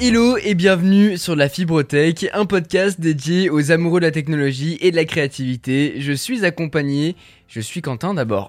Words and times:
Hello 0.00 0.36
et 0.38 0.54
bienvenue 0.54 1.16
sur 1.16 1.34
la 1.34 1.48
Fibrotech, 1.48 2.26
un 2.32 2.46
podcast 2.46 3.00
dédié 3.00 3.50
aux 3.50 3.72
amoureux 3.72 3.98
de 4.00 4.06
la 4.06 4.12
technologie 4.12 4.78
et 4.80 4.92
de 4.92 4.96
la 4.96 5.04
créativité. 5.04 5.94
Je 5.98 6.12
suis 6.12 6.44
accompagné, 6.44 7.16
je 7.48 7.60
suis 7.60 7.82
Quentin 7.82 8.14
d'abord. 8.14 8.48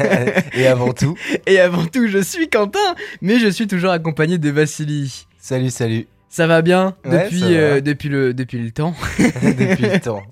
et 0.54 0.66
avant 0.66 0.92
tout. 0.92 1.16
Et 1.46 1.60
avant 1.60 1.86
tout, 1.86 2.08
je 2.08 2.18
suis 2.18 2.48
Quentin, 2.48 2.94
mais 3.22 3.38
je 3.38 3.48
suis 3.48 3.68
toujours 3.68 3.90
accompagné 3.90 4.38
de 4.38 4.50
Vassili. 4.50 5.26
Salut, 5.38 5.70
salut. 5.70 6.06
Ça 6.28 6.46
va 6.46 6.62
bien 6.62 6.94
Ouais, 7.04 7.24
depuis, 7.24 7.40
ça 7.40 7.46
va. 7.46 7.52
euh, 7.52 7.80
depuis, 7.80 8.08
le, 8.08 8.34
depuis 8.34 8.58
le 8.58 8.70
temps? 8.70 8.94
Depuis 9.18 9.82
le 9.82 9.98
temps. 10.00 10.22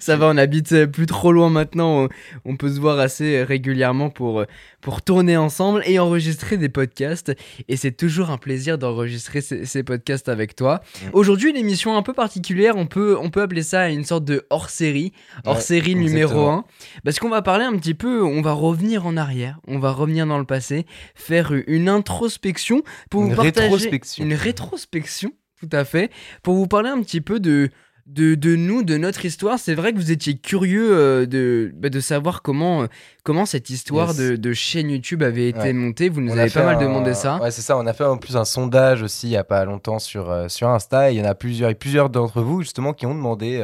Ça 0.00 0.16
va, 0.16 0.26
on 0.28 0.36
habite 0.36 0.72
euh, 0.72 0.86
plus 0.86 1.06
trop 1.06 1.32
loin 1.32 1.48
maintenant. 1.50 2.08
On, 2.44 2.56
peut 2.56 2.68
se 2.72 2.78
voir 2.80 2.98
assez 2.98 3.36
euh, 3.36 3.44
régulièrement 3.44 4.10
pour, 4.10 4.40
euh, 4.40 4.44
pour 4.80 5.02
tourner 5.02 5.36
ensemble 5.36 5.82
et 5.86 5.98
enregistrer 5.98 6.56
des 6.56 6.68
podcasts. 6.68 7.34
Et 7.68 7.76
c'est 7.76 7.92
toujours 7.92 8.30
un 8.30 8.36
plaisir 8.38 8.76
d'enregistrer 8.78 9.40
ces, 9.40 9.64
ces 9.64 9.82
podcasts 9.82 10.28
avec 10.28 10.54
toi. 10.54 10.82
Aujourd'hui, 11.12 11.50
une 11.50 11.56
émission 11.56 11.96
un 11.96 12.02
peu 12.02 12.12
particulière. 12.12 12.76
On 12.76 12.86
peut, 12.86 13.16
on 13.18 13.30
peut 13.30 13.42
appeler 13.42 13.62
ça 13.62 13.88
une 13.88 14.04
sorte 14.04 14.24
de 14.24 14.46
hors-série. 14.50 15.12
Hors-série 15.46 15.94
Ouais, 15.94 16.00
numéro 16.00 16.30
exactement. 16.30 16.58
1. 16.58 17.00
Parce 17.04 17.18
qu'on 17.18 17.30
va 17.30 17.42
parler 17.42 17.64
un 17.64 17.76
petit 17.76 17.94
peu, 17.94 18.22
on 18.22 18.42
va 18.42 18.52
revenir 18.52 19.06
en 19.06 19.16
arrière. 19.16 19.58
On 19.66 19.78
va 19.78 19.92
revenir 19.92 20.26
dans 20.26 20.38
le 20.38 20.44
passé, 20.44 20.86
faire 21.14 21.52
une 21.66 21.88
introspection 21.88 22.82
pour 23.10 23.22
Une 23.22 23.30
vous 23.30 23.36
partager. 23.36 23.68
rétrospection. 23.68 24.24
Une 24.24 24.34
rétrospection, 24.34 25.32
tout 25.60 25.68
à 25.72 25.84
fait. 25.84 26.10
Pour 26.42 26.54
vous 26.54 26.66
parler 26.66 26.90
un 26.90 27.00
petit 27.02 27.20
peu 27.20 27.40
de 27.40 27.70
de, 28.06 28.34
de 28.34 28.54
nous, 28.56 28.82
de 28.82 28.96
notre 28.98 29.24
histoire. 29.24 29.58
C'est 29.58 29.74
vrai 29.74 29.92
que 29.92 29.96
vous 29.98 30.10
étiez 30.12 30.36
curieux 30.36 30.88
euh, 30.92 31.26
de, 31.26 31.72
bah, 31.74 31.88
de 31.88 32.00
savoir 32.00 32.42
comment, 32.42 32.82
euh, 32.82 32.86
comment 33.22 33.46
cette 33.46 33.70
histoire 33.70 34.08
Yes. 34.08 34.16
de, 34.18 34.36
de 34.36 34.52
chaîne 34.52 34.90
YouTube 34.90 35.22
avait 35.22 35.48
été 35.48 35.58
Ouais. 35.58 35.72
montée. 35.72 36.08
Vous 36.10 36.20
nous 36.20 36.32
On 36.32 36.36
avez 36.38 36.50
pas 36.50 36.64
mal 36.64 36.76
un- 36.76 36.80
demandé 36.82 37.14
ça. 37.14 37.40
Ouais, 37.40 37.50
c'est 37.50 37.62
ça. 37.62 37.78
On 37.78 37.86
a 37.86 37.92
fait 37.94 38.04
en 38.04 38.18
plus 38.18 38.36
un 38.36 38.44
sondage 38.44 39.02
aussi 39.02 39.28
il 39.28 39.32
y 39.32 39.36
a 39.36 39.44
pas 39.44 39.64
longtemps 39.64 39.98
sur, 39.98 40.30
euh, 40.30 40.48
sur 40.48 40.68
Insta. 40.68 41.10
Et 41.10 41.14
il 41.14 41.18
y 41.18 41.22
en 41.22 41.26
a 41.28 41.34
plusieurs, 41.34 41.70
et 41.70 41.74
plusieurs 41.74 42.10
d'entre 42.10 42.42
vous 42.42 42.60
justement 42.62 42.92
qui 42.92 43.06
ont 43.06 43.14
demandé 43.14 43.60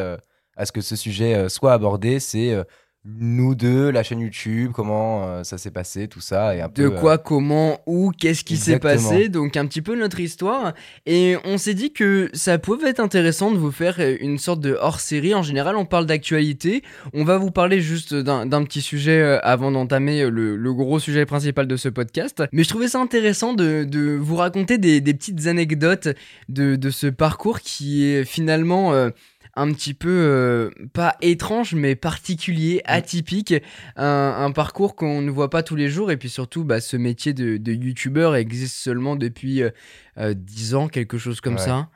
à 0.57 0.67
ce 0.67 0.73
que 0.73 0.81
ce 0.81 0.97
sujet 0.97 1.49
soit 1.49 1.73
abordé. 1.75 2.19
C'est 2.21 2.57
nous 3.07 3.55
deux, 3.55 3.91
la 3.91 4.03
chaîne 4.03 4.21
YouTube, 4.21 4.73
comment 4.75 5.25
euh, 5.25 5.43
ça 5.43 5.57
s'est 5.57 5.71
passé, 5.71 6.07
tout 6.07 6.21
ça. 6.21 6.55
Et 6.55 6.61
un 6.61 6.69
De 6.69 6.73
peu, 6.73 6.83
euh, 6.95 7.01
quoi, 7.01 7.17
comment, 7.17 7.81
où, 7.87 8.11
qu'est-ce 8.11 8.45
qui 8.45 8.59
s'est 8.59 8.79
passé, 8.79 9.31
donc 9.31 9.57
un 9.57 9.65
petit 9.67 9.81
peu 9.81 9.99
notre 9.99 10.21
histoire. 10.21 10.75
Et 11.07 11.37
on 11.45 11.57
s'est 11.57 11.73
dit 11.73 11.95
que 11.95 12.29
ça 12.35 12.59
pouvait 12.59 12.91
être 12.91 13.01
intéressant 13.01 13.53
de 13.53 13.57
vous 13.57 13.71
faire 13.73 13.97
euh, 14.01 14.19
une 14.21 14.37
sorte 14.37 14.61
de 14.61 14.77
hors-série. 14.79 15.35
En 15.35 15.43
général, 15.43 15.77
on 15.77 15.87
parle 15.87 16.05
d'actualité. 16.05 16.83
On 17.15 17.25
va 17.25 17.39
vous 17.39 17.51
parler 17.51 17.81
juste 17.81 18.15
d'un 18.15 18.65
petit 18.65 18.83
sujet 18.83 19.39
avant 19.43 19.71
d'entamer 19.71 20.29
le, 20.29 20.57
le 20.57 20.75
gros 20.75 20.99
sujet 20.99 21.25
principal 21.25 21.67
de 21.67 21.77
ce 21.77 21.89
podcast. 21.89 22.43
Mais 22.53 22.65
je 22.65 22.69
trouvais 22.69 22.89
ça 22.89 23.01
intéressant 23.01 23.55
de, 23.55 23.85
de 23.85 24.15
vous 24.15 24.37
raconter 24.37 24.77
des, 24.77 25.01
des 25.01 25.15
petites 25.15 25.47
anecdotes 25.47 26.09
de, 26.51 26.77
de 26.77 26.91
ce 26.91 27.07
parcours 27.07 27.61
qui 27.61 28.05
est 28.05 28.25
finalement... 28.27 28.93
euh, 28.93 29.09
un 29.57 29.73
petit 29.73 29.95
peu 29.95 30.09
euh, 30.09 30.71
pas 30.93 31.17
étrange 31.21 31.75
mais 31.75 31.95
particulier, 31.97 32.83
atypique, 32.85 33.55
un, 33.97 34.35
un 34.39 34.51
parcours 34.53 34.95
qu'on 34.97 35.21
ne 35.23 35.31
voit 35.31 35.51
pas 35.51 35.63
tous 35.63 35.77
les 35.77 35.89
jours 35.89 36.11
et 36.11 36.17
puis 36.17 36.29
surtout 36.31 36.65
bah, 36.65 36.81
ce 36.81 36.97
métier 36.97 37.33
de, 37.33 37.57
de 37.57 37.73
youtubeur 37.73 38.37
existe 38.37 38.77
seulement 38.77 39.17
depuis 39.17 39.63
euh, 39.63 39.71
euh, 40.19 40.35
10 40.35 40.75
ans, 40.75 40.89
quelque 40.89 41.19
chose 41.19 41.41
comme 41.41 41.55
Ouais. 41.55 41.61
ça. 41.61 41.89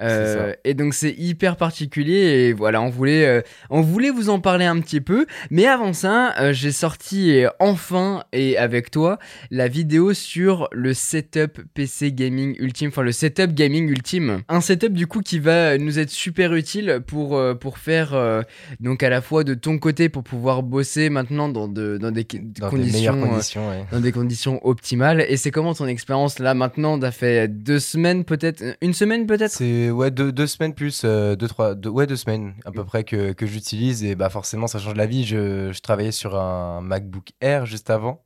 Euh, 0.00 0.54
et 0.64 0.74
donc 0.74 0.94
c'est 0.94 1.12
hyper 1.12 1.56
particulier 1.56 2.14
et 2.14 2.52
voilà 2.52 2.80
on 2.80 2.88
voulait 2.88 3.26
euh, 3.26 3.42
on 3.68 3.80
voulait 3.80 4.10
vous 4.10 4.30
en 4.30 4.40
parler 4.40 4.64
un 4.64 4.80
petit 4.80 5.00
peu 5.00 5.26
mais 5.50 5.66
avant 5.66 5.92
ça 5.92 6.34
euh, 6.38 6.52
j'ai 6.52 6.72
sorti 6.72 7.44
enfin 7.58 8.24
et 8.32 8.56
avec 8.56 8.90
toi 8.90 9.18
la 9.50 9.68
vidéo 9.68 10.14
sur 10.14 10.68
le 10.72 10.94
setup 10.94 11.60
PC 11.74 12.12
gaming 12.12 12.56
ultime 12.58 12.88
enfin 12.88 13.02
le 13.02 13.12
setup 13.12 13.52
gaming 13.52 13.88
ultime 13.88 14.42
un 14.48 14.60
setup 14.60 14.92
du 14.92 15.06
coup 15.06 15.20
qui 15.20 15.38
va 15.38 15.76
nous 15.76 15.98
être 15.98 16.10
super 16.10 16.54
utile 16.54 17.00
pour 17.06 17.40
pour 17.60 17.78
faire 17.78 18.44
donc 18.80 19.02
à 19.02 19.10
la 19.10 19.20
fois 19.20 19.44
de 19.44 19.54
ton 19.54 19.78
côté 19.78 20.08
pour 20.08 20.22
pouvoir 20.22 20.62
bosser 20.62 21.10
maintenant 21.10 21.48
dans 21.48 21.68
de 21.68 21.98
dans 21.98 22.10
des, 22.10 22.24
des 22.24 22.38
dans 22.38 22.70
des 22.70 22.76
conditions 22.76 23.22
euh, 23.22 23.26
conditions. 23.26 23.68
ouais. 23.68 23.84
dans 23.90 24.00
des 24.00 24.12
conditions 24.12 24.66
optimales. 24.66 25.24
Et 25.28 25.36
c'est 25.36 25.50
comment 25.50 25.74
ton 25.74 25.86
expérience 25.86 26.38
là 26.38 26.54
maintenant 26.54 26.98
T'as 26.98 27.10
fait 27.10 27.48
deux 27.48 27.78
semaines 27.78 28.24
peut-être 28.24 28.62
Une 28.80 28.94
semaine 28.94 29.26
peut-être? 29.26 29.52
C'est 29.52 29.89
ouais 29.90 30.10
deux, 30.10 30.32
deux 30.32 30.46
semaines 30.46 30.74
plus 30.74 31.02
euh, 31.04 31.36
deux 31.36 31.48
trois 31.48 31.74
deux, 31.74 31.88
ouais 31.90 32.06
deux 32.06 32.16
semaines 32.16 32.54
à 32.64 32.70
peu 32.70 32.84
près 32.84 33.04
que, 33.04 33.32
que 33.32 33.46
j'utilise. 33.46 34.04
Et 34.04 34.14
bah 34.14 34.28
forcément 34.30 34.66
ça 34.66 34.78
change 34.78 34.94
la 34.94 35.06
vie. 35.06 35.24
Je, 35.24 35.72
je 35.72 35.80
travaillais 35.80 36.12
sur 36.12 36.38
un 36.38 36.80
MacBook 36.80 37.28
Air 37.40 37.66
juste 37.66 37.90
avant. 37.90 38.22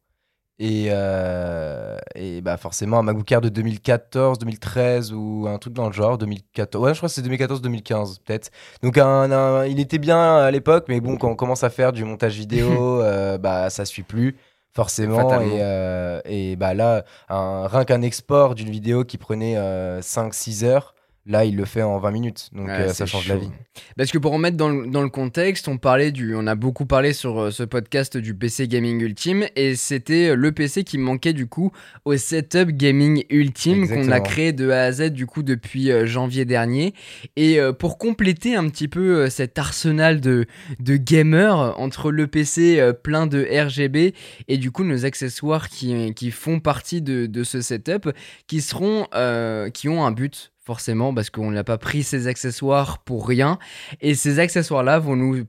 Et 0.60 0.86
euh, 0.90 1.96
et 2.14 2.40
bah 2.40 2.56
forcément 2.56 3.00
un 3.00 3.02
MacBook 3.02 3.30
Air 3.32 3.40
de 3.40 3.48
2014 3.48 4.38
2013 4.38 5.12
ou 5.12 5.46
un 5.48 5.58
truc 5.58 5.72
dans 5.74 5.88
le 5.88 5.92
genre 5.92 6.16
2014 6.16 6.84
ouais 6.84 6.94
je 6.94 6.98
crois 7.00 7.08
que 7.08 7.14
c'est 7.14 7.22
2014 7.22 7.60
2015 7.60 8.20
peut-être. 8.20 8.50
Donc 8.82 8.96
un, 8.96 9.32
un- 9.32 9.66
il 9.66 9.80
était 9.80 9.98
bien 9.98 10.36
à 10.36 10.50
l'époque 10.52 10.84
mais 10.88 11.00
bon 11.00 11.16
quand 11.16 11.28
on 11.28 11.34
commence 11.34 11.64
à 11.64 11.70
faire 11.70 11.92
du 11.92 12.04
montage 12.04 12.36
vidéo 12.36 12.68
euh, 13.02 13.36
bah 13.36 13.68
ça 13.68 13.84
suit 13.84 14.04
plus 14.04 14.36
forcément. 14.72 15.16
Et, 15.42 15.58
euh, 15.60 16.20
et 16.24 16.54
bah 16.54 16.72
là 16.74 17.04
un, 17.28 17.66
rien 17.66 17.84
qu'un 17.84 18.02
export 18.02 18.54
d'une 18.54 18.70
vidéo 18.70 19.04
qui 19.04 19.18
prenait 19.18 19.56
5-6 20.00 20.64
heures 20.64 20.94
Là, 21.26 21.46
il 21.46 21.56
le 21.56 21.64
fait 21.64 21.80
en 21.82 21.98
20 21.98 22.10
minutes, 22.10 22.50
donc 22.52 22.66
Ouais, 22.66 22.72
euh, 22.80 22.88
ça 22.92 23.06
change 23.06 23.24
chaud. 23.24 23.32
la 23.32 23.38
vie. 23.38 23.48
Parce 23.96 24.10
que 24.10 24.18
pour 24.18 24.32
remettre 24.32 24.58
dans 24.58 24.68
le, 24.68 24.86
dans 24.86 25.00
le 25.02 25.08
contexte, 25.08 25.68
on 25.68 25.78
parlait 25.78 26.12
du, 26.12 26.34
on 26.36 26.46
a 26.46 26.54
beaucoup 26.54 26.84
parlé 26.84 27.14
sur 27.14 27.38
euh, 27.40 27.50
ce 27.50 27.62
podcast 27.62 28.18
du 28.18 28.34
PC 28.34 28.68
gaming 28.68 29.00
ultime 29.00 29.46
et 29.56 29.74
c'était 29.74 30.36
le 30.36 30.52
PC 30.52 30.84
qui 30.84 30.98
manquait 30.98 31.32
du 31.32 31.46
coup 31.46 31.72
au 32.04 32.14
setup 32.18 32.68
gaming 32.72 33.24
ultime 33.30 33.88
qu'on 33.88 34.10
a 34.10 34.20
créé 34.20 34.52
de 34.52 34.68
A 34.68 34.82
à 34.82 34.92
Z 34.92 35.12
du 35.12 35.24
coup 35.26 35.42
depuis 35.42 35.90
euh, 35.90 36.04
janvier 36.06 36.44
dernier. 36.44 36.92
Et 37.36 37.58
euh, 37.58 37.72
pour 37.72 37.96
compléter 37.96 38.54
un 38.54 38.68
petit 38.68 38.88
peu 38.88 39.22
euh, 39.22 39.30
cet 39.30 39.58
arsenal 39.58 40.20
de, 40.20 40.44
de 40.78 40.96
gamers 40.96 41.74
entre 41.80 42.10
le 42.10 42.26
PC 42.26 42.78
euh, 42.78 42.92
plein 42.92 43.26
de 43.26 43.46
RGB 43.50 44.12
et 44.48 44.58
du 44.58 44.70
coup 44.70 44.84
nos 44.84 45.06
accessoires 45.06 45.70
qui, 45.70 46.12
qui 46.12 46.30
font 46.30 46.60
partie 46.60 47.00
de, 47.00 47.24
de 47.24 47.44
ce 47.44 47.62
setup, 47.62 48.10
qui 48.46 48.60
seront, 48.60 49.06
euh, 49.14 49.70
qui 49.70 49.88
ont 49.88 50.04
un 50.04 50.10
but 50.10 50.50
forcément 50.64 51.12
parce 51.12 51.30
qu'on 51.30 51.50
n'a 51.50 51.64
pas 51.64 51.78
pris 51.78 52.02
ces 52.02 52.26
accessoires 52.26 52.98
pour 52.98 53.28
rien 53.28 53.58
et 54.00 54.14
ces 54.14 54.38
accessoires 54.38 54.82
là 54.82 54.98
vont 54.98 55.16
nous 55.16 55.44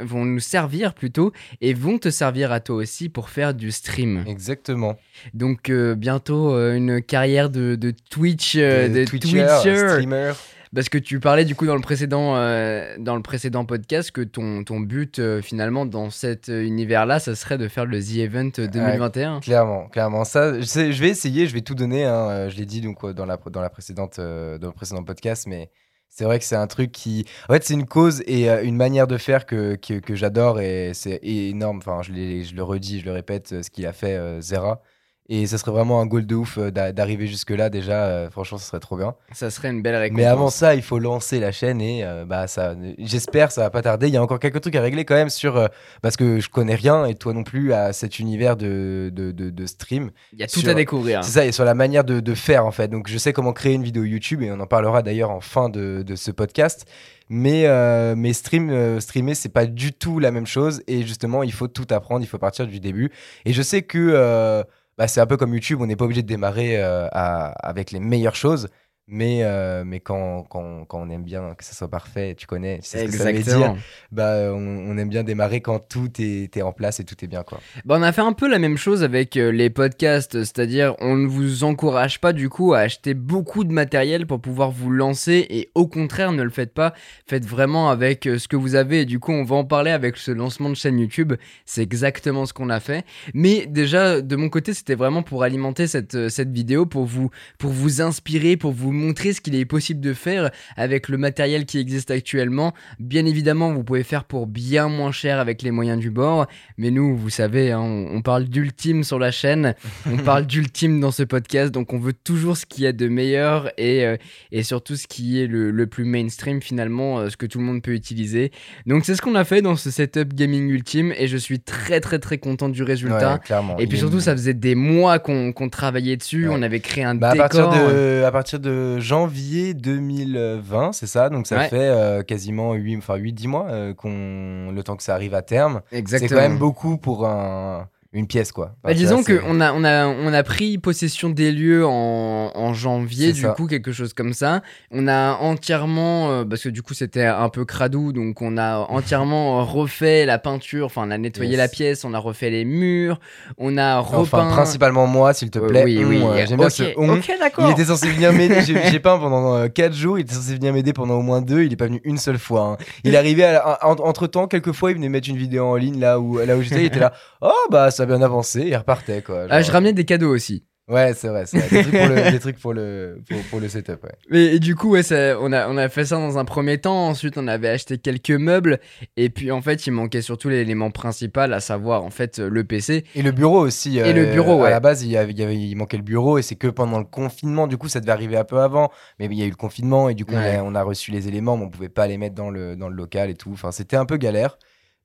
vont 0.00 0.24
nous 0.24 0.40
servir 0.40 0.94
plutôt 0.94 1.32
et 1.60 1.74
vont 1.74 1.98
te 1.98 2.10
servir 2.10 2.50
à 2.50 2.60
toi 2.60 2.76
aussi 2.76 3.08
pour 3.08 3.30
faire 3.30 3.54
du 3.54 3.70
stream 3.70 4.24
Exactement. 4.26 4.98
donc 5.32 5.70
euh, 5.70 5.94
bientôt 5.94 6.52
euh, 6.54 6.74
une 6.74 7.00
carrière 7.00 7.50
de, 7.50 7.76
de 7.76 7.94
Twitch 8.10 8.54
euh, 8.56 8.88
de, 8.88 9.04
Twitcher, 9.04 9.46
Twitcher 9.62 9.88
streamer. 9.88 10.32
Parce 10.74 10.88
que 10.88 10.98
tu 10.98 11.20
parlais 11.20 11.44
du 11.44 11.54
coup 11.54 11.66
dans 11.66 11.74
le 11.74 11.80
précédent, 11.80 12.36
euh, 12.36 12.96
dans 12.98 13.16
le 13.16 13.22
précédent 13.22 13.64
podcast 13.64 14.10
que 14.10 14.20
ton, 14.22 14.64
ton 14.64 14.80
but 14.80 15.18
euh, 15.18 15.40
finalement 15.42 15.86
dans 15.86 16.10
cet 16.10 16.48
euh, 16.48 16.62
univers-là, 16.64 17.18
ça 17.18 17.34
serait 17.34 17.58
de 17.58 17.68
faire 17.68 17.86
le 17.86 18.00
The 18.02 18.16
Event 18.18 18.50
euh, 18.58 18.68
2021. 18.68 19.40
Clairement, 19.40 19.88
clairement. 19.88 20.24
Ça, 20.24 20.60
je, 20.60 21.00
vais 21.00 21.08
essayer, 21.08 21.46
je 21.46 21.54
vais 21.54 21.60
tout 21.62 21.74
donner. 21.74 22.04
hein, 22.04 22.48
Je 22.48 22.56
l'ai 22.56 22.66
dit 22.66 22.80
donc 22.80 23.04
dans 23.12 23.26
la 23.26 23.36
dans 23.50 23.60
la 23.60 23.70
précédente 23.70 24.18
euh, 24.18 24.58
dans 24.58 24.68
le 24.68 24.72
précédent 24.72 25.02
podcast, 25.04 25.46
mais 25.46 25.70
c'est 26.08 26.24
vrai 26.24 26.38
que 26.38 26.44
c'est 26.44 26.56
un 26.56 26.66
truc 26.66 26.90
qui, 26.90 27.26
en 27.48 27.52
fait, 27.52 27.62
c'est 27.64 27.74
une 27.74 27.86
cause 27.86 28.22
et 28.26 28.48
une 28.48 28.76
manière 28.76 29.06
de 29.06 29.18
faire 29.18 29.46
que 29.46 29.76
que, 29.76 30.00
que 30.00 30.14
j'adore 30.16 30.60
et 30.60 30.90
c'est 30.94 31.20
énorme. 31.22 31.78
Enfin, 31.78 32.00
je, 32.02 32.12
je 32.12 32.54
le 32.56 32.62
redis, 32.62 33.00
je 33.00 33.04
le 33.04 33.12
répète, 33.12 33.62
ce 33.62 33.70
qu'il 33.70 33.86
a 33.86 33.92
fait 33.92 34.40
Zera. 34.40 34.82
Et 35.30 35.46
ça 35.46 35.58
serait 35.58 35.72
vraiment 35.72 36.00
un 36.00 36.06
goal 36.06 36.24
de 36.24 36.34
ouf 36.34 36.56
euh, 36.56 36.70
d'a- 36.70 36.90
d'arriver 36.92 37.26
jusque 37.26 37.50
là 37.50 37.68
déjà. 37.68 38.06
euh, 38.06 38.30
franchement, 38.30 38.56
ça 38.56 38.64
serait 38.66 38.80
trop 38.80 38.96
bien. 38.96 39.14
Ça 39.32 39.50
serait 39.50 39.68
une 39.68 39.82
belle 39.82 39.96
récompense. 39.96 40.16
Mais 40.22 40.24
avant 40.26 40.48
ça, 40.48 40.74
il 40.74 40.80
faut 40.80 40.98
lancer 40.98 41.38
la 41.38 41.52
chaîne 41.52 41.82
et 41.82 42.02
euh, 42.02 42.24
bah 42.24 42.46
ça, 42.46 42.74
j'espère 42.96 43.52
ça 43.52 43.60
va 43.60 43.70
pas 43.70 43.82
tarder. 43.82 44.08
Il 44.08 44.14
y 44.14 44.16
a 44.16 44.22
encore 44.22 44.38
quelques 44.38 44.62
trucs 44.62 44.74
à 44.76 44.80
régler 44.80 45.04
quand 45.04 45.14
même 45.16 45.28
sur 45.28 45.58
euh, 45.58 45.66
parce 46.00 46.16
que 46.16 46.40
je 46.40 46.48
connais 46.48 46.74
rien 46.76 47.04
et 47.04 47.14
toi 47.14 47.34
non 47.34 47.44
plus 47.44 47.74
à 47.74 47.92
cet 47.92 48.18
univers 48.18 48.56
de 48.56 49.10
de, 49.14 49.30
de, 49.32 49.50
de 49.50 49.66
stream. 49.66 50.10
il 50.32 50.38
y 50.38 50.42
a 50.42 50.46
tout 50.46 50.62
à 50.66 50.72
découvrir. 50.72 51.22
C'est 51.22 51.32
ça 51.32 51.44
et 51.44 51.52
sur 51.52 51.64
la 51.66 51.74
manière 51.74 52.04
de, 52.04 52.20
de 52.20 52.34
faire 52.34 52.64
en 52.64 52.70
fait. 52.70 52.88
Donc 52.88 53.08
je 53.08 53.18
sais 53.18 53.34
comment 53.34 53.52
créer 53.52 53.74
une 53.74 53.82
vidéo 53.84 54.04
YouTube 54.04 54.40
et 54.42 54.50
on 54.50 54.60
en 54.60 54.66
parlera 54.66 55.02
d'ailleurs 55.02 55.30
en 55.30 55.40
fin 55.42 55.68
de, 55.68 56.02
de 56.06 56.16
ce 56.16 56.30
podcast. 56.30 56.86
Mais 57.28 57.66
euh, 57.66 58.14
mais 58.16 58.32
stream 58.32 58.70
euh, 58.70 59.00
streamer 59.00 59.34
c'est 59.34 59.50
pas 59.50 59.66
du 59.66 59.92
tout 59.92 60.18
la 60.18 60.30
même 60.30 60.46
chose 60.46 60.80
et 60.86 61.02
justement 61.02 61.42
il 61.42 61.52
faut 61.52 61.68
tout 61.68 61.86
apprendre, 61.90 62.24
il 62.24 62.26
faut 62.26 62.38
partir 62.38 62.66
du 62.66 62.80
début. 62.80 63.10
Et 63.44 63.52
je 63.52 63.60
sais 63.60 63.82
que 63.82 63.98
euh, 64.14 64.62
bah, 64.98 65.08
c'est 65.08 65.20
un 65.20 65.26
peu 65.26 65.36
comme 65.36 65.54
YouTube, 65.54 65.80
on 65.80 65.86
n'est 65.86 65.96
pas 65.96 66.04
obligé 66.04 66.22
de 66.22 66.26
démarrer 66.26 66.76
euh, 66.76 67.08
avec 67.12 67.92
les 67.92 68.00
meilleures 68.00 68.34
choses. 68.34 68.68
Mais, 69.10 69.40
euh, 69.42 69.84
mais 69.86 70.00
quand, 70.00 70.42
quand, 70.50 70.84
quand 70.84 71.00
on 71.00 71.08
aime 71.08 71.24
bien 71.24 71.54
que 71.56 71.64
ça 71.64 71.72
soit 71.72 71.88
parfait, 71.88 72.34
tu 72.36 72.46
connais, 72.46 72.80
tu 72.80 72.88
sais 72.88 73.06
ce 73.06 73.12
que 73.12 73.16
ça 73.16 73.32
veut 73.32 73.38
dire, 73.38 73.74
bah, 74.12 74.34
on, 74.52 74.58
on 74.58 74.98
aime 74.98 75.08
bien 75.08 75.24
démarrer 75.24 75.62
quand 75.62 75.78
tout 75.78 76.10
est, 76.20 76.54
est 76.54 76.62
en 76.62 76.72
place 76.72 77.00
et 77.00 77.04
tout 77.04 77.14
est 77.24 77.26
bien. 77.26 77.42
Quoi. 77.42 77.58
Bah, 77.86 77.96
on 77.98 78.02
a 78.02 78.12
fait 78.12 78.20
un 78.20 78.34
peu 78.34 78.46
la 78.46 78.58
même 78.58 78.76
chose 78.76 79.02
avec 79.02 79.38
euh, 79.38 79.50
les 79.50 79.70
podcasts, 79.70 80.44
c'est-à-dire 80.44 80.94
on 81.00 81.16
ne 81.16 81.26
vous 81.26 81.64
encourage 81.64 82.20
pas 82.20 82.34
du 82.34 82.50
coup 82.50 82.74
à 82.74 82.80
acheter 82.80 83.14
beaucoup 83.14 83.64
de 83.64 83.72
matériel 83.72 84.26
pour 84.26 84.42
pouvoir 84.42 84.70
vous 84.70 84.90
lancer 84.90 85.46
et 85.48 85.70
au 85.74 85.86
contraire 85.86 86.32
ne 86.32 86.42
le 86.42 86.50
faites 86.50 86.74
pas, 86.74 86.92
faites 87.26 87.46
vraiment 87.46 87.88
avec 87.88 88.26
euh, 88.26 88.38
ce 88.38 88.46
que 88.46 88.56
vous 88.56 88.74
avez 88.74 89.00
et 89.00 89.04
du 89.06 89.20
coup 89.20 89.32
on 89.32 89.44
va 89.44 89.56
en 89.56 89.64
parler 89.64 89.90
avec 89.90 90.18
ce 90.18 90.32
lancement 90.32 90.68
de 90.68 90.74
chaîne 90.74 90.98
YouTube, 90.98 91.32
c'est 91.64 91.82
exactement 91.82 92.44
ce 92.44 92.52
qu'on 92.52 92.68
a 92.68 92.78
fait. 92.80 93.06
Mais 93.32 93.64
déjà 93.64 94.20
de 94.20 94.36
mon 94.36 94.50
côté 94.50 94.74
c'était 94.74 94.96
vraiment 94.96 95.22
pour 95.22 95.44
alimenter 95.44 95.86
cette, 95.86 96.28
cette 96.28 96.50
vidéo, 96.50 96.84
pour 96.84 97.06
vous, 97.06 97.30
pour 97.56 97.70
vous 97.70 98.02
inspirer, 98.02 98.58
pour 98.58 98.72
vous 98.72 98.97
montrer 98.98 99.32
ce 99.32 99.40
qu'il 99.40 99.54
est 99.54 99.64
possible 99.64 100.00
de 100.00 100.12
faire 100.12 100.50
avec 100.76 101.08
le 101.08 101.16
matériel 101.16 101.64
qui 101.64 101.78
existe 101.78 102.10
actuellement. 102.10 102.74
Bien 102.98 103.24
évidemment, 103.24 103.72
vous 103.72 103.84
pouvez 103.84 104.02
faire 104.02 104.24
pour 104.24 104.46
bien 104.46 104.88
moins 104.88 105.12
cher 105.12 105.38
avec 105.38 105.62
les 105.62 105.70
moyens 105.70 105.98
du 105.98 106.10
bord, 106.10 106.46
mais 106.76 106.90
nous, 106.90 107.16
vous 107.16 107.30
savez, 107.30 107.72
hein, 107.72 107.80
on, 107.80 108.20
parle 108.22 108.44
d'ultime 108.44 109.04
sur 109.04 109.18
la 109.18 109.30
chaîne, 109.30 109.74
on 110.06 110.16
parle 110.18 110.46
d'ultime 110.46 111.00
dans 111.00 111.10
ce 111.10 111.22
podcast, 111.22 111.72
donc 111.72 111.92
on 111.92 111.98
veut 111.98 112.12
toujours 112.12 112.56
ce 112.56 112.66
qu'il 112.66 112.84
y 112.84 112.86
a 112.86 112.92
de 112.92 113.08
meilleur 113.08 113.70
et, 113.78 114.04
euh, 114.04 114.16
et 114.52 114.62
surtout 114.62 114.96
ce 114.96 115.06
qui 115.06 115.40
est 115.40 115.46
le, 115.46 115.86
plus 115.86 116.04
mainstream 116.04 116.60
finalement, 116.60 117.18
euh, 117.20 117.30
ce 117.30 117.36
que 117.36 117.46
tout 117.46 117.58
le 117.58 117.64
monde 117.64 117.82
peut 117.82 117.94
utiliser. 117.94 118.52
Donc 118.86 119.04
c'est 119.04 119.14
ce 119.14 119.22
qu'on 119.22 119.34
a 119.34 119.44
fait 119.44 119.62
dans 119.62 119.76
ce 119.76 119.90
setup 119.90 120.34
gaming 120.34 120.68
ultime 120.68 121.14
et 121.16 121.28
je 121.28 121.36
suis 121.36 121.60
très 121.60 122.00
très 122.00 122.18
très 122.18 122.38
content 122.38 122.68
du 122.68 122.82
résultat. 122.82 123.40
et 123.78 123.86
puis 123.86 123.98
surtout, 123.98 124.20
ça 124.20 124.32
faisait 124.32 124.54
des 124.54 124.74
mois 124.74 125.18
qu'on 125.18 125.68
travaillait 125.70 126.16
dessus, 126.16 126.48
on 126.48 126.62
avait 126.62 126.80
créé 126.80 127.04
un 127.04 127.14
bah, 127.14 127.32
décor. 127.32 127.44
À 127.44 127.48
partir, 127.48 127.70
de, 127.70 128.22
à 128.24 128.30
partir 128.30 128.60
de 128.60 128.87
janvier 128.98 129.74
2020, 129.74 130.92
c'est 130.92 131.06
ça, 131.06 131.28
donc 131.30 131.46
ça 131.46 131.60
fait 131.68 131.76
euh, 131.76 132.22
quasiment 132.22 132.74
8, 132.74 132.96
enfin 132.98 133.16
8-10 133.16 133.48
mois 133.48 133.94
qu'on 133.94 134.70
le 134.72 134.82
temps 134.82 134.96
que 134.96 135.02
ça 135.02 135.14
arrive 135.14 135.34
à 135.34 135.42
terme. 135.42 135.82
C'est 136.06 136.28
quand 136.28 136.36
même 136.36 136.58
beaucoup 136.58 136.96
pour 136.96 137.26
un 137.26 137.88
une 138.12 138.26
pièce 138.26 138.52
quoi. 138.52 138.74
bah, 138.82 138.94
disons 138.94 139.22
qu'on 139.22 139.60
a, 139.60 139.72
on 139.74 139.84
a, 139.84 140.06
on 140.06 140.32
a 140.32 140.42
pris 140.42 140.78
possession 140.78 141.28
des 141.28 141.52
lieux 141.52 141.86
en, 141.86 142.50
en 142.54 142.72
janvier, 142.72 143.32
du 143.32 143.46
coup, 143.48 143.66
quelque 143.66 143.92
chose 143.92 144.14
comme 144.14 144.32
ça. 144.32 144.62
On 144.90 145.06
a 145.08 145.34
entièrement, 145.34 146.30
euh, 146.30 146.44
parce 146.44 146.62
que 146.62 146.70
du 146.70 146.80
coup 146.80 146.94
c'était 146.94 147.26
un 147.26 147.50
peu 147.50 147.66
cradou, 147.66 148.12
donc 148.12 148.40
on 148.40 148.56
a 148.56 148.78
entièrement 148.88 149.62
refait 149.66 150.24
la 150.24 150.38
peinture, 150.38 150.86
enfin 150.86 151.02
on 151.06 151.10
a 151.10 151.18
nettoyé 151.18 151.56
la 151.56 151.68
pièce, 151.68 152.04
on 152.06 152.14
a 152.14 152.18
refait 152.18 152.48
les 152.48 152.64
murs, 152.64 153.20
on 153.58 153.76
a 153.76 153.98
repeint. 153.98 154.38
Enfin, 154.38 154.50
principalement 154.52 155.06
moi, 155.06 155.34
s'il 155.34 155.50
te 155.50 155.58
plaît. 155.58 155.84
oui, 155.84 156.02
oui. 156.02 156.22
Euh, 156.22 156.46
j'aime 156.46 156.58
bien 156.58 156.70
ce 156.70 157.38
d'accord. 157.38 157.68
Il 157.68 157.72
était 157.72 157.84
censé 157.84 158.10
venir 158.10 158.32
m'aider, 158.32 158.62
j'ai 158.62 159.00
peint 159.00 159.18
pendant 159.18 159.68
4 159.68 159.90
euh, 159.90 159.94
jours, 159.94 160.18
il 160.18 160.22
était 160.22 160.34
censé 160.34 160.54
venir 160.54 160.72
m'aider 160.72 160.94
pendant 160.94 161.18
au 161.18 161.22
moins 161.22 161.42
2, 161.42 161.64
il 161.64 161.72
est 161.74 161.76
pas 161.76 161.86
venu 161.86 162.00
une 162.04 162.16
seule 162.16 162.38
fois. 162.38 162.78
Hein. 162.80 162.84
Il 163.04 163.14
arrivé 163.16 163.58
entre 163.82 164.26
temps, 164.28 164.46
quelques 164.46 164.72
fois, 164.72 164.92
il 164.92 164.94
venait 164.94 165.10
mettre 165.10 165.28
une 165.28 165.36
vidéo 165.36 165.64
en 165.66 165.76
ligne 165.76 166.00
là 166.00 166.18
où, 166.18 166.38
là 166.38 166.56
où 166.56 166.62
j'étais, 166.62 166.80
il 166.80 166.86
était 166.86 167.00
là, 167.00 167.12
oh 167.42 167.52
bah 167.70 167.90
ça 167.98 168.04
a 168.04 168.06
bien 168.06 168.22
avancé, 168.22 168.64
il 168.66 168.76
repartait 168.76 169.22
quoi. 169.22 169.46
Ah, 169.50 169.60
je 169.60 169.70
ramenais 169.70 169.92
des 169.92 170.04
cadeaux 170.04 170.32
aussi. 170.34 170.64
Ouais, 170.88 171.12
c'est 171.14 171.28
vrai, 171.28 171.44
c'est 171.44 171.58
Des, 171.70 171.82
trucs 171.82 171.92
pour 171.92 172.08
le, 172.08 172.30
des 172.30 172.38
trucs 172.38 172.58
pour 172.58 172.72
le, 172.72 173.20
pour, 173.50 173.60
le 173.60 173.68
setup, 173.68 174.02
ouais. 174.04 174.12
Mais, 174.30 174.54
et 174.54 174.58
du 174.58 174.74
coup, 174.74 174.92
ouais, 174.92 175.02
ça, 175.02 175.36
on, 175.38 175.52
a, 175.52 175.68
on 175.68 175.76
a 175.76 175.90
fait 175.90 176.06
ça 176.06 176.16
dans 176.16 176.38
un 176.38 176.46
premier 176.46 176.78
temps. 176.78 177.08
Ensuite, 177.08 177.36
on 177.36 177.46
avait 177.46 177.68
acheté 177.68 177.98
quelques 177.98 178.30
meubles. 178.30 178.80
Et 179.18 179.28
puis, 179.28 179.50
en 179.50 179.60
fait, 179.60 179.86
il 179.86 179.90
manquait 179.90 180.22
surtout 180.22 180.48
l'élément 180.48 180.90
principal, 180.90 181.52
à 181.52 181.60
savoir, 181.60 182.04
en 182.04 182.10
fait, 182.10 182.38
le 182.38 182.64
PC. 182.64 183.04
Et 183.14 183.20
le 183.20 183.32
bureau 183.32 183.60
aussi. 183.60 183.98
Et 183.98 184.14
le 184.14 184.28
euh, 184.28 184.32
bureau, 184.32 184.62
ouais. 184.62 184.68
À 184.68 184.70
la 184.70 184.80
base, 184.80 185.02
il, 185.02 185.10
y 185.10 185.18
avait, 185.18 185.34
il, 185.34 185.76
manquait 185.76 185.98
le 185.98 186.02
bureau. 186.02 186.38
Et 186.38 186.42
c'est 186.42 186.56
que 186.56 186.68
pendant 186.68 186.98
le 186.98 187.04
confinement, 187.04 187.66
du 187.66 187.76
coup, 187.76 187.88
ça 187.88 188.00
devait 188.00 188.12
arriver 188.12 188.38
un 188.38 188.44
peu 188.44 188.60
avant. 188.60 188.90
Mais 189.18 189.26
il 189.26 189.34
y 189.34 189.42
a 189.42 189.46
eu 189.46 189.50
le 189.50 189.56
confinement. 189.56 190.08
Et 190.08 190.14
du 190.14 190.24
coup, 190.24 190.36
on, 190.36 190.74
a, 190.74 190.82
reçu 190.82 191.10
les 191.10 191.28
éléments, 191.28 191.58
mais 191.58 191.66
on 191.66 191.70
pouvait 191.70 191.90
pas 191.90 192.06
les 192.06 192.16
mettre 192.16 192.34
dans 192.34 192.48
le, 192.48 192.76
dans 192.76 192.88
le 192.88 192.96
local 192.96 193.28
et 193.28 193.34
tout. 193.34 193.50
Enfin, 193.52 193.72
c'était 193.72 193.96
un 193.96 194.06
peu 194.06 194.16
galère. 194.16 194.56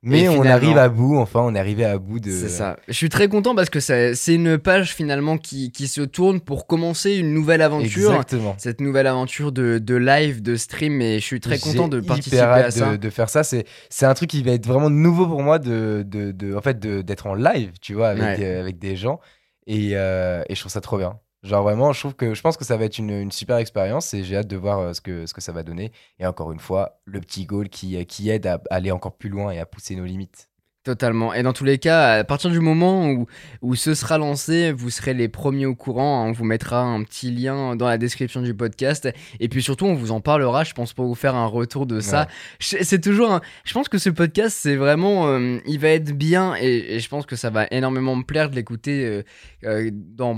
Mais 0.03 0.27
on 0.27 0.43
arrive 0.43 0.77
à 0.77 0.89
bout, 0.89 1.17
enfin, 1.17 1.39
on 1.41 1.55
est 1.55 1.59
arrivé 1.59 1.85
à 1.85 1.97
bout 1.97 2.19
de. 2.19 2.29
C'est 2.29 2.49
ça. 2.49 2.77
Je 2.87 2.93
suis 2.93 3.09
très 3.09 3.29
content 3.29 3.55
parce 3.55 3.69
que 3.69 3.79
c'est 3.79 4.13
une 4.27 4.57
page 4.57 4.93
finalement 4.93 5.37
qui, 5.37 5.71
qui, 5.71 5.87
se 5.87 6.01
tourne 6.01 6.41
pour 6.41 6.67
commencer 6.67 7.15
une 7.15 7.33
nouvelle 7.33 7.61
aventure. 7.61 8.11
Exactement. 8.11 8.55
Cette 8.57 8.81
nouvelle 8.81 9.07
aventure 9.07 9.51
de, 9.51 9.77
de 9.77 9.95
live, 9.95 10.41
de 10.41 10.55
stream, 10.57 11.01
et 11.01 11.19
je 11.19 11.25
suis 11.25 11.39
très 11.39 11.57
content 11.57 11.87
de 11.87 12.01
participer 12.01 12.39
à 12.39 12.69
ça. 12.69 12.91
De, 12.91 12.97
de 12.97 13.09
faire 13.09 13.29
ça, 13.29 13.43
c'est 13.43 13.65
un 14.01 14.13
truc 14.13 14.29
qui 14.29 14.43
va 14.43 14.51
être 14.51 14.67
vraiment 14.67 14.89
nouveau 14.89 15.25
pour 15.25 15.41
moi 15.41 15.57
de, 15.57 16.03
de, 16.05 16.31
de 16.31 16.53
en 16.53 16.61
fait, 16.61 16.79
d'être 16.79 17.27
en 17.27 17.35
live, 17.35 17.71
tu 17.81 17.93
vois, 17.93 18.09
avec, 18.09 18.39
euh, 18.39 18.59
avec 18.59 18.79
des 18.79 18.97
gens. 18.97 19.19
Et, 19.67 19.91
euh, 19.93 20.43
et 20.49 20.55
je 20.55 20.59
trouve 20.59 20.71
ça 20.71 20.81
trop 20.81 20.97
bien. 20.97 21.17
Genre 21.43 21.61
vraiment, 21.61 21.91
je 21.91 21.99
trouve 21.99 22.15
que 22.15 22.33
je 22.33 22.41
pense 22.41 22.55
que 22.55 22.63
ça 22.63 22.77
va 22.77 22.85
être 22.85 22.97
une, 22.97 23.29
super 23.31 23.57
expérience 23.57 24.13
et 24.13 24.23
j'ai 24.23 24.37
hâte 24.37 24.47
de 24.47 24.55
voir 24.55 24.79
euh, 24.79 24.93
ce 24.93 25.01
que, 25.01 25.25
ce 25.25 25.33
que 25.33 25.41
ça 25.41 25.51
va 25.51 25.63
donner. 25.63 25.91
Et 26.19 26.25
encore 26.25 26.53
une 26.53 26.59
fois, 26.59 27.01
le 27.03 27.19
petit 27.19 27.45
goal 27.45 27.67
qui, 27.67 27.97
euh, 27.97 28.05
qui 28.05 28.29
aide 28.29 28.47
à 28.47 28.61
aller 28.69 28.91
encore 28.91 29.17
plus 29.17 29.29
loin 29.29 29.51
et 29.51 29.59
à 29.59 29.65
pousser 29.65 29.95
nos 29.97 30.05
limites. 30.05 30.49
Totalement. 30.85 31.33
Et 31.33 31.43
dans 31.43 31.53
tous 31.53 31.63
les 31.63 31.77
cas, 31.77 32.19
à 32.19 32.23
partir 32.25 32.49
du 32.49 32.59
moment 32.59 33.09
où, 33.09 33.25
où 33.61 33.75
ce 33.75 33.93
sera 33.93 34.17
lancé, 34.17 34.71
vous 34.73 34.89
serez 34.89 35.13
les 35.13 35.29
premiers 35.29 35.65
au 35.65 35.75
courant. 35.75 36.25
On 36.27 36.33
vous 36.33 36.43
mettra 36.45 36.81
un 36.81 37.03
petit 37.03 37.31
lien 37.31 37.75
dans 37.75 37.87
la 37.87 37.97
description 37.97 38.41
du 38.41 38.53
podcast. 38.53 39.09
Et 39.39 39.47
puis 39.47 39.61
surtout, 39.61 39.85
on 39.85 39.95
vous 39.95 40.11
en 40.11 40.19
parlera, 40.19 40.63
je 40.63 40.73
pense, 40.73 40.93
pour 40.93 41.07
vous 41.07 41.15
faire 41.15 41.35
un 41.35 41.45
retour 41.45 41.85
de 41.85 42.01
ça. 42.01 42.27
C'est 42.59 43.01
toujours. 43.01 43.39
Je 43.63 43.73
pense 43.73 43.87
que 43.87 43.97
ce 43.97 44.09
podcast, 44.09 44.57
c'est 44.59 44.75
vraiment. 44.75 45.27
Euh, 45.27 45.57
il 45.65 45.79
va 45.79 45.89
être 45.89 46.11
bien 46.17 46.55
et, 46.55 46.99
je 46.99 47.09
pense 47.09 47.25
que 47.25 47.37
ça 47.37 47.49
va 47.49 47.65
énormément 47.71 48.17
me 48.17 48.23
plaire 48.23 48.49
de 48.49 48.55
l'écouter 48.55 49.23
dans 49.63 50.35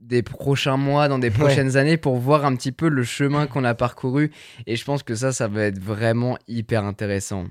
des 0.00 0.22
prochains 0.22 0.76
mois, 0.76 1.08
dans 1.08 1.18
des 1.18 1.30
prochaines 1.30 1.76
années 1.76 1.96
pour 1.96 2.16
voir 2.16 2.44
un 2.44 2.56
petit 2.56 2.72
peu 2.72 2.88
le 2.88 3.04
chemin 3.04 3.46
qu'on 3.46 3.64
a 3.64 3.74
parcouru. 3.74 4.30
Et 4.66 4.76
je 4.76 4.84
pense 4.84 5.02
que 5.02 5.14
ça, 5.14 5.32
ça 5.32 5.48
va 5.48 5.64
être 5.64 5.78
vraiment 5.78 6.36
hyper 6.48 6.84
intéressant. 6.84 7.46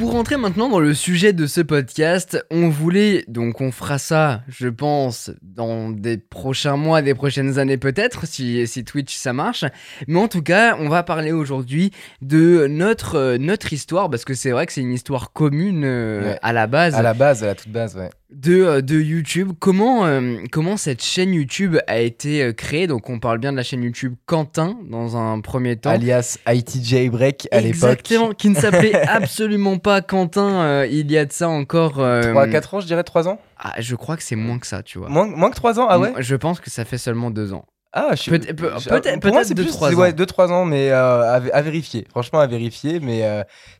Pour 0.00 0.12
rentrer 0.12 0.38
maintenant 0.38 0.70
dans 0.70 0.80
le 0.80 0.94
sujet 0.94 1.34
de 1.34 1.46
ce 1.46 1.60
podcast, 1.60 2.42
on 2.50 2.70
voulait, 2.70 3.22
donc 3.28 3.60
on 3.60 3.70
fera 3.70 3.98
ça, 3.98 4.40
je 4.48 4.68
pense, 4.68 5.30
dans 5.42 5.90
des 5.90 6.16
prochains 6.16 6.78
mois, 6.78 7.02
des 7.02 7.14
prochaines 7.14 7.58
années 7.58 7.76
peut-être, 7.76 8.26
si, 8.26 8.66
si 8.66 8.82
Twitch 8.82 9.14
ça 9.14 9.34
marche. 9.34 9.66
Mais 10.08 10.18
en 10.18 10.26
tout 10.26 10.40
cas, 10.40 10.74
on 10.80 10.88
va 10.88 11.02
parler 11.02 11.32
aujourd'hui 11.32 11.90
de 12.22 12.66
notre, 12.66 13.16
euh, 13.16 13.36
notre 13.36 13.74
histoire, 13.74 14.08
parce 14.08 14.24
que 14.24 14.32
c'est 14.32 14.52
vrai 14.52 14.64
que 14.64 14.72
c'est 14.72 14.80
une 14.80 14.94
histoire 14.94 15.34
commune 15.34 15.84
euh, 15.84 16.34
à 16.40 16.54
la 16.54 16.66
base. 16.66 16.94
À 16.94 17.02
la 17.02 17.12
base, 17.12 17.44
à 17.44 17.48
la 17.48 17.54
toute 17.54 17.70
base, 17.70 17.94
ouais 17.94 18.08
de, 18.32 18.62
euh, 18.62 18.80
de 18.80 19.00
YouTube. 19.00 19.52
Comment, 19.58 20.06
euh, 20.06 20.38
comment 20.50 20.76
cette 20.76 21.02
chaîne 21.02 21.34
YouTube 21.34 21.76
a 21.86 21.98
été 21.98 22.42
euh, 22.42 22.52
créée? 22.52 22.86
Donc, 22.86 23.10
on 23.10 23.18
parle 23.18 23.38
bien 23.38 23.52
de 23.52 23.56
la 23.56 23.62
chaîne 23.62 23.82
YouTube 23.82 24.14
Quentin 24.26 24.76
dans 24.88 25.16
un 25.16 25.40
premier 25.40 25.76
temps. 25.76 25.90
Alias 25.90 26.38
ITJ 26.46 27.10
Break 27.10 27.48
à 27.50 27.60
l'époque. 27.60 27.74
Exactement, 27.74 28.32
qui 28.32 28.48
ne 28.48 28.54
s'appelait 28.54 28.94
absolument 29.08 29.78
pas 29.78 30.00
Quentin 30.00 30.84
il 30.86 31.10
y 31.10 31.18
a 31.18 31.24
de 31.24 31.32
ça 31.32 31.48
encore. 31.48 31.98
3-4 31.98 32.76
ans, 32.76 32.80
je 32.80 32.86
dirais 32.86 33.04
3 33.04 33.28
ans? 33.28 33.40
Ah, 33.58 33.74
Je 33.78 33.94
crois 33.94 34.16
que 34.16 34.22
c'est 34.22 34.36
moins 34.36 34.58
que 34.58 34.66
ça, 34.66 34.82
tu 34.82 34.98
vois. 34.98 35.08
Moins, 35.08 35.26
moins 35.26 35.50
que 35.50 35.56
3 35.56 35.80
ans? 35.80 35.86
Ah 35.88 35.98
ouais? 35.98 36.12
Je 36.18 36.36
pense 36.36 36.60
que 36.60 36.70
ça 36.70 36.84
fait 36.84 36.98
seulement 36.98 37.30
2 37.30 37.52
ans. 37.52 37.64
Ah, 37.92 38.14
je 38.14 38.30
peut-être 38.30 38.54
peut-être 38.54 39.20
peut 39.20 39.30
2-3 39.30 39.94
ans. 39.94 39.98
Ouais, 39.98 40.12
2-3 40.12 40.52
ans, 40.52 40.64
mais 40.64 40.90
à, 40.90 41.32
à, 41.32 41.62
vérifier. 41.62 42.06
Franchement, 42.08 42.38
à 42.38 42.46
vérifier. 42.46 43.00
Mais 43.00 43.24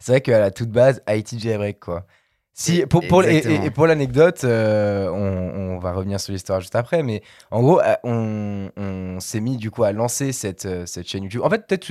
c'est 0.00 0.12
vrai 0.12 0.20
qu'à 0.20 0.40
la 0.40 0.50
toute 0.50 0.70
base, 0.70 1.02
ITJ 1.08 1.56
Break, 1.56 1.80
quoi. 1.80 2.06
Si, 2.52 2.84
pour, 2.86 3.06
pour 3.06 3.24
et, 3.24 3.70
pour 3.70 3.86
l'anecdote, 3.86 4.42
euh, 4.44 5.08
on, 5.08 5.76
on, 5.76 5.78
va 5.78 5.92
revenir 5.92 6.20
sur 6.20 6.32
l'histoire 6.32 6.60
juste 6.60 6.74
après, 6.74 7.02
mais 7.02 7.22
en 7.50 7.62
gros, 7.62 7.80
euh, 7.80 7.94
on, 8.04 8.70
on 8.76 9.20
s'est 9.20 9.40
mis 9.40 9.56
du 9.56 9.70
coup 9.70 9.84
à 9.84 9.92
lancer 9.92 10.32
cette, 10.32 10.66
euh, 10.66 10.84
cette 10.84 11.08
chaîne 11.08 11.22
YouTube. 11.22 11.42
En 11.42 11.48
fait, 11.48 11.66
peut-être 11.66 11.86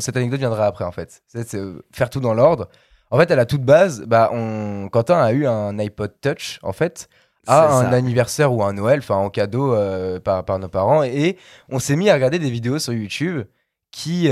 cette 0.00 0.16
anecdote 0.16 0.40
viendra 0.40 0.66
après, 0.66 0.84
en 0.84 0.92
fait. 0.92 1.22
C'est 1.28 1.56
faire 1.92 2.10
tout 2.10 2.20
dans 2.20 2.34
l'ordre. 2.34 2.68
En 3.10 3.18
fait, 3.18 3.30
à 3.30 3.36
la 3.36 3.46
toute 3.46 3.62
base, 3.62 4.02
bah, 4.02 4.30
on, 4.32 4.88
Quentin 4.90 5.20
a 5.20 5.32
eu 5.32 5.46
un 5.46 5.78
iPod 5.78 6.12
Touch, 6.20 6.58
en 6.62 6.72
fait, 6.72 7.08
à 7.46 7.78
un 7.78 7.92
anniversaire 7.92 8.52
ou 8.52 8.62
un 8.62 8.74
Noël, 8.74 8.98
enfin 8.98 9.14
en 9.16 9.30
cadeau 9.30 9.74
par, 10.22 10.44
par 10.44 10.58
nos 10.58 10.68
parents, 10.68 11.02
et 11.02 11.38
on 11.70 11.78
s'est 11.78 11.96
mis 11.96 12.10
à 12.10 12.14
regarder 12.14 12.38
des 12.38 12.50
vidéos 12.50 12.78
sur 12.78 12.92
YouTube 12.92 13.46
qui, 13.90 14.28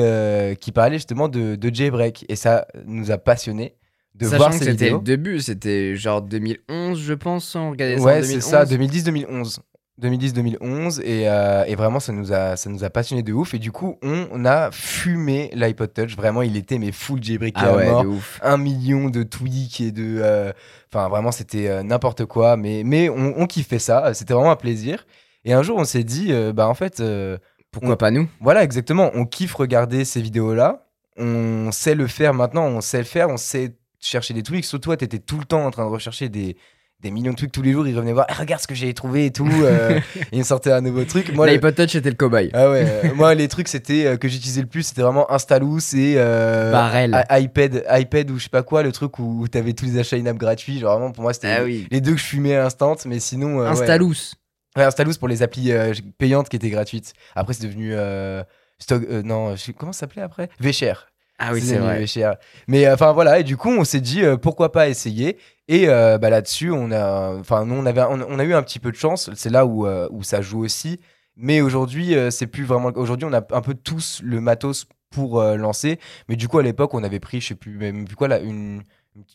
qui 0.61 0.73
parlaient 0.73 0.99
justement 0.99 1.29
de, 1.29 1.55
de 1.55 1.75
jailbreak, 1.75 2.27
et 2.29 2.37
ça 2.37 2.67
nous 2.85 3.11
a 3.11 3.17
passionnés 3.17 3.79
de 4.19 4.25
Sachant 4.25 4.37
voir 4.39 4.51
que 4.51 4.65
c'était 4.65 4.91
le 4.91 4.99
début, 4.99 5.41
c'était 5.41 5.95
genre 5.95 6.23
2011, 6.23 6.99
je 6.99 7.15
pense, 7.15 7.55
on 7.55 7.71
regardait 7.71 7.99
ça 7.99 8.05
Ouais, 8.05 8.23
c'est 8.23 8.41
ça, 8.41 8.65
2010-2011. 8.65 9.59
2010-2011 10.01 11.01
et, 11.03 11.29
euh, 11.29 11.65
et, 11.65 11.75
vraiment 11.75 12.01
ça 12.01 12.13
nous 12.13 12.31
a 12.31 12.57
ça 12.57 12.69
nous 12.69 12.85
a 12.85 12.91
passionné 12.91 13.23
de 13.23 13.33
ouf 13.33 13.55
et 13.55 13.59
du 13.59 13.73
coup 13.73 13.97
on, 14.03 14.45
a 14.45 14.71
fumé 14.71 15.51
l'iPod 15.55 15.93
Touch. 15.93 16.17
Vraiment 16.17 16.43
il 16.43 16.55
était 16.57 16.79
mais 16.79 16.93
full 16.93 17.23
jailbreak 17.23 17.55
ah 17.57 17.75
ouais, 17.75 17.91
mort. 17.91 18.05
un 18.43 18.59
million 18.59 19.09
de 19.09 19.23
tweaks 19.23 19.81
et 19.81 19.93
de 19.93 20.21
euh, 20.21 20.53
enfin 20.93 21.09
vraiment 21.09 21.33
c'était 21.33 21.69
euh, 21.69 21.83
n'importe 21.83 22.27
quoi 22.27 22.59
mais 22.59 22.83
mais 22.85 23.09
on, 23.09 23.41
on 23.41 23.47
kiffait 23.47 23.79
ça 23.79 24.13
c'était 24.13 24.35
vraiment 24.35 24.51
un 24.51 24.57
plaisir. 24.57 25.07
Et 25.47 25.55
un 25.55 25.63
jour 25.63 25.79
on 25.79 25.85
s'est 25.85 26.05
dit 26.05 26.31
bah 26.55 26.69
en 26.69 26.75
fait 26.75 27.03
pourquoi 27.71 27.97
pas 27.97 28.11
nous? 28.11 28.29
Voilà 28.41 28.65
exactement 28.65 29.11
on 29.15 29.25
kiffe 29.25 29.55
regarder 29.55 30.05
ces 30.05 30.21
vidéos 30.21 30.55
là 30.55 30.87
on 31.17 31.71
sait 31.73 31.95
le 31.95 32.07
faire 32.07 32.35
maintenant 32.35 32.67
on 32.67 32.83
sait 32.83 32.99
le 32.99 33.05
faire 33.05 33.31
on 33.31 33.39
sait 33.39 33.77
chercher 34.01 34.35
des 34.35 34.43
tweaks. 34.43 34.65
Surtout, 34.65 34.87
toi, 34.87 34.97
t'étais 34.97 35.19
tout 35.19 35.39
le 35.39 35.45
temps 35.45 35.65
en 35.65 35.71
train 35.71 35.85
de 35.85 35.91
rechercher 35.91 36.29
des, 36.29 36.57
des 37.01 37.11
millions 37.11 37.33
de 37.33 37.37
trucs 37.37 37.53
tous 37.53 37.63
les 37.63 37.73
jours. 37.73 37.87
Il 37.87 37.95
revenait 37.95 38.13
voir, 38.13 38.27
ah, 38.29 38.35
regarde 38.35 38.63
ce 38.63 38.67
que 38.67 38.75
j'ai 38.75 38.93
trouvé 38.95 39.27
et 39.27 39.31
tout. 39.31 39.51
Euh, 39.51 40.01
et 40.33 40.39
il 40.39 40.45
sortait 40.45 40.73
un 40.73 40.81
nouveau 40.81 41.05
truc. 41.05 41.35
Moi, 41.35 41.47
L'iPod 41.47 41.75
Touch 41.75 41.95
était 41.95 42.09
le 42.09 42.17
cobaye. 42.17 42.51
Ah 42.55 42.71
ouais. 42.71 42.85
Euh, 42.87 43.15
moi, 43.15 43.35
les 43.35 43.49
trucs 43.49 43.69
c'était 43.69 44.07
euh, 44.07 44.17
que 44.17 44.29
j'utilisais 44.29 44.63
le 44.63 44.67
plus, 44.67 44.83
c'était 44.83 45.03
vraiment 45.03 45.31
Instalous 45.31 45.95
et 45.95 46.13
iPad, 47.31 47.85
iPad 47.91 48.31
ou 48.31 48.39
je 48.39 48.45
sais 48.45 48.51
pas 48.51 48.63
quoi, 48.63 48.83
le 48.83 48.93
truc 48.93 49.19
où, 49.19 49.47
t'avais 49.49 49.73
tous 49.73 49.85
les 49.85 49.99
achats 49.99 50.17
in-app 50.17 50.37
gratuits. 50.37 50.79
Genre 50.79 50.93
vraiment, 50.93 51.13
pour 51.13 51.23
moi, 51.23 51.33
c'était 51.33 51.49
ah 51.49 51.65
les 51.65 52.01
deux 52.01 52.13
que 52.13 52.21
je 52.21 52.25
fumais 52.25 52.57
à 52.57 52.67
instant. 52.67 52.97
Mais 53.05 53.21
sinon. 53.21 53.61
Instalous. 53.61 54.33
Ouais. 54.77 54.85
Instalous 54.85 55.15
pour 55.19 55.29
les 55.29 55.43
applis 55.43 55.73
payantes 56.19 56.49
qui 56.49 56.57
étaient 56.57 56.71
gratuites. 56.71 57.13
Après, 57.35 57.55
c'est 57.55 57.67
devenu. 57.67 57.95
Stock, 58.79 59.09
non, 59.25 59.55
comment 59.79 59.93
ça 59.93 60.01
s'appelait 60.01 60.23
après? 60.23 60.51
VShare. 60.61 61.07
Ah 61.39 61.51
oui, 61.53 61.61
Ces 61.61 61.67
c'est 61.69 61.79
vrai. 61.79 62.07
chers. 62.07 62.37
Mais 62.69 62.87
euh, 62.87 62.95
enfin 62.95 63.13
voilà, 63.13 63.39
et 63.41 63.45
du 63.45 63.57
coup, 63.57 63.71
on 63.71 63.85
s'est 63.85 64.01
dit 64.01 64.23
euh, 64.25 64.37
pourquoi 64.37 64.73
pas 64.73 64.89
essayer. 64.89 65.37
Et 65.69 65.89
euh, 65.89 66.17
bah, 66.19 66.31
là-dessus, 66.31 66.71
on 66.71 66.91
a, 66.93 67.35
enfin, 67.39 67.67
nous, 67.67 67.75
on 67.75 67.85
avait, 67.87 68.03
on, 68.03 68.21
on 68.29 68.39
a 68.39 68.45
eu 68.45 68.55
un 68.55 68.63
petit 68.63 68.79
peu 68.79 68.91
de 68.91 68.97
chance. 68.97 69.31
C'est 69.35 69.51
là 69.51 69.67
où, 69.67 69.87
où 69.87 70.23
ça 70.23 70.41
joue 70.41 70.61
aussi. 70.65 71.01
Mais 71.37 71.61
aujourd'hui, 71.61 72.15
c'est 72.31 72.47
plus 72.47 72.65
vraiment. 72.65 72.91
Aujourd'hui, 72.95 73.29
on 73.31 73.33
a 73.35 73.43
un 73.53 73.61
peu 73.61 73.75
tous 73.75 74.21
le 74.25 74.41
matos 74.41 74.87
pour 75.11 75.41
euh, 75.41 75.57
lancer. 75.57 75.99
Mais 76.29 76.37
du 76.37 76.49
coup, 76.49 76.59
à 76.59 76.63
l'époque, 76.63 76.95
on 76.95 77.03
avait 77.05 77.21
pris, 77.21 77.41
je 77.41 77.49
sais 77.49 77.55
plus, 77.55 77.77
même 77.79 78.07
plus 78.07 78.17
quoi 78.17 78.29
là, 78.29 78.39
une, 78.41 78.83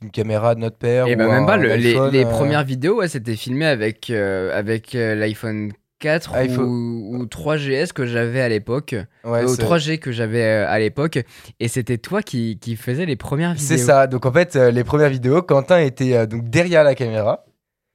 une 0.02 0.10
caméra 0.12 0.56
de 0.56 0.60
notre 0.62 0.78
père. 0.78 1.06
Et 1.08 1.14
ou 1.14 1.18
bah 1.18 1.28
même 1.28 1.44
un 1.44 1.46
pas, 1.46 1.58
le- 1.58 1.76
les, 1.76 1.92
iPhone, 1.92 2.12
les 2.12 2.26
euh, 2.26 2.30
premières 2.30 2.64
vidéos, 2.64 2.98
ouais, 2.98 3.08
c'était 3.08 3.36
filmé 3.36 3.66
avec, 3.66 4.10
euh, 4.10 4.58
avec 4.58 4.94
l'iPhone 4.94 5.72
4 6.02 6.34
iPhone- 6.36 6.66
ou, 6.66 7.16
ou 7.22 7.26
3GS 7.26 7.94
que 7.94 8.06
j'avais 8.06 8.42
à 8.42 8.50
l'époque, 8.50 8.96
ouais, 9.24 9.40
Euh, 9.42 9.46
ou 9.46 9.56
c'est- 9.56 9.62
3G 9.62 9.98
que 10.00 10.12
j'avais 10.12 10.44
euh, 10.44 10.68
à 10.68 10.78
l'époque, 10.80 11.20
et 11.60 11.68
c'était 11.70 11.98
toi 11.98 12.22
qui, 12.22 12.58
qui 12.60 12.76
faisais 12.76 13.06
les 13.06 13.16
premières 13.16 13.54
vidéos. 13.54 13.68
C'est 13.68 13.78
ça. 13.78 14.08
Donc 14.08 14.26
en 14.26 14.32
fait, 14.34 14.56
euh, 14.56 14.72
les 14.72 14.84
premières 14.84 15.10
vidéos, 15.10 15.42
Quentin 15.42 15.80
était 15.80 16.28
donc 16.28 16.50
derrière 16.50 16.84
la 16.84 16.96
caméra. 16.96 17.46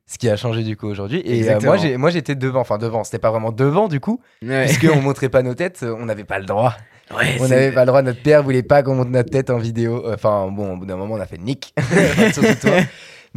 Ce 0.08 0.18
qui 0.18 0.28
a 0.30 0.36
changé 0.36 0.62
du 0.62 0.76
coup 0.76 0.86
aujourd'hui. 0.86 1.20
Et 1.25 1.50
euh, 1.50 1.58
moi, 1.64 1.76
j'ai- 1.78 1.96
moi, 1.96 2.10
j'étais 2.10 2.36
devant. 2.36 2.60
Enfin, 2.60 2.78
devant. 2.78 3.02
C'était 3.02 3.18
pas 3.18 3.32
vraiment 3.32 3.50
devant 3.50 3.88
du 3.88 3.98
coup. 3.98 4.20
Ouais. 4.40 4.66
Puisqu'on 4.66 5.00
montrait 5.02 5.28
pas 5.28 5.42
nos 5.42 5.54
têtes. 5.54 5.84
On 5.84 6.04
n'avait 6.06 6.22
pas 6.22 6.38
le 6.38 6.44
droit. 6.46 6.76
Ouais, 7.10 7.36
On 7.40 7.48
n'avait 7.48 7.72
pas 7.72 7.80
le 7.80 7.86
droit. 7.88 8.02
Notre 8.02 8.22
père 8.22 8.44
voulait 8.44 8.62
pas 8.62 8.84
qu'on 8.84 8.94
monte 8.94 9.10
notre 9.10 9.30
tête 9.30 9.50
en 9.50 9.58
vidéo. 9.58 10.04
Enfin, 10.14 10.48
bon, 10.48 10.75
au 10.75 10.76
bout 10.76 10.86
d'un 10.86 10.94
moment, 10.96 11.14
on 11.14 11.20
a 11.20 11.26
fait 11.26 11.38
nick. 11.38 11.75
Surtout 12.32 12.54
toi. 12.60 12.76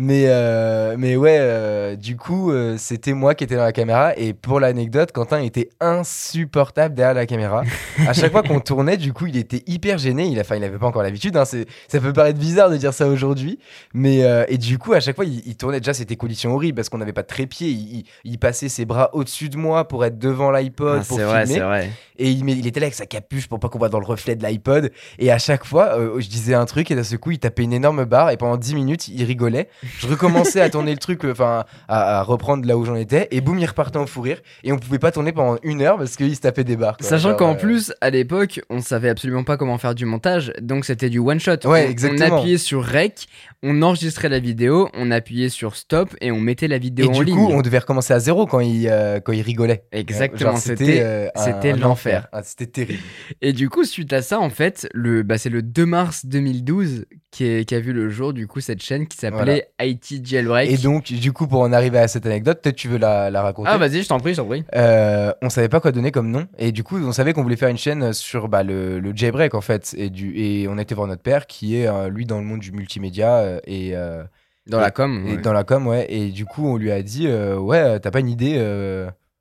Mais, 0.02 0.28
euh, 0.28 0.96
mais 0.98 1.18
ouais, 1.18 1.38
euh, 1.42 1.98
du 1.98 2.16
coup, 2.16 2.52
euh, 2.52 2.76
c'était 2.78 3.12
moi 3.12 3.36
qui 3.36 3.44
étais 3.44 3.58
dans 3.58 3.64
la 3.64 3.74
caméra. 3.74 4.18
Et 4.18 4.32
pour 4.34 4.62
l'anecdote, 4.62 5.12
Quentin 5.12 5.42
était 5.42 5.70
insupportable 5.82 6.96
derrière 6.96 7.14
la 7.16 7.26
caméra. 7.26 7.64
À 8.08 8.14
chaque 8.14 8.32
fois 8.32 8.42
qu'on 8.44 8.62
tournait, 8.62 8.96
du 8.96 9.12
coup, 9.12 9.26
il 9.26 9.36
était 9.36 9.62
hyper 9.68 9.98
gêné. 9.98 10.28
Il, 10.28 10.38
a, 10.38 10.42
enfin, 10.42 10.56
il 10.56 10.64
avait 10.64 10.78
pas 10.78 10.88
encore 10.88 11.04
l'habitude. 11.04 11.36
hein. 11.36 11.44
Ça 11.44 12.00
peut 12.00 12.14
paraître 12.14 12.40
bizarre 12.40 12.70
de 12.70 12.78
dire 12.78 12.94
ça 12.94 13.08
aujourd'hui. 13.08 13.60
Mais, 13.94 14.20
et 14.48 14.58
du 14.58 14.78
coup, 14.78 14.94
à 14.94 15.02
chaque 15.02 15.18
fois, 15.18 15.26
il, 15.26 15.42
il 15.46 15.56
tournait. 15.58 15.80
Déjà, 15.80 15.94
c'était 15.94 16.16
conditions 16.16 16.54
horribles 16.56 16.76
parce 16.78 16.88
qu'on 16.88 16.98
n'avait 17.00 17.12
pas 17.14 17.24
de 17.24 17.28
trépied. 17.28 17.68
Il, 17.70 17.98
il- 18.00 18.06
il 18.24 18.38
passait 18.40 18.70
ses 18.70 18.86
bras 18.86 19.10
au-dessus 19.14 19.50
de 19.50 19.58
moi 19.58 19.86
pour 19.88 20.06
être 20.06 20.18
devant 20.18 20.50
l'iPod 20.52 21.00
Ah, 21.02 21.06
pour 21.08 21.18
c'est 21.18 21.24
vrai, 21.26 21.42
filmer. 21.46 21.60
c'est 21.60 21.66
vrai. 21.66 21.90
Et 22.20 22.30
il, 22.32 22.68
était 22.68 22.80
là 22.80 22.86
avec 22.86 22.94
sa 22.96 23.06
capuche 23.06 23.48
pour 23.48 23.60
pas 23.60 23.70
qu'on 23.70 23.80
voit 23.80 23.90
dans 23.90 24.00
le 24.00 24.06
reflet 24.06 24.36
de 24.36 24.44
l'iPod. 24.46 24.92
Et 25.18 25.32
à 25.32 25.38
chaque 25.40 25.66
fois, 25.66 25.98
euh, 25.98 26.20
je 26.20 26.28
disais 26.30 26.54
un 26.54 26.66
truc 26.66 26.92
et 26.92 26.96
d'un 26.96 27.04
seul 27.04 27.18
coup, 27.18 27.32
il 27.32 27.40
tapait 27.40 27.64
une 27.64 27.74
énorme 27.74 28.06
barre. 28.06 28.30
Et 28.32 28.38
pendant 28.38 28.58
10 28.58 28.76
minutes, 28.76 29.08
il 29.08 29.24
rigolait. 29.24 29.70
Je 30.00 30.08
recommençais 30.08 30.62
à 30.62 30.70
tourner 30.70 30.92
le 30.92 30.98
truc, 30.98 31.24
euh, 31.26 31.32
enfin, 31.32 31.64
à, 31.88 32.20
à 32.20 32.24
reprendre 32.24 32.68
là 32.68 32.78
où 32.78 32.86
j'en 32.86 32.96
étais. 32.96 33.28
Et 33.32 33.42
boum, 33.42 33.58
il 33.58 33.66
repartait 33.66 33.98
en 33.98 34.06
fou 34.06 34.22
rire. 34.22 34.42
Et 34.64 34.72
on 34.72 34.78
pouvait 34.78 35.00
pas 35.00 35.12
tourner 35.12 35.32
pendant 35.32 35.58
une 35.64 35.82
heure 35.82 35.98
parce 35.98 36.16
qu'il 36.18 36.36
se 36.36 36.42
tapait 36.42 36.64
des 36.64 36.76
barres. 36.76 36.98
quoi. 36.98 37.08
Sachant 37.08 37.34
qu'en 37.36 37.54
euh, 37.54 37.58
plus, 37.58 37.94
à 38.02 38.10
l'époque, 38.10 38.60
on 38.70 38.82
savait 38.82 39.10
absolument 39.10 39.44
pas 39.44 39.58
comment 39.58 39.78
faire 39.78 39.96
du 39.96 40.06
montage, 40.06 40.52
donc 40.62 40.86
c'était 40.86 41.10
du 41.10 41.20
one 41.20 41.40
shot. 41.40 41.52
Ouais, 41.66 41.86
On- 41.88 41.90
exactement. 41.92 42.36
On 42.36 42.38
appuyait 42.40 42.58
sur 42.58 42.84
rec, 42.84 43.28
on 43.64 43.82
enregistrait 43.82 44.30
la 44.30 44.40
vidéo, 44.40 44.90
on 44.94 45.12
appuyait 45.12 45.50
sur 45.50 45.76
stop 45.76 46.16
et 46.22 46.32
on 46.32 46.40
mettait 46.40 46.68
la 46.68 46.78
vidéo 46.78 47.06
Et 47.06 47.10
en 47.10 47.20
du 47.20 47.24
ligne. 47.26 47.36
coup, 47.36 47.50
on 47.52 47.62
devait 47.62 47.80
recommencer 47.80 48.14
à 48.14 48.20
zéro 48.20 48.46
quand 48.46 48.60
il, 48.60 48.88
euh, 48.90 49.20
quand 49.20 49.32
il 49.32 49.42
rigolait. 49.42 49.84
Exactement, 49.92 50.56
c'était 50.58 51.00
euh, 51.02 51.28
un- 51.36 51.44
Ah, 52.32 52.44
c'était 52.44 52.68
terrible. 52.68 53.00
Et 53.42 53.54
du 53.54 53.70
coup, 53.70 53.84
suite 53.84 54.12
à 54.14 54.22
ça, 54.22 54.40
en 54.40 54.50
fait, 54.50 54.88
le, 54.94 55.24
bah, 55.24 55.38
c'est 55.38 55.50
le 55.50 55.62
2 55.62 55.86
mars 55.86 56.26
2012 56.26 57.06
qui, 57.32 57.46
est- 57.46 57.66
qui 57.66 57.76
a 57.76 57.80
vu 57.80 57.94
le 57.94 58.10
jour, 58.10 58.34
du 58.34 58.48
coup, 58.48 58.60
cette 58.60 58.82
chaîne 58.82 59.08
qui 59.08 59.18
s'appelait 59.18 59.70
IT 59.82 60.26
Jailbreak. 60.26 60.70
Et 60.72 60.78
donc, 60.78 61.06
du 61.12 61.32
coup, 61.34 61.48
pour 61.48 61.62
en 61.62 61.72
arriver 61.74 62.00
à 62.00 62.08
cette 62.08 62.26
anecdote, 62.26 62.60
peut-être 62.62 62.76
tu 62.76 62.88
veux 62.88 62.98
la, 62.98 63.30
la 63.30 63.42
raconter? 63.42 63.70
ah, 63.72 63.78
vas-y, 63.78 64.02
je 64.04 64.08
t'en 64.08 64.20
prie, 64.20 64.32
je 64.34 64.38
t'en 64.38 64.46
prie. 64.48 64.64
Euh, 64.76 65.32
on 65.42 65.50
savait 65.50 65.70
pas 65.70 65.80
quoi 65.80 65.92
donner 65.92 66.12
comme 66.12 66.32
nom 66.32 66.48
et 66.58 66.72
du 66.72 66.84
coup 66.84 66.98
on 66.98 67.12
savait 67.12 67.34
qu'on 67.34 67.44
voulait 67.44 67.56
faire 67.56 67.70
une 67.70 67.78
chaîne 67.78 68.14
sur 68.14 68.48
bah, 68.50 68.64
le, 68.64 69.00
le 69.00 69.16
jailbreak 69.16 69.54
en 69.54 69.62
fait 69.62 69.94
et, 69.98 70.10
du, 70.10 70.36
et 70.38 70.68
on 70.68 70.78
était 70.78 70.96
voir 70.96 71.08
notre 71.08 71.22
père 71.22 71.48
qui 71.48 71.76
est 71.78 71.88
euh, 71.88 72.10
lui 72.10 72.26
dans 72.26 72.38
le 72.40 72.44
monde 72.46 72.60
du 72.60 72.72
multimédia 72.72 73.38
euh, 73.38 73.60
et, 73.66 73.96
euh, 73.96 74.24
Dans 74.68 74.80
la 74.80 74.92
com. 74.92 75.26
et 75.28 75.36
ouais. 75.36 75.42
dans 75.42 75.54
la 75.54 75.64
com 75.64 75.88
ouais 75.88 76.06
et 76.10 76.30
du 76.30 76.46
coup 76.46 76.66
on 76.68 76.78
lui 76.78 76.92
a 76.92 77.02
dit 77.04 77.28
ouais 77.28 78.00
t'as 78.00 78.12
pas 78.12 78.20
une 78.20 78.30
idée 78.30 78.56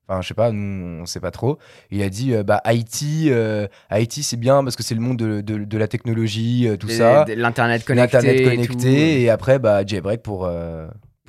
Enfin, 0.08 0.22
je 0.22 0.28
sais 0.28 0.34
pas, 0.34 0.52
nous, 0.52 1.02
on 1.02 1.06
sait 1.06 1.20
pas 1.20 1.30
trop. 1.30 1.58
Il 1.90 2.02
a 2.02 2.08
dit, 2.08 2.32
euh, 2.34 2.42
bah, 2.42 2.62
IT, 2.66 3.26
euh, 3.30 3.66
IT, 3.92 4.22
c'est 4.22 4.38
bien 4.38 4.64
parce 4.64 4.74
que 4.74 4.82
c'est 4.82 4.94
le 4.94 5.00
monde 5.02 5.18
de, 5.18 5.42
de- 5.42 5.64
de 5.64 5.78
la 5.78 5.86
technologie, 5.86 6.66
euh, 6.66 6.76
tout 6.78 6.88
Et- 6.88 6.94
ça. 6.94 7.26
L'Internet 7.28 7.84
connecté. 7.84 8.16
L'internet 8.16 8.40
et 8.40 8.44
connecté, 8.44 9.22
et, 9.22 9.28
après, 9.30 9.58
bah, 9.58 9.84
jailbreak 9.84 10.22
pour. 10.22 10.48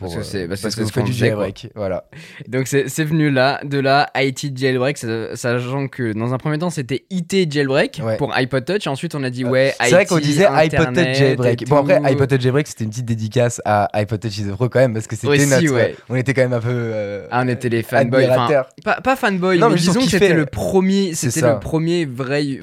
Euh, 0.02 0.06
pour, 0.06 0.14
Parce 0.16 0.26
que 0.28 0.32
c'est- 0.32 0.44
euh, 0.44 0.48
bah, 0.48 0.56
ce 0.56 0.68
que 0.76 0.82
vous 0.82 0.90
faites 0.90 1.04
du 1.06 1.12
quoi. 1.12 1.20
jailbreak. 1.20 1.72
Voilà. 1.76 2.06
Donc 2.48 2.68
c'est 2.68 3.04
venu 3.04 3.30
là, 3.30 3.60
de 3.64 3.80
là, 3.80 4.10
IT 4.16 4.58
Jailbreak, 4.58 4.98
sa- 4.98 5.36
sachant 5.36 5.88
que 5.88 6.14
dans 6.14 6.34
un 6.34 6.38
premier 6.38 6.58
temps 6.58 6.70
c'était 6.70 7.06
IT 7.10 7.52
Jailbreak 7.52 8.02
Ouais. 8.04 8.18
pour 8.18 8.34
iPod 8.36 8.66
Touch, 8.66 8.88
et 8.88 8.90
ensuite 8.90 9.16
on 9.16 9.24
a 9.24 9.30
dit 9.30 9.46
ouais, 9.46 9.74
C'est 9.80 9.92
vrai 9.92 10.06
qu'on 10.06 10.20
disait 10.20 10.46
iPod 10.46 10.94
Touch 10.96 11.14
Jailbreak. 11.16 11.68
Bon, 11.68 11.78
après, 11.78 12.00
iPod 12.12 12.30
Touch 12.30 12.42
Jailbreak, 12.42 12.68
c'était 12.68 12.84
une 12.86 12.90
petite 12.92 13.06
dédicace 13.06 13.62
à 13.66 13.90
iPod 13.98 14.20
Touch 14.20 14.38
is 14.38 14.44
the 14.46 14.54
Pro 14.56 14.70
quand 14.70 14.80
même, 14.80 14.94
parce 14.94 15.08
que 15.08 15.16
c'était 15.16 15.46
notre. 15.46 15.74
ouais. 15.74 15.96
On 16.10 16.16
était 16.16 16.34
quand 16.34 16.42
même 16.42 16.54
un 16.54 16.60
peu. 16.62 16.70
euh, 16.72 17.28
Ah, 17.32 17.42
on 17.44 17.48
était 17.48 17.70
les 17.70 17.84
fanboys. 17.84 18.24
Enfin, 18.26 18.34
admirateurs. 18.34 18.70
pas, 18.84 19.02
pas 19.02 19.16
fanboy, 19.16 19.60
Non, 19.60 19.68
mais, 19.68 19.76
mais 19.76 19.80
disons 19.80 20.00
on 20.02 20.04
que 20.06 20.10
c'était 20.12 20.34
le 20.34 20.46
premier, 20.46 21.14
c'était 21.14 21.42
le 21.42 21.60
premier 21.60 22.06
vrai, 22.06 22.60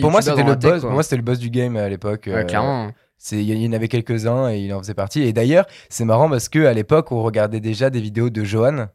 pour 0.00 0.10
moi, 0.10 0.22
c'était 0.22 0.42
le 0.42 0.54
boss. 0.54 0.80
Pour 0.82 0.90
moi, 0.90 1.02
c'était 1.02 1.16
le 1.16 1.22
boss 1.22 1.38
du 1.38 1.50
game 1.50 1.76
à 1.76 1.88
l'époque. 1.88 2.24
Ouais, 2.26 2.34
euh, 2.34 2.44
clairement. 2.44 2.90
Il 3.32 3.42
y 3.42 3.68
en 3.68 3.72
avait 3.72 3.88
quelques-uns 3.88 4.50
et 4.50 4.60
il 4.60 4.72
en 4.72 4.78
faisait 4.80 4.94
partie. 4.94 5.22
Et 5.22 5.32
d'ailleurs, 5.32 5.66
c'est 5.88 6.04
marrant 6.04 6.28
parce 6.30 6.48
que 6.48 6.64
à 6.66 6.72
l'époque, 6.72 7.12
on 7.12 7.22
regardait 7.22 7.60
déjà 7.60 7.90
des 7.90 8.00
vidéos 8.00 8.30
de 8.30 8.44
Johan. 8.44 8.88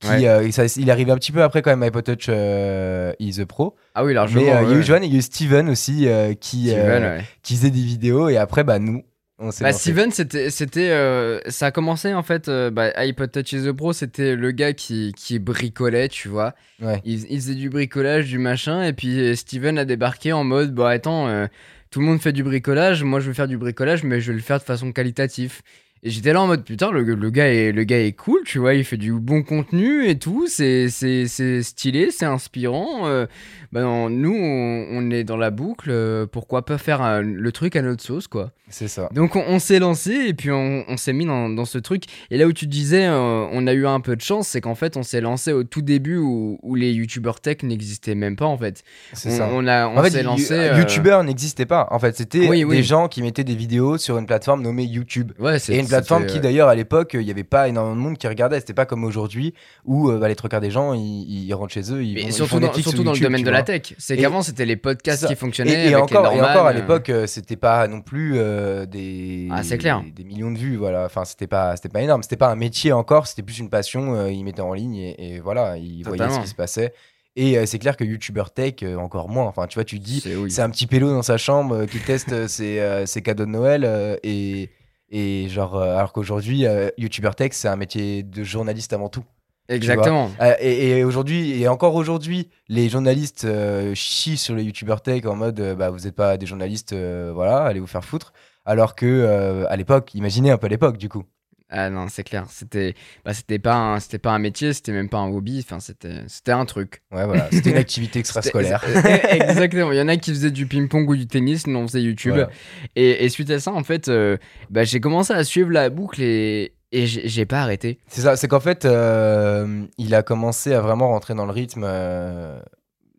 Qui, 0.00 0.08
Ouais. 0.08 0.26
euh, 0.28 0.50
ça- 0.50 0.64
il 0.80 0.90
arrive 0.90 1.10
un 1.10 1.16
petit 1.16 1.30
peu 1.30 1.42
après 1.42 1.60
quand 1.60 1.68
même 1.76 1.82
iPod 1.82 2.02
Touch 2.04 2.26
euh, 2.30 3.12
is 3.18 3.34
the 3.34 3.44
Pro. 3.44 3.76
Ah 3.94 4.02
oui, 4.02 4.14
largement. 4.14 4.40
Mais 4.42 4.50
euh, 4.50 4.62
il 4.62 4.70
y 4.70 4.72
a 4.74 4.76
eu 4.78 4.82
Johan 4.82 5.02
et 5.02 5.06
il 5.06 5.12
y 5.12 5.16
a 5.16 5.18
eu 5.18 5.22
Steven 5.22 5.68
aussi 5.68 6.08
euh, 6.08 6.32
qui, 6.32 6.68
Steven, 6.68 7.02
ouais. 7.02 7.24
qui 7.42 7.54
faisait 7.56 7.70
des 7.70 7.82
vidéos. 7.82 8.30
Et 8.30 8.38
après, 8.38 8.64
bah, 8.64 8.78
nous, 8.78 9.02
on 9.38 9.50
s'est 9.50 9.62
Bah. 9.62 9.72
Steven, 9.74 10.10
c'était, 10.10 10.48
c'était, 10.48 10.88
euh, 10.90 11.38
ça 11.48 11.66
a 11.66 11.70
commencé 11.70 12.14
en 12.14 12.22
fait. 12.22 12.48
euh, 12.48 12.70
bah, 12.70 12.92
iPod 12.96 13.30
Touch 13.30 13.52
is 13.52 13.64
the 13.66 13.72
Pro, 13.72 13.92
c'était 13.92 14.36
le 14.36 14.50
gars 14.52 14.72
qui, 14.72 15.12
qui 15.14 15.38
bricolait, 15.38 16.08
tu 16.08 16.28
vois. 16.28 16.54
Ouais. 16.80 17.02
Il, 17.04 17.26
il 17.30 17.38
faisait 17.38 17.54
du 17.54 17.68
bricolage, 17.68 18.26
du 18.28 18.38
machin, 18.38 18.82
et 18.82 18.94
puis 18.94 19.36
Steven 19.36 19.76
a 19.76 19.84
débarqué 19.84 20.32
en 20.32 20.44
mode, 20.44 20.74
bah 20.74 20.88
attends, 20.88 21.28
euh, 21.28 21.46
tout 21.90 22.00
le 22.00 22.06
monde 22.06 22.20
fait 22.20 22.32
du 22.32 22.44
bricolage, 22.44 23.02
moi 23.02 23.20
je 23.20 23.26
veux 23.26 23.34
faire 23.34 23.48
du 23.48 23.58
bricolage, 23.58 24.04
mais 24.04 24.20
je 24.20 24.30
vais 24.30 24.36
le 24.38 24.42
faire 24.42 24.58
de 24.58 24.64
façon 24.64 24.92
qualitative. 24.92 25.60
Et 26.02 26.08
j'étais 26.08 26.32
là 26.32 26.40
en 26.40 26.46
mode, 26.46 26.64
putain, 26.64 26.90
le, 26.90 27.02
le 27.02 27.30
gars 27.30 27.52
est, 27.52 27.72
le 27.72 27.84
gars 27.84 27.98
est 28.02 28.12
cool, 28.12 28.40
tu 28.46 28.58
vois, 28.58 28.72
il 28.72 28.84
fait 28.84 28.96
du 28.96 29.12
bon 29.12 29.42
contenu 29.42 30.06
et 30.08 30.18
tout, 30.18 30.46
c'est, 30.48 30.88
c'est, 30.88 31.26
c'est 31.28 31.62
stylé, 31.62 32.10
c'est 32.10 32.24
inspirant. 32.24 33.06
euh, 33.06 33.26
bah 33.72 33.82
non, 33.82 34.08
nous, 34.08 34.34
on, 34.34 34.86
on 34.90 35.10
est 35.10 35.24
dans 35.24 35.36
la 35.36 35.50
boucle, 35.50 35.90
euh, 35.90 36.26
pourquoi 36.26 36.64
pas 36.64 36.78
faire 36.78 37.20
le 37.22 37.52
truc 37.52 37.76
à 37.76 37.82
notre 37.82 38.02
sauce, 38.02 38.28
quoi. 38.28 38.50
C'est 38.72 38.88
ça. 38.88 39.08
Donc 39.12 39.34
on, 39.36 39.42
on 39.46 39.58
s'est 39.58 39.80
lancé 39.80 40.12
et 40.28 40.32
puis 40.32 40.50
on, 40.52 40.84
on 40.88 40.96
s'est 40.96 41.12
mis 41.12 41.26
dans, 41.26 41.48
dans 41.50 41.64
ce 41.64 41.76
truc. 41.76 42.04
Et 42.30 42.38
là 42.38 42.46
où 42.46 42.52
tu 42.52 42.66
disais, 42.68 43.04
euh, 43.06 43.46
on 43.50 43.66
a 43.66 43.72
eu 43.72 43.84
un 43.86 43.98
peu 44.00 44.14
de 44.14 44.20
chance, 44.20 44.46
c'est 44.46 44.60
qu'en 44.60 44.76
fait 44.76 44.96
on 44.96 45.02
s'est 45.02 45.20
lancé 45.20 45.52
au 45.52 45.64
tout 45.64 45.82
début 45.82 46.16
où, 46.18 46.58
où 46.62 46.76
les 46.76 46.92
youtubeurs 46.92 47.40
tech 47.40 47.58
n'existaient 47.64 48.14
même 48.14 48.36
pas 48.36 48.44
en 48.46 48.56
fait. 48.56 48.84
C'est 49.12 49.30
ça. 49.30 49.48
on 49.52 49.66
a, 49.66 49.88
on 49.88 49.96
en 49.98 50.02
fait, 50.04 50.10
s'est 50.10 50.22
lancé. 50.22 50.52
euh, 50.54 50.78
YouTubeur 50.78 51.24
n'existait 51.24 51.66
pas. 51.66 51.88
En 51.90 51.98
fait, 51.98 52.16
c'était 52.16 52.48
Oui, 52.48 52.58
des 52.60 52.64
oui. 52.64 52.82
gens 52.84 53.08
qui 53.08 53.22
mettaient 53.22 53.42
des 53.44 53.56
vidéos 53.56 53.98
sur 53.98 54.16
une 54.18 54.26
plateforme 54.26 54.62
nommée 54.62 54.84
YouTube. 54.84 55.32
Ouais, 55.40 55.58
c'est 55.58 55.76
plateforme 55.90 56.26
qui, 56.26 56.40
d'ailleurs, 56.40 56.68
à 56.68 56.74
l'époque, 56.74 57.10
il 57.14 57.20
n'y 57.24 57.30
avait 57.30 57.44
pas 57.44 57.68
énormément 57.68 57.96
de 57.96 58.00
monde 58.00 58.18
qui 58.18 58.26
regardait. 58.28 58.58
C'était 58.60 58.74
pas 58.74 58.86
comme 58.86 59.04
aujourd'hui 59.04 59.54
où 59.84 60.10
euh, 60.10 60.18
bah, 60.18 60.28
les 60.28 60.36
trois 60.36 60.48
quarts 60.48 60.60
des 60.60 60.70
gens, 60.70 60.92
ils, 60.94 61.46
ils 61.46 61.54
rentrent 61.54 61.72
chez 61.72 61.92
eux. 61.92 62.02
Ils, 62.02 62.18
ils 62.18 62.32
surtout 62.32 62.54
font 62.54 62.60
dans, 62.60 62.72
surtout 62.72 63.00
ou 63.00 63.04
dans 63.04 63.12
le 63.12 63.18
domaine 63.20 63.42
de 63.42 63.50
la 63.50 63.62
tech. 63.62 63.94
C'est 63.98 64.14
Et- 64.16 64.20
qu'avant 64.22 64.42
c'était 64.42 64.66
les 64.66 64.76
podcasts 64.76 65.22
ça. 65.22 65.28
qui 65.28 65.36
fonctionnaient. 65.36 65.86
Et, 65.86 65.90
et 65.90 65.94
avec 65.94 66.04
encore, 66.04 66.32
et 66.32 66.40
à 66.40 66.66
euh, 66.66 66.72
l'époque, 66.72 67.10
euh, 67.10 67.26
c'était 67.26 67.56
pas 67.56 67.86
non 67.88 68.00
plus 68.00 68.34
euh, 68.36 68.86
des, 68.86 69.48
Ah, 69.50 69.62
clair. 69.76 70.02
des 70.14 70.24
millions 70.24 70.50
de 70.50 70.58
vues. 70.58 70.76
Voilà. 70.76 71.04
Enfin, 71.04 71.24
c'était 71.24 71.46
pas, 71.46 71.74
pas 71.92 72.02
énorme. 72.02 72.22
C'était 72.22 72.36
pas 72.36 72.48
un 72.50 72.56
métier 72.56 72.92
encore. 72.92 73.26
C'était 73.26 73.42
plus 73.42 73.58
une 73.58 73.70
passion. 73.70 74.14
euh, 74.14 74.30
ils 74.30 74.44
mettaient 74.44 74.60
en 74.60 74.72
ligne 74.74 74.96
et, 74.96 75.34
et 75.36 75.40
voilà, 75.40 75.76
ils 75.76 76.02
voyaient 76.04 76.30
ce 76.30 76.40
qui 76.40 76.48
se 76.48 76.54
passait. 76.54 76.92
Et 77.36 77.56
euh, 77.56 77.64
c'est 77.64 77.78
clair 77.78 77.96
que 77.96 78.02
YouTuber 78.04 78.42
Tech, 78.54 78.74
euh, 78.82 78.96
encore 78.96 79.28
moins. 79.28 79.44
Enfin, 79.46 79.66
tu 79.68 79.76
vois, 79.76 79.84
tu 79.84 80.00
dis, 80.00 80.20
c'est 80.20 80.34
oui. 80.34 80.52
un 80.60 80.68
petit 80.68 80.86
pélo 80.88 81.10
dans 81.12 81.22
sa 81.22 81.36
chambre 81.38 81.76
euh, 81.82 81.86
qui 81.86 81.98
teste 82.00 82.48
ses, 82.48 83.04
ses 83.06 83.22
cadeaux 83.22 83.44
de 83.44 83.50
Noël 83.50 84.18
et, 84.24 84.68
et 85.10 85.48
genre 85.48 85.76
euh, 85.76 85.96
alors 85.96 86.12
qu'aujourd'hui 86.12 86.66
euh, 86.66 86.88
YouTuber 86.98 87.30
tech 87.36 87.50
c'est 87.52 87.68
un 87.68 87.76
métier 87.76 88.22
de 88.22 88.44
journaliste 88.44 88.92
avant 88.92 89.08
tout. 89.08 89.24
Exactement. 89.68 90.30
Euh, 90.40 90.54
et 90.60 90.98
et 90.98 91.04
aujourd'hui 91.04 91.60
et 91.60 91.68
encore 91.68 91.94
aujourd'hui 91.94 92.48
les 92.68 92.88
journalistes 92.88 93.44
euh, 93.44 93.94
chient 93.94 94.36
sur 94.36 94.54
les 94.54 94.64
YouTuber 94.64 94.96
tech 95.02 95.26
en 95.26 95.36
mode 95.36 95.60
euh, 95.60 95.74
bah 95.74 95.90
vous 95.90 96.00
n'êtes 96.00 96.16
pas 96.16 96.36
des 96.36 96.46
journalistes 96.46 96.92
euh, 96.92 97.30
voilà 97.32 97.62
allez 97.62 97.78
vous 97.78 97.86
faire 97.86 98.04
foutre 98.04 98.32
alors 98.64 98.94
que 98.94 99.64
à 99.68 99.76
l'époque 99.76 100.14
imaginez 100.14 100.50
un 100.50 100.58
peu 100.58 100.66
l'époque 100.66 100.96
du 100.96 101.08
coup. 101.08 101.24
Ah 101.72 101.88
non, 101.88 102.06
c'est 102.08 102.24
clair. 102.24 102.46
C'était, 102.50 102.94
bah, 103.24 103.32
c'était 103.32 103.60
pas, 103.60 103.74
un, 103.76 104.00
c'était 104.00 104.18
pas 104.18 104.32
un 104.32 104.38
métier, 104.40 104.72
c'était 104.72 104.90
même 104.92 105.08
pas 105.08 105.18
un 105.18 105.30
hobby. 105.30 105.62
Enfin, 105.64 105.78
c'était, 105.78 106.22
c'était 106.26 106.50
un 106.52 106.64
truc. 106.64 107.02
Ouais 107.12 107.24
voilà 107.24 107.48
c'était 107.52 107.70
une 107.70 107.76
activité 107.86 108.18
extrascolaire. 108.18 108.82
Exactement. 109.30 109.92
Il 109.92 109.98
y 109.98 110.00
en 110.00 110.08
a 110.08 110.16
qui 110.16 110.30
faisaient 110.32 110.50
du 110.50 110.66
ping-pong 110.66 111.08
ou 111.08 111.16
du 111.16 111.26
tennis, 111.28 111.66
nous 111.66 111.78
on 111.78 111.86
faisait 111.86 112.02
YouTube. 112.02 112.32
Voilà. 112.32 112.50
Et, 112.96 113.24
et 113.24 113.28
suite 113.28 113.50
à 113.50 113.60
ça, 113.60 113.72
en 113.72 113.84
fait, 113.84 114.08
euh, 114.08 114.36
bah, 114.68 114.82
j'ai 114.84 115.00
commencé 115.00 115.32
à 115.32 115.44
suivre 115.44 115.70
la 115.70 115.90
boucle 115.90 116.20
et, 116.22 116.74
et 116.90 117.06
j'ai 117.06 117.28
j'ai 117.28 117.46
pas 117.46 117.60
arrêté. 117.62 117.98
C'est 118.08 118.22
ça, 118.22 118.34
c'est 118.36 118.48
qu'en 118.48 118.58
fait, 118.60 118.84
euh, 118.84 119.84
il 119.96 120.14
a 120.14 120.22
commencé 120.24 120.74
à 120.74 120.80
vraiment 120.80 121.08
rentrer 121.08 121.34
dans 121.34 121.46
le 121.46 121.52
rythme. 121.52 121.82
euh, 121.84 122.58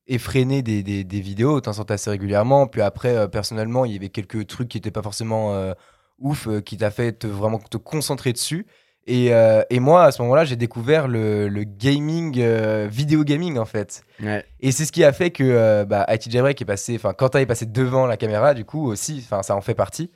effréné 0.07 0.61
des, 0.61 0.83
des, 0.83 1.03
des 1.05 1.21
vidéos, 1.21 1.61
t'en 1.61 1.71
sortais 1.71 1.93
assez 1.93 2.09
régulièrement. 2.09 2.67
Puis 2.67 2.81
après, 2.81 3.15
euh, 3.15 3.27
personnellement, 3.27 3.85
il 3.85 3.93
y 3.93 3.95
avait 3.95 4.09
quelques 4.09 4.45
trucs 4.47 4.67
qui 4.67 4.77
n'étaient 4.77 4.91
pas 4.91 5.03
forcément 5.03 5.53
euh, 5.53 5.73
ouf, 6.21 6.47
euh, 6.47 6.61
qui 6.61 6.77
t'a 6.77 6.91
fait 6.91 7.13
te, 7.13 7.27
vraiment 7.27 7.59
te 7.59 7.77
concentrer 7.77 8.33
dessus. 8.33 8.65
Et, 9.07 9.33
euh, 9.33 9.63
et 9.69 9.79
moi, 9.79 10.03
à 10.03 10.11
ce 10.11 10.21
moment-là, 10.21 10.45
j'ai 10.45 10.55
découvert 10.55 11.07
le, 11.07 11.49
le 11.49 11.63
gaming, 11.63 12.35
euh, 12.39 12.87
vidéo 12.89 13.23
gaming 13.23 13.57
en 13.57 13.65
fait. 13.65 14.03
Ouais. 14.21 14.45
Et 14.59 14.71
c'est 14.71 14.85
ce 14.85 14.91
qui 14.91 15.03
a 15.03 15.11
fait 15.11 15.31
que 15.31 15.43
euh, 15.43 15.85
bah, 15.85 16.05
IT 16.09 16.29
Jailbreak 16.29 16.61
est 16.61 16.65
passé, 16.65 16.95
enfin 16.95 17.13
Quentin 17.13 17.39
est 17.39 17.47
passé 17.47 17.65
devant 17.65 18.05
la 18.05 18.15
caméra, 18.15 18.53
du 18.53 18.63
coup 18.63 18.87
aussi, 18.87 19.21
enfin 19.25 19.41
ça 19.41 19.55
en 19.55 19.61
fait 19.61 19.73
partie. 19.73 20.11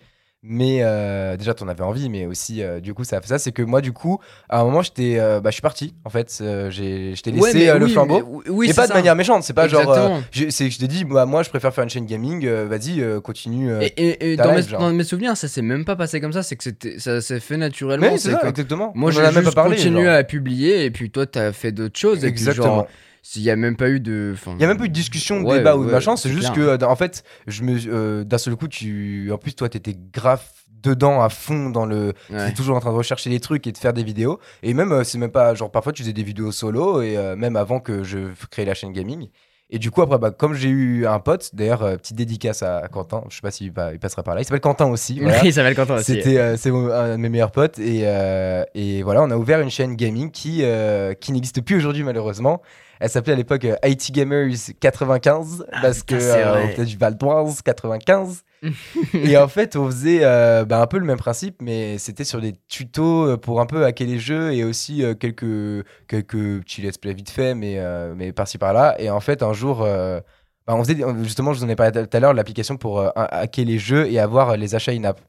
Mais 0.48 0.82
euh, 0.84 1.38
déjà, 1.38 1.56
t'en 1.56 1.68
avais 1.68 1.82
envie, 1.84 2.08
mais 2.08 2.28
aussi, 2.28 2.62
euh, 2.62 2.80
du 2.80 2.94
coup, 2.94 3.04
ça 3.04 3.18
a 3.18 3.22
fait 3.22 3.28
ça. 3.30 3.40
C'est 3.40 3.52
que 3.52 3.64
moi, 3.64 3.82
du 3.82 3.94
coup, 3.94 4.20
à 4.48 4.60
un 4.62 4.64
moment, 4.64 4.84
j'étais, 4.84 5.18
euh, 5.18 5.40
bah, 5.42 5.50
je 5.50 5.56
suis 5.56 5.62
parti. 5.64 5.96
En 6.06 6.10
fait, 6.12 6.38
Euh, 6.42 6.70
j'ai, 6.70 7.16
je 7.16 7.22
t'ai 7.24 7.32
laissé 7.32 7.54
mais 7.58 7.70
euh, 7.70 7.80
le 7.80 7.86
oui, 7.86 7.92
flambeau. 7.94 8.44
mais- 8.46 8.52
oui, 8.52 8.68
c'est 8.68 8.76
pas 8.76 8.84
de 8.84 8.90
ça. 8.90 8.94
manière 8.94 9.16
méchante. 9.16 9.42
C'est 9.44 9.54
pas 9.54 9.68
genre, 9.68 9.82
euh, 9.82 9.94
Exactement. 9.96 10.22
je, 10.32 10.50
c'est, 10.50 10.70
je 10.70 10.78
t'ai 10.78 10.88
dit, 10.88 11.04
bah, 11.04 11.26
moi, 11.26 11.42
je 11.42 11.50
préfère 11.50 11.74
faire 11.74 11.84
une 11.84 11.90
chaîne 11.90 12.06
gaming. 12.06 12.46
euh, 12.46 12.68
vas-y, 12.70 13.02
euh, 13.02 13.20
continue. 13.22 13.72
euh. 13.72 13.82
Et, 13.82 13.86
et- 13.98 14.34
et 14.34 14.36
dans, 14.38 14.54
mes, 14.54 14.62
genre. 14.62 14.80
dans 14.82 14.94
mes 14.94 15.04
souvenirs, 15.04 15.36
ça 15.36 15.48
s'est 15.48 15.64
même 15.64 15.84
pas 15.84 15.96
passé 15.96 16.22
comme 16.22 16.34
ça, 16.34 16.44
c'est 16.44 16.56
que 16.56 16.64
c'était, 16.64 17.00
ça 17.00 17.22
s'est 17.22 17.40
fait 17.40 17.58
naturellement. 17.58 18.12
mais 18.12 18.18
c'est 18.20 18.32
ça, 18.32 18.38
que 18.38 18.48
exactement. 18.48 18.92
moi, 18.94 19.10
On 19.10 19.12
j'ai 19.12 19.22
en 19.22 19.26
a 19.26 19.32
même 19.32 19.44
juste 19.44 19.56
pas 19.56 19.64
parlé. 19.64 19.78
continué 19.78 20.04
genre. 20.06 20.14
à 20.16 20.24
publier, 20.24 20.86
et 20.86 20.92
puis 20.92 21.10
toi, 21.10 21.26
t'as 21.26 21.54
fait 21.54 21.72
d'autres 21.72 21.98
choses. 22.00 22.18
Et 22.24 22.32
puis, 22.32 22.42
Exactement. 22.42 22.86
Genre, 23.26 23.32
s'il 23.32 23.42
y 23.42 23.50
a 23.52 23.56
même 23.56 23.76
pas 23.76 23.90
eu 23.90 24.00
de. 24.00 24.36
Il 24.56 24.62
y 24.62 24.64
a 24.64 24.68
même 24.68 24.78
pas 24.78 24.86
eu 24.86 24.90
de 24.90 24.94
discussion, 24.94 25.42
de 25.42 25.46
Ouais, 25.48 25.58
débat 25.58 25.76
ou 25.78 25.86
de 25.86 25.92
machin. 25.92 26.16
C'est 26.16 26.30
juste 26.30 26.54
clair. 26.54 26.78
que, 26.78 26.84
en 26.86 26.96
fait, 26.96 27.24
je 27.48 27.64
me, 27.64 27.78
euh, 27.88 28.24
d'un 28.24 28.38
seul 28.38 28.56
coup, 28.56 28.68
tu, 28.68 29.30
en 29.32 29.38
plus, 29.38 29.54
toi, 29.56 29.68
t'étais 29.70 29.96
grave 30.14 30.42
dedans 30.84 31.22
à 31.24 31.30
fond 31.30 31.72
dans 31.72 31.86
le 31.86 32.14
ouais. 32.30 32.48
T'es 32.48 32.54
toujours 32.54 32.76
en 32.76 32.80
train 32.80 32.92
de 32.92 32.96
rechercher 32.98 33.30
des 33.32 33.40
trucs 33.40 33.66
et 33.66 33.72
de 33.72 33.78
faire 33.78 33.94
des 33.94 34.04
vidéos. 34.04 34.40
Et 34.62 34.74
même, 34.76 34.92
euh, 34.92 35.04
c'est 35.04 35.18
même 35.18 35.32
pas. 35.32 35.54
Genre, 35.56 35.72
parfois, 35.72 35.92
tu 35.94 36.04
faisais 36.04 36.14
des 36.14 36.24
vidéos 36.24 36.52
solo, 36.52 37.02
et 37.02 37.18
euh, 37.18 37.36
même 37.36 37.56
avant 37.56 37.80
que 37.80 38.04
je 38.04 38.20
crée 38.52 38.66
la 38.66 38.74
chaîne 38.76 38.94
gaming. 38.94 39.28
Et 39.72 39.80
du 39.80 39.90
coup, 39.90 40.04
après, 40.04 40.20
bah, 40.20 40.30
comme 40.30 40.54
j'ai 40.54 40.70
eu 40.70 41.08
un 41.08 41.20
pote, 41.20 41.50
d'ailleurs, 41.54 41.82
euh, 41.82 41.96
petite 41.98 42.16
dédicace 42.16 42.62
à 42.62 42.88
Quentin, 42.88 43.24
je 43.30 43.36
sais 43.38 43.42
pas 43.42 43.50
s'il 43.50 43.66
il 43.94 44.00
passera 44.00 44.22
par 44.22 44.36
là. 44.36 44.42
Il 44.42 44.46
s'appelle 44.46 44.60
Quentin 44.62 44.86
aussi. 44.86 45.20
voilà. 45.20 45.44
il 45.44 45.52
s'appelle 45.52 45.74
Quentin 45.76 45.96
aussi. 45.96 46.14
C'était 46.14 46.38
euh, 46.38 46.56
c'est 46.56 46.70
mon- 46.70 46.92
un 46.92 47.14
de 47.14 47.18
mes 47.18 47.30
meilleurs 47.30 47.50
potes 47.50 47.80
et, 47.80 48.02
euh, 48.04 48.64
et 48.76 49.02
voilà 49.02 49.24
on 49.24 49.32
a 49.32 49.36
ouvert 49.38 49.60
une 49.62 49.72
chaîne 49.72 49.96
gaming 49.96 50.30
qui 50.30 50.60
euh, 50.62 51.16
qui 51.16 51.32
n'existe 51.32 51.62
plus 51.62 51.76
aujourd'hui 51.78 52.04
malheureusement 52.04 52.62
elle 53.00 53.10
s'appelait 53.10 53.34
à 53.34 53.36
l'époque 53.36 53.66
euh, 53.66 53.76
IT 53.84 54.12
Gamers 54.12 54.56
95 54.80 55.66
parce 55.82 56.00
putain, 56.00 56.18
que 56.18 56.24
euh, 56.24 56.68
on 56.80 56.84
du 56.84 56.98
Val 56.98 57.18
d'Oise 57.18 57.62
95 57.62 58.44
et 59.14 59.38
en 59.38 59.48
fait 59.48 59.76
on 59.76 59.86
faisait 59.88 60.20
euh, 60.24 60.66
bah, 60.66 60.82
un 60.82 60.88
peu 60.88 60.98
le 60.98 61.06
même 61.06 61.18
principe 61.18 61.62
mais 61.62 61.98
c'était 61.98 62.24
sur 62.24 62.42
des 62.42 62.54
tutos 62.68 63.28
euh, 63.28 63.38
pour 63.38 63.62
un 63.62 63.66
peu 63.66 63.86
hacker 63.86 64.08
les 64.08 64.20
jeux 64.20 64.54
et 64.54 64.64
aussi 64.64 65.04
euh, 65.04 65.14
quelques 65.14 65.86
quelques 66.08 66.62
petits 66.62 66.82
let's 66.82 66.98
play 66.98 67.14
vite 67.14 67.30
fait 67.30 67.54
mais 67.56 67.80
mais 68.16 68.32
par-ci 68.32 68.58
par-là. 68.58 68.96
Et 69.00 69.10
en 69.10 69.20
fait 69.20 69.44
un 69.44 69.54
jour 69.54 69.80
bah, 69.80 70.74
on 70.74 70.84
faisait 70.84 70.98
justement 71.24 71.54
je 71.54 71.60
vous 71.60 71.66
en 71.66 71.70
ai 71.70 71.76
parlé 71.76 71.92
tout 71.92 72.18
à 72.18 72.20
l'heure 72.20 72.34
l'application 72.34 72.78
pour 72.78 73.04
hacker 73.16 73.66
les 73.66 73.78
jeux 73.78 74.10
et 74.10 74.20
avoir 74.20 74.58
les 74.58 74.76
achats 74.76 74.92
in-app 74.92 75.20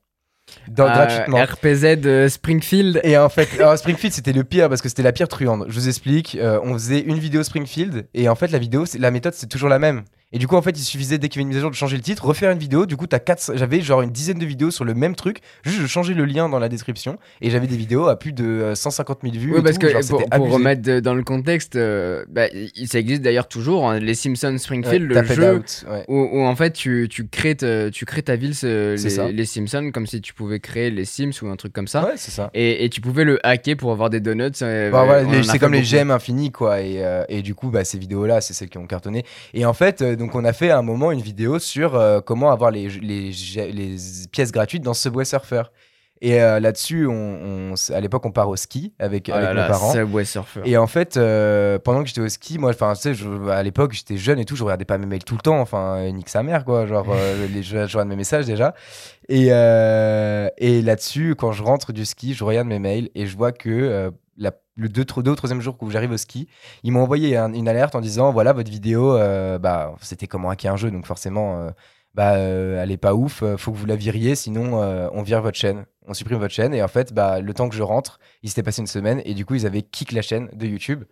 Dans- 0.69 0.85
Euh, 0.87 0.95
gratuitement 0.95 1.39
RPZ 1.45 1.97
de 2.01 2.27
Springfield. 2.29 3.01
et 3.03 3.17
en 3.19 3.29
fait, 3.29 3.49
alors, 3.59 3.77
Springfield, 3.79 4.15
c'était 4.15 4.33
le 4.33 4.45
pire 4.45 4.69
parce 4.69 4.81
que 4.83 4.89
c'était 4.89 5.03
la 5.03 5.13
pire 5.13 5.29
truande. 5.29 5.67
Je 5.69 5.75
vous 5.75 5.89
explique. 5.89 6.37
euh, 6.41 6.61
on 6.63 6.73
faisait 6.75 7.01
une 7.01 7.19
vidéo 7.19 7.43
Springfield 7.43 8.07
et 8.15 8.29
en 8.29 8.35
fait, 8.35 8.51
la 8.51 8.59
vidéo, 8.59 8.87
c'est- 8.87 8.99
la 8.99 9.11
méthode, 9.11 9.35
c'est 9.35 9.49
toujours 9.49 9.69
la 9.69 9.79
même. 9.79 10.03
Et 10.33 10.39
du 10.39 10.49
coup, 10.49 10.57
en 10.57 10.63
fait, 10.63 10.77
il 10.77 10.83
suffisait 10.83 11.19
dès 11.19 11.29
qu'il 11.29 11.39
y 11.41 11.41
avait 11.41 11.43
une 11.43 11.49
mise 11.51 11.59
à 11.59 11.61
jour 11.61 11.71
de 11.71 11.77
changer 11.77 11.97
le 11.97 12.03
titre, 12.03 12.25
refaire 12.27 12.51
une 12.51 12.59
vidéo. 12.59 12.85
Du 12.85 12.97
coup, 12.97 13.07
t'as 13.07 13.21
quatre, 13.21 13.53
j'avais 13.55 13.81
genre 13.81 14.03
une 14.03 14.11
dizaine 14.11 14.39
de 14.41 14.45
vidéos 14.45 14.73
sur 14.73 14.85
le 14.85 14.93
même 14.93 15.15
truc. 15.15 15.39
Juste, 15.65 15.81
je 15.81 15.87
changeais 15.87 16.15
le 16.15 16.25
lien 16.25 16.49
dans 16.49 16.59
la 16.59 16.69
description 16.69 17.17
et 17.41 17.49
j'avais 17.49 17.69
des 17.69 17.77
vidéos 17.77 18.09
à 18.09 18.19
plus 18.19 18.33
de 18.33 18.45
euh, 18.45 18.75
150 18.75 19.19
000 19.23 19.35
vues. 19.37 19.55
Oui, 19.55 19.63
parce 19.63 19.79
tout, 19.79 19.87
que 19.87 19.89
genre, 19.89 20.01
pour, 20.29 20.51
remettre 20.51 20.99
dans 20.99 21.15
le 21.15 21.23
contexte, 21.23 21.77
euh, 21.77 22.25
bah, 22.29 22.47
ça 22.87 22.99
existe 22.99 23.23
d'ailleurs 23.23 23.47
toujours, 23.47 23.89
hein, 23.89 24.01
les 24.01 24.17
Simpsons 24.17 24.51
Ouais, 24.51 24.59
Springfield, 24.59 25.09
le 25.13 25.23
jeu 25.25 25.55
Out, 25.59 25.85
ouais. 25.89 26.05
où, 26.09 26.19
où, 26.33 26.41
en 26.45 26.57
fait 26.57 26.73
tu, 26.73 27.07
tu, 27.09 27.29
crées 27.29 27.55
te- 27.55 27.89
tu 27.91 28.05
crées 28.05 28.23
ta 28.23 28.35
ville, 28.35 28.57
ce- 28.57 28.97
les, 29.29 29.33
les 29.33 29.45
Simpsons, 29.47 29.93
comme 29.95 30.09
si 30.09 30.21
tu 30.21 30.35
pouvais 30.35 30.59
créer 30.59 30.91
les 30.91 31.05
Sims 31.05 31.31
ou 31.43 31.47
un 31.47 31.57
truc 31.57 31.73
comme 31.73 31.87
ça. 31.89 32.05
Ouais, 32.05 32.15
c'est 32.17 32.33
ça. 32.33 32.51
Et, 32.53 32.85
et 32.85 32.91
tu 32.91 33.01
pouvais 33.01 33.23
le 33.25 33.39
hacker 33.47 33.77
pour 33.77 33.93
avoir 33.93 34.11
des 34.11 34.19
donuts. 34.21 34.51
euh, 34.63 34.91
Bah, 34.91 35.05
voilà, 35.05 35.43
c'est 35.45 35.61
comme 35.61 35.73
les 35.75 35.85
gemmes 35.85 36.11
infinies 36.11 36.51
quoi 36.51 36.81
et, 36.81 36.97
euh, 37.05 37.23
et 37.29 37.43
du 37.43 37.55
coup 37.55 37.71
bah, 37.71 37.85
ces 37.85 37.97
vidéos 37.99 38.27
là 38.27 38.41
c'est 38.41 38.55
celles 38.55 38.71
qui 38.71 38.79
ont 38.79 38.87
cartonné 38.89 39.25
et 39.55 39.65
en 39.65 39.73
fait 39.73 40.03
euh, 40.03 40.16
donc 40.17 40.35
on 40.35 40.45
a 40.45 40.53
fait 40.53 40.71
à 40.71 40.79
un 40.79 40.83
moment 40.83 41.13
une 41.13 41.21
vidéo 41.21 41.59
sur 41.59 41.95
euh, 41.95 42.21
comment 42.21 42.51
avoir 42.51 42.71
les, 42.71 42.89
les, 42.89 43.31
les, 43.55 43.73
les 43.73 43.97
pièces 44.33 44.53
gratuites 44.53 44.83
dans 44.83 44.95
Subway 44.95 45.25
Surfer 45.25 45.63
et 46.23 46.41
euh, 46.41 46.61
là-dessus 46.61 47.07
on, 47.07 47.73
on- 47.73 47.75
à 47.95 48.01
l'époque 48.01 48.25
on 48.25 48.33
part 48.33 48.49
au 48.49 48.57
ski 48.57 48.95
avec, 48.99 49.29
Oh 49.31 49.35
avec 49.37 49.49
là 49.49 49.55
mes 49.55 49.69
parents 49.69 49.93
Subway 49.93 50.25
Surfer. 50.25 50.63
et 50.65 50.77
en 50.79 50.87
fait, 50.87 51.17
euh, 51.19 51.79
pendant 51.79 52.01
que 52.03 52.09
j'étais 52.09 52.23
au 52.23 52.29
ski, 52.31 52.59
moi, 52.59 52.71
enfin, 52.71 52.95
tu 52.95 53.15
sais, 53.15 53.25
à 53.51 53.63
l'époque, 53.63 53.93
j'étais 53.93 54.17
jeune 54.17 54.39
et 54.39 54.47
tout, 54.47 54.57
je 54.57 54.65
regardais 54.65 54.87
pas 54.87 54.97
mes 54.97 55.05
mails 55.05 55.25
tout 55.25 55.35
le 55.35 55.43
temps, 55.43 55.61
enfin, 55.61 56.11
nique 56.13 56.31
sa 56.31 56.43
mère, 56.43 56.65
quoi. 56.65 56.87
Genre, 56.87 57.07
euh, 57.11 57.47
les, 57.53 57.63
je, 57.63 57.87
je 57.87 57.93
regarde 57.99 58.09
mes 58.09 58.17
messages 58.17 58.47
déjà. 58.47 58.75
Et, 59.29 59.49
et 59.49 60.83
là-dessus, 60.83 61.35
quand 61.37 61.53
je 61.53 61.63
rentre 61.63 61.93
du 61.93 62.05
ski, 62.07 62.33
je 62.33 62.45
regarde 62.45 62.67
mes 62.69 62.79
mails 62.79 63.11
et 63.15 63.27
je 63.27 63.37
vois 63.37 63.53
que 63.53 64.11
la- 64.39 64.53
le 64.77 64.89
deux, 64.89 65.05
deux 65.05 65.35
troisième 65.35 65.61
jour 65.61 65.77
où 65.81 65.91
j'arrive 65.91 66.13
au 66.13 66.17
ski, 66.17 66.49
ils 66.83 66.93
m'ont 66.93 67.03
envoyé 67.03 67.37
un- 67.37 67.53
une 67.53 67.69
alerte 67.69 67.95
en 67.95 68.01
disant 68.01 68.31
voilà, 68.33 68.53
votre 68.53 68.71
vidéo, 68.71 69.17
euh, 69.17 69.59
bah, 69.59 69.95
c'était 70.01 70.27
comment 70.27 70.51
hacker 70.51 70.75
un 70.75 70.77
jeu, 70.77 70.91
donc 70.91 71.07
forcément. 71.07 71.59
euh, 71.61 71.71
bah, 72.15 72.37
euh, 72.37 72.83
elle 72.83 72.91
est 72.93 72.97
pas 72.97 73.15
ouf, 73.15 73.45
faut 73.59 73.73
que 73.73 73.77
vous 73.77 73.85
la 73.87 73.97
viriez, 73.97 74.35
sinon 74.37 74.79
on 75.13 75.23
vire 75.23 75.43
votre 75.43 75.59
chaîne, 75.59 75.85
on 76.07 76.15
supprime 76.15 76.39
votre 76.39 76.55
chaîne. 76.55 76.73
Et 76.75 76.83
en 76.83 76.89
fait, 76.89 77.13
bah, 77.13 77.41
le 77.41 77.53
temps 77.53 77.69
que 77.69 77.75
je 77.77 77.83
rentre, 77.83 78.19
il 78.43 78.49
s'était 78.49 78.63
passé 78.63 78.81
une 78.81 78.87
semaine 78.87 79.21
et 79.27 79.35
du 79.35 79.45
coup, 79.45 79.55
ils 79.55 79.67
avaient 79.67 79.83
kick 79.83 80.13
la 80.13 80.23
chaîne 80.23 80.49
de 80.55 80.67
YouTube. 80.67 81.05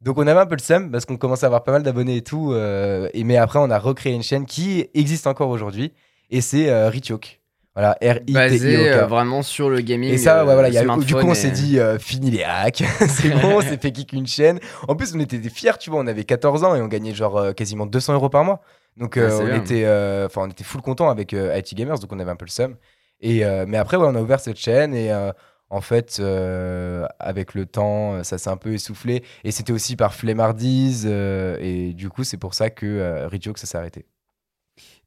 Donc 0.00 0.18
on 0.18 0.26
avait 0.26 0.40
un 0.40 0.46
peu 0.46 0.56
le 0.56 0.60
seum 0.60 0.90
parce 0.90 1.04
qu'on 1.04 1.16
commençait 1.16 1.44
à 1.44 1.48
avoir 1.48 1.62
pas 1.64 1.72
mal 1.72 1.82
d'abonnés 1.84 2.16
et 2.16 2.22
tout. 2.22 2.52
et 2.54 3.24
mais 3.24 3.36
après, 3.36 3.58
on 3.60 3.70
a 3.70 3.78
recréé 3.78 4.14
une 4.14 4.22
chaîne 4.24 4.46
qui 4.46 4.88
existe 4.94 5.26
encore 5.28 5.50
aujourd'hui 5.50 5.92
et 6.30 6.40
c'est 6.40 6.88
Ritiok. 6.88 7.40
Voilà, 7.74 7.96
r 8.02 8.18
i 8.26 8.32
Basé 8.32 8.90
euh, 8.90 9.06
vraiment 9.06 9.42
sur 9.42 9.70
le 9.70 9.80
gaming. 9.80 10.10
et 10.10 10.18
ça, 10.18 10.40
euh, 10.40 10.46
ouais, 10.46 10.52
voilà, 10.54 10.68
il 10.68 10.74
y 10.74 10.78
a- 10.78 10.82
du 10.82 11.14
coup, 11.14 11.20
on 11.22 11.32
et- 11.32 11.34
s'est 11.36 11.50
dit, 11.52 11.78
euh, 11.78 11.98
fini 11.98 12.30
les 12.30 12.42
hacks, 12.42 12.82
c'est 13.08 13.28
bon, 13.30 13.58
on 13.58 13.60
s'est 13.60 13.76
fait 13.78 13.92
kick 13.92 14.12
une 14.12 14.26
chaîne. 14.26 14.58
En 14.88 14.96
plus, 14.96 15.14
on 15.14 15.20
était 15.20 15.38
fiers, 15.48 15.78
tu 15.78 15.90
vois, 15.90 16.00
on 16.00 16.06
avait 16.08 16.24
14 16.24 16.64
ans 16.64 16.74
et 16.74 16.80
on 16.82 16.88
gagnait 16.88 17.14
genre 17.14 17.36
euh, 17.36 17.52
quasiment 17.52 17.86
200 17.86 18.14
euros 18.14 18.28
par 18.30 18.42
mois. 18.44 18.60
Donc, 18.96 19.16
euh, 19.16 19.30
c'est 19.30 19.42
on, 19.42 19.46
bien. 19.46 19.54
était, 19.56 19.84
euh, 19.84 20.26
enfin, 20.26 20.42
on 20.42 20.48
était 20.50 20.64
full 20.64 20.80
content 20.82 21.08
avec 21.08 21.32
euh, 21.34 21.56
IT 21.56 21.74
Gamers, 21.76 22.00
donc 22.00 22.12
on 22.12 22.18
avait 22.18 22.30
un 22.32 22.36
peu 22.36 22.46
le 22.46 22.50
seum. 22.50 22.74
Et, 23.20 23.44
euh, 23.44 23.64
mais 23.68 23.76
après, 23.78 23.96
ouais, 23.96 24.06
on 24.08 24.14
a 24.16 24.20
ouvert 24.20 24.40
cette 24.40 24.58
chaîne 24.58 24.92
et 24.94 25.12
euh, 25.12 25.30
en 25.70 25.80
fait, 25.80 26.16
euh, 26.18 27.06
avec 27.20 27.54
le 27.54 27.66
temps, 27.66 28.14
euh, 28.14 28.22
ça 28.24 28.38
s'est 28.38 28.50
un 28.50 28.56
peu 28.56 28.72
essoufflé. 28.72 29.22
Et 29.44 29.52
c'était 29.52 29.72
aussi 29.72 29.94
par 29.94 30.14
flemmardise. 30.14 31.06
euh, 31.08 31.56
et 31.60 31.92
du 31.94 32.08
coup, 32.08 32.24
c'est 32.24 32.38
pour 32.38 32.54
ça 32.54 32.70
que 32.70 32.86
euh, 32.86 33.28
ça 33.56 33.66
s'est 33.66 33.78
arrêté. 33.78 34.06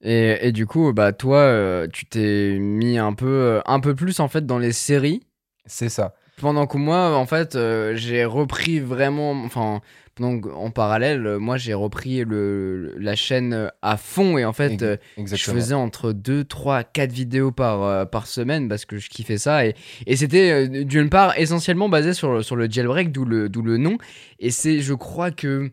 Et, 0.03 0.47
et 0.47 0.51
du 0.51 0.65
coup, 0.65 0.91
bah 0.93 1.13
toi, 1.13 1.37
euh, 1.37 1.87
tu 1.91 2.05
t'es 2.05 2.57
mis 2.59 2.97
un 2.97 3.13
peu, 3.13 3.27
euh, 3.27 3.61
un 3.65 3.79
peu 3.79 3.93
plus 3.95 4.19
en 4.19 4.27
fait 4.27 4.45
dans 4.45 4.57
les 4.59 4.71
séries. 4.71 5.21
C'est 5.65 5.89
ça. 5.89 6.15
Pendant 6.37 6.65
que 6.65 6.77
moi, 6.77 7.15
en 7.15 7.25
fait, 7.27 7.55
euh, 7.55 7.95
j'ai 7.95 8.25
repris 8.25 8.79
vraiment, 8.79 9.31
enfin, 9.43 9.79
que- 10.17 10.51
en 10.51 10.71
parallèle, 10.71 11.37
moi, 11.37 11.57
j'ai 11.57 11.75
repris 11.75 12.23
le, 12.23 12.95
la 12.97 13.15
chaîne 13.15 13.69
à 13.83 13.95
fond 13.97 14.39
et 14.39 14.45
en 14.45 14.53
fait, 14.53 14.81
euh, 14.81 14.97
je 15.37 15.43
faisais 15.59 15.73
entre 15.75 16.13
2, 16.13 16.43
3, 16.45 16.83
4 16.83 17.11
vidéos 17.11 17.51
par, 17.51 18.09
par 18.09 18.25
semaine 18.25 18.67
parce 18.69 18.85
que 18.85 18.97
je 18.97 19.07
kiffais 19.09 19.37
ça 19.37 19.65
et, 19.67 19.75
et 20.07 20.15
c'était 20.15 20.67
d'une 20.83 21.09
part 21.11 21.37
essentiellement 21.37 21.89
basé 21.89 22.13
sur, 22.15 22.33
le- 22.33 22.41
sur 22.43 22.55
le 22.55 22.67
jailbreak, 22.69 23.11
d'où 23.11 23.23
le, 23.25 23.47
d'où 23.49 23.61
le 23.61 23.77
nom. 23.77 23.97
Et 24.39 24.49
c'est, 24.49 24.79
je 24.79 24.93
crois 24.95 25.29
que 25.29 25.69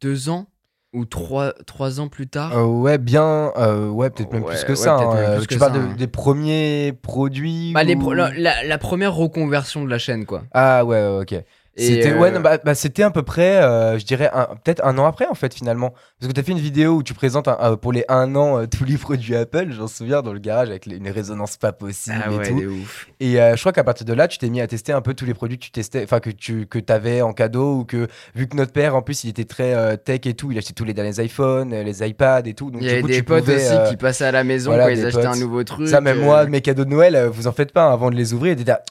deux 0.00 0.28
ans 0.30 0.46
ou 0.92 1.04
trois, 1.04 1.52
trois 1.66 2.00
ans 2.00 2.08
plus 2.08 2.26
tard. 2.26 2.56
Euh, 2.56 2.64
ouais, 2.64 2.98
bien, 2.98 3.52
euh, 3.56 3.88
ouais, 3.88 4.10
peut-être 4.10 4.32
même 4.32 4.42
Ouais, 4.42 4.50
plus 4.54 4.64
que 4.64 4.70
ouais, 4.70 4.76
ça. 4.76 4.96
hein. 4.96 5.16
Euh, 5.16 5.36
plus 5.36 5.46
tu 5.46 5.54
que 5.54 5.58
parles 5.60 5.72
ça, 5.74 5.78
de- 5.78 5.84
hein. 5.84 5.94
des 5.96 6.06
premiers 6.08 6.92
produits 7.00 7.72
Bah, 7.72 7.84
les 7.84 7.94
ou- 7.94 8.00
pro- 8.00 8.14
la, 8.14 8.78
première 8.78 9.14
reconversion 9.14 9.84
de 9.84 9.90
la 9.90 9.98
chaîne, 9.98 10.26
quoi. 10.26 10.42
Ah 10.52 10.84
ouais, 10.84 10.96
ouais, 11.00 11.20
ok. 11.22 11.44
C'était 11.76 12.12
euh, 12.12 12.18
ouais, 12.18 12.30
non, 12.30 12.40
bah, 12.40 12.58
bah, 12.62 12.74
c'était 12.74 13.04
à 13.04 13.10
peu 13.10 13.22
près, 13.22 13.62
euh, 13.62 13.98
je 13.98 14.04
dirais, 14.04 14.30
peut-être 14.64 14.84
un 14.84 14.98
an 14.98 15.06
après 15.06 15.26
en 15.26 15.34
fait 15.34 15.54
finalement. 15.54 15.90
Parce 16.18 16.28
que 16.28 16.32
tu 16.32 16.40
as 16.40 16.42
fait 16.42 16.52
une 16.52 16.58
vidéo 16.58 16.96
où 16.96 17.02
tu 17.02 17.14
présentes 17.14 17.48
un- 17.48 17.56
un- 17.60 17.76
pour 17.76 17.92
les 17.92 18.04
un 18.08 18.34
an 18.34 18.58
euh, 18.58 18.66
tous 18.66 18.84
les 18.84 18.98
produits 18.98 19.36
Apple, 19.36 19.68
j'en 19.70 19.86
souviens, 19.86 20.20
dans 20.20 20.32
le 20.32 20.40
garage 20.40 20.68
avec 20.68 20.84
les- 20.86 20.96
une 20.96 21.08
résonance 21.08 21.56
pas 21.56 21.72
possible 21.72 22.16
Ah 22.22 22.30
et 22.32 22.36
ouais, 22.36 22.48
tout. 22.48 22.58
ouf. 22.82 23.06
Et 23.20 23.40
euh, 23.40 23.54
je 23.54 23.60
crois 23.60 23.72
qu'à 23.72 23.84
partir 23.84 24.04
de 24.04 24.12
là, 24.12 24.26
tu 24.28 24.36
t'es 24.38 24.48
mis 24.50 24.60
à 24.60 24.66
tester 24.66 24.92
un 24.92 25.00
peu 25.00 25.14
tous 25.14 25.24
les 25.24 25.32
produits 25.34 25.58
que 25.58 25.64
tu 25.64 25.70
testais, 25.70 26.02
enfin 26.04 26.20
que 26.20 26.30
tu 26.30 26.66
que 26.66 26.78
avais 26.92 27.22
en 27.22 27.32
cadeau 27.32 27.76
ou 27.78 27.84
que 27.84 28.08
vu 28.34 28.48
que 28.48 28.56
notre 28.56 28.72
père 28.72 28.96
en 28.96 29.02
plus 29.02 29.22
il 29.24 29.30
était 29.30 29.44
très 29.44 29.72
euh, 29.74 29.96
tech 29.96 30.20
et 30.24 30.34
tout, 30.34 30.50
il 30.50 30.58
achetait 30.58 30.74
tous 30.74 30.84
les 30.84 30.92
derniers 30.94 31.24
iPhones, 31.24 31.72
euh, 31.72 31.82
les 31.84 32.06
iPads 32.06 32.42
et 32.46 32.54
tout. 32.54 32.70
Donc 32.70 32.82
Il 32.82 32.88
y 32.88 32.90
avait 32.90 33.02
des 33.02 33.14
tu 33.18 33.22
potes 33.22 33.40
pouvais, 33.44 33.56
aussi 33.56 33.74
euh, 33.74 33.88
qui 33.88 33.96
passaient 33.96 34.24
à 34.24 34.32
la 34.32 34.42
maison 34.44 34.70
voilà, 34.70 34.90
ils 34.90 35.06
achetaient 35.06 35.24
un 35.26 35.36
nouveau 35.36 35.62
truc. 35.64 35.88
Ça, 35.88 36.00
même 36.00 36.18
euh, 36.18 36.24
moi, 36.24 36.46
mes 36.46 36.60
cadeaux 36.60 36.84
de 36.84 36.90
Noël, 36.90 37.14
euh, 37.14 37.28
vous 37.30 37.46
en 37.46 37.52
faites 37.52 37.72
pas 37.72 37.84
hein, 37.84 37.92
avant 37.92 38.10
de 38.10 38.16
les 38.16 38.34
ouvrir. 38.34 38.56
T'étais 38.56 38.72
là, 38.72 38.82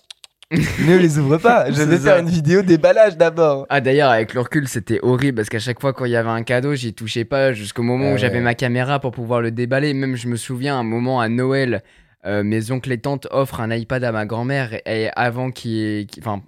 ne 0.88 0.98
les 0.98 1.20
ouvre 1.20 1.38
pas. 1.38 1.70
Je 1.70 1.84
vais 1.84 1.98
ça. 1.98 2.04
faire 2.04 2.18
une 2.18 2.30
vidéo 2.30 2.64
déballage 2.64 3.18
d'abord. 3.18 3.68
Ah 3.70 3.82
d'ailleurs 3.82 4.10
avec 4.10 4.34
le 4.34 4.42
recul 4.42 4.68
c'était 4.68 5.00
horrible 5.04 5.36
parce 5.38 5.50
qu'à 5.50 5.60
chaque 5.60 5.80
fois 5.80 5.94
quand 5.94 6.06
il 6.06 6.12
y 6.12 6.16
avait 6.16 6.30
un 6.30 6.42
cadeau 6.42 6.74
j'y 6.74 6.94
touchais 6.94 7.24
pas 7.24 7.54
jusqu'au 7.54 7.84
moment 7.84 8.14
où 8.14 8.18
j'avais 8.18 8.40
ma 8.40 8.56
caméra 8.56 9.00
pour 9.00 9.12
pouvoir 9.12 9.42
le 9.42 9.52
déballer 9.52 9.94
même 9.94 10.16
je 10.16 10.28
me 10.28 10.36
souviens 10.36 10.80
un 10.80 10.84
moment 10.84 11.22
à 11.22 11.30
Noël 11.30 11.84
euh, 12.26 12.44
mes 12.44 12.72
oncles 12.72 12.92
et 12.92 12.98
tantes 12.98 13.28
offrent 13.30 13.62
un 13.62 13.72
iPad 13.72 14.04
à 14.04 14.12
ma 14.12 14.26
grand-mère 14.26 14.74
et, 14.86 15.10
avant 15.16 15.52
qu'ils 15.52 16.08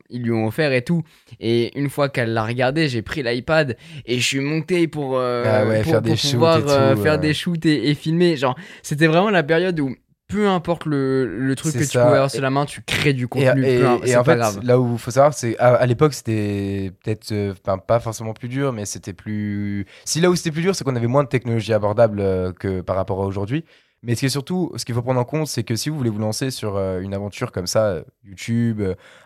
ils 0.09 0.21
lui 0.23 0.31
ont 0.31 0.47
offert 0.47 0.73
et 0.73 0.81
tout 0.81 1.03
et 1.39 1.77
une 1.79 1.89
fois 1.89 2.09
qu'elle 2.09 2.33
l'a 2.33 2.43
regardé 2.43 2.89
j'ai 2.89 3.03
pris 3.03 3.21
l'iPad 3.21 3.77
et 4.07 4.19
je 4.19 4.25
suis 4.25 4.39
monté 4.39 4.87
pour, 4.87 5.17
euh, 5.17 5.43
Ah 5.45 5.83
faire 5.83 6.01
des 6.01 6.15
pouvoir 6.15 6.59
shoots 6.59 6.67
et 6.67 6.71
euh, 6.71 6.95
faire 6.95 7.13
euh. 7.13 7.17
des 7.17 7.33
shoots 7.35 7.65
et, 7.67 7.89
et 7.89 7.93
filmer 7.93 8.35
genre 8.35 8.57
c'était 8.81 9.07
vraiment 9.07 9.29
la 9.29 9.43
période 9.43 9.79
où 9.79 9.95
peu 10.31 10.47
importe 10.47 10.85
le, 10.85 11.25
le 11.25 11.55
truc 11.55 11.73
que 11.73 11.79
tu 11.79 11.97
pouvais 11.97 11.99
avoir 12.15 12.31
sur 12.31 12.41
la 12.41 12.49
main 12.49 12.65
tu 12.65 12.81
crées 12.81 13.13
du 13.13 13.27
contenu 13.27 13.65
et- 13.65 13.79
peu 13.79 13.87
en 13.87 13.99
pas 13.99 14.23
fait, 14.23 14.37
grave 14.37 14.59
là 14.63 14.79
où 14.79 14.93
il 14.93 14.99
faut 14.99 15.11
savoir, 15.11 15.33
c'est 15.33 15.57
à, 15.59 15.75
à 15.75 15.85
l'époque 15.85 16.13
c'était 16.13 16.91
peut-être, 17.03 17.31
euh, 17.31 17.53
pas 17.87 17.99
forcément 17.99 18.33
plus 18.33 18.47
dur, 18.49 18.73
mais 18.73 18.85
c'était 18.85 19.13
plus. 19.13 19.85
Si 20.05 20.21
là 20.21 20.29
où 20.29 20.35
c'était 20.35 20.51
plus 20.51 20.61
dur, 20.61 20.75
c'est 20.75 20.83
qu'on 20.83 20.95
avait 20.95 21.07
moins 21.07 21.23
de 21.23 21.29
technologies 21.29 21.73
abordables 21.73 22.19
euh, 22.19 22.51
que 22.53 22.81
par 22.81 22.95
rapport 22.95 23.21
à 23.21 23.25
aujourd'hui. 23.25 23.65
Mais 24.03 24.15
ce 24.15 24.21
qui 24.21 24.25
est 24.25 24.29
surtout, 24.29 24.71
ce 24.77 24.83
qu'il 24.85 24.95
faut 24.95 25.03
prendre 25.03 25.19
en 25.19 25.25
compte, 25.25 25.45
c'est 25.47 25.63
que 25.63 25.75
si 25.75 25.89
vous 25.89 25.95
voulez 25.97 26.09
vous 26.09 26.17
lancer 26.17 26.49
sur 26.49 26.75
euh, 26.75 27.01
une 27.01 27.13
aventure 27.13 27.51
comme 27.51 27.67
ça, 27.67 28.03
YouTube, 28.23 28.81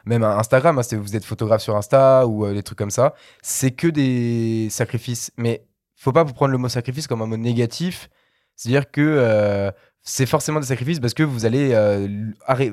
même 0.06 0.24
Instagram, 0.24 0.78
hein, 0.78 0.84
c'est- 0.84 0.98
vous 0.98 1.16
êtes 1.16 1.24
photographe 1.24 1.62
sur 1.62 1.78
Insta 1.78 2.28
ou 2.28 2.46
des 2.52 2.62
trucs 2.62 2.78
comme 2.78 2.92
ça, 2.92 3.14
c'est 3.42 3.72
que 3.72 3.88
des 3.88 4.68
sacrifices. 4.70 5.32
Mais 5.38 5.64
faut 5.96 6.12
pas 6.12 6.24
vous 6.26 6.34
prendre 6.34 6.52
le 6.52 6.58
mot 6.58 6.68
sacrifice 6.68 7.08
comme 7.08 7.22
un 7.22 7.26
mot 7.26 7.38
négatif. 7.38 8.10
C'est-à-dire 8.58 8.92
que 8.92 9.02
euh, 9.02 9.72
c'est 10.08 10.28
forcément 10.28 10.60
des 10.60 10.68
sacrifices 10.68 11.00
parce 11.00 11.16
que 11.16 11.24
vous 11.24 11.46
allez 11.48 11.72
euh, 11.74 12.08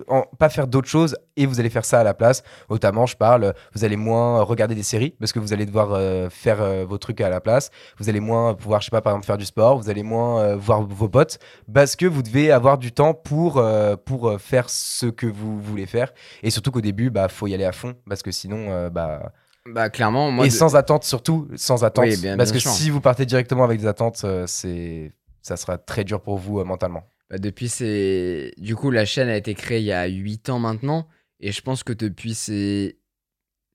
en- 0.07 0.25
pas 0.39 0.51
faire 0.51 0.67
d'autres 0.67 0.89
choses 0.89 1.17
et 1.37 1.47
vous 1.47 1.59
allez 1.61 1.71
faire 1.71 1.85
ça 1.87 2.01
à 2.01 2.05
la 2.05 2.13
place. 2.13 2.43
Notamment, 2.69 3.07
je 3.07 3.17
parle, 3.17 3.55
vous 3.75 3.85
allez 3.85 3.97
moins 3.97 4.43
regarder 4.43 4.75
des 4.75 4.83
séries 4.83 5.15
parce 5.19 5.33
que 5.33 5.39
vous 5.39 5.55
allez 5.55 5.65
devoir 5.65 5.93
euh, 5.93 6.29
faire 6.29 6.61
euh, 6.61 6.85
vos 6.87 6.99
trucs 6.99 7.23
à 7.23 7.31
la 7.31 7.41
place. 7.41 7.71
Vous 7.99 8.11
allez 8.11 8.21
moins 8.21 8.53
pouvoir, 8.55 8.83
je 8.83 8.87
sais 8.87 8.91
pas, 8.91 9.01
par 9.01 9.13
exemple, 9.15 9.25
faire 9.27 9.39
du 9.39 9.47
sport. 9.47 9.79
Vous 9.79 9.89
allez 9.89 10.03
moins 10.03 10.55
voir 10.57 10.83
vos 10.83 11.09
potes 11.09 11.39
parce 11.73 11.97
que 11.97 12.05
vous 12.05 12.23
devez 12.23 12.53
avoir 12.53 12.77
du 12.77 12.93
temps 12.93 13.15
pour, 13.15 13.63
pour 14.05 14.39
faire 14.39 14.69
ce 14.69 15.07
que 15.07 15.27
vous 15.27 15.59
voulez 15.59 15.87
faire. 15.87 16.13
Et 16.43 16.51
surtout 16.51 16.71
qu'au 16.71 16.83
début, 16.83 17.09
bah, 17.09 17.29
faut 17.29 17.47
y 17.47 17.55
aller 17.55 17.65
à 17.65 17.73
fond 17.73 17.95
parce 18.09 18.23
que 18.23 18.31
sinon, 18.31 18.89
bah, 18.91 19.33
bah 19.65 19.89
clairement 19.91 20.31
moi 20.33 20.45
et 20.45 20.49
de- 20.49 20.53
sans 20.55 20.77
attente 20.77 21.05
surtout, 21.05 21.49
sans 21.57 21.83
attente. 21.85 22.05
Oui, 22.05 22.17
bien- 22.19 22.37
parce 22.37 22.51
bien 22.51 22.59
que 22.59 22.63
sûr. 22.63 22.71
si 22.73 22.91
vous 22.91 23.01
partez 23.01 23.25
directement 23.25 23.65
avec 23.65 23.81
des 23.81 23.87
attentes, 23.87 24.23
c'est 24.47 25.13
ça 25.41 25.57
sera 25.57 25.79
très 25.79 26.05
dur 26.05 26.21
pour 26.21 26.37
vous 26.39 26.61
euh, 26.61 26.65
mentalement. 26.65 27.03
Bah, 27.33 27.39
depuis 27.39 27.69
c'est 27.71 28.53
du 28.59 28.77
coup 28.77 28.91
la 28.91 29.07
chaîne 29.07 29.29
a 29.31 29.37
été 29.37 29.55
créée 29.55 29.79
il 29.81 29.87
y 29.87 29.93
a 29.93 30.05
8 30.07 30.51
ans 30.51 30.59
maintenant 30.59 31.09
et 31.41 31.51
je 31.51 31.63
pense 31.63 31.83
que 31.83 31.95
depuis 31.95 32.35
ces 32.35 32.99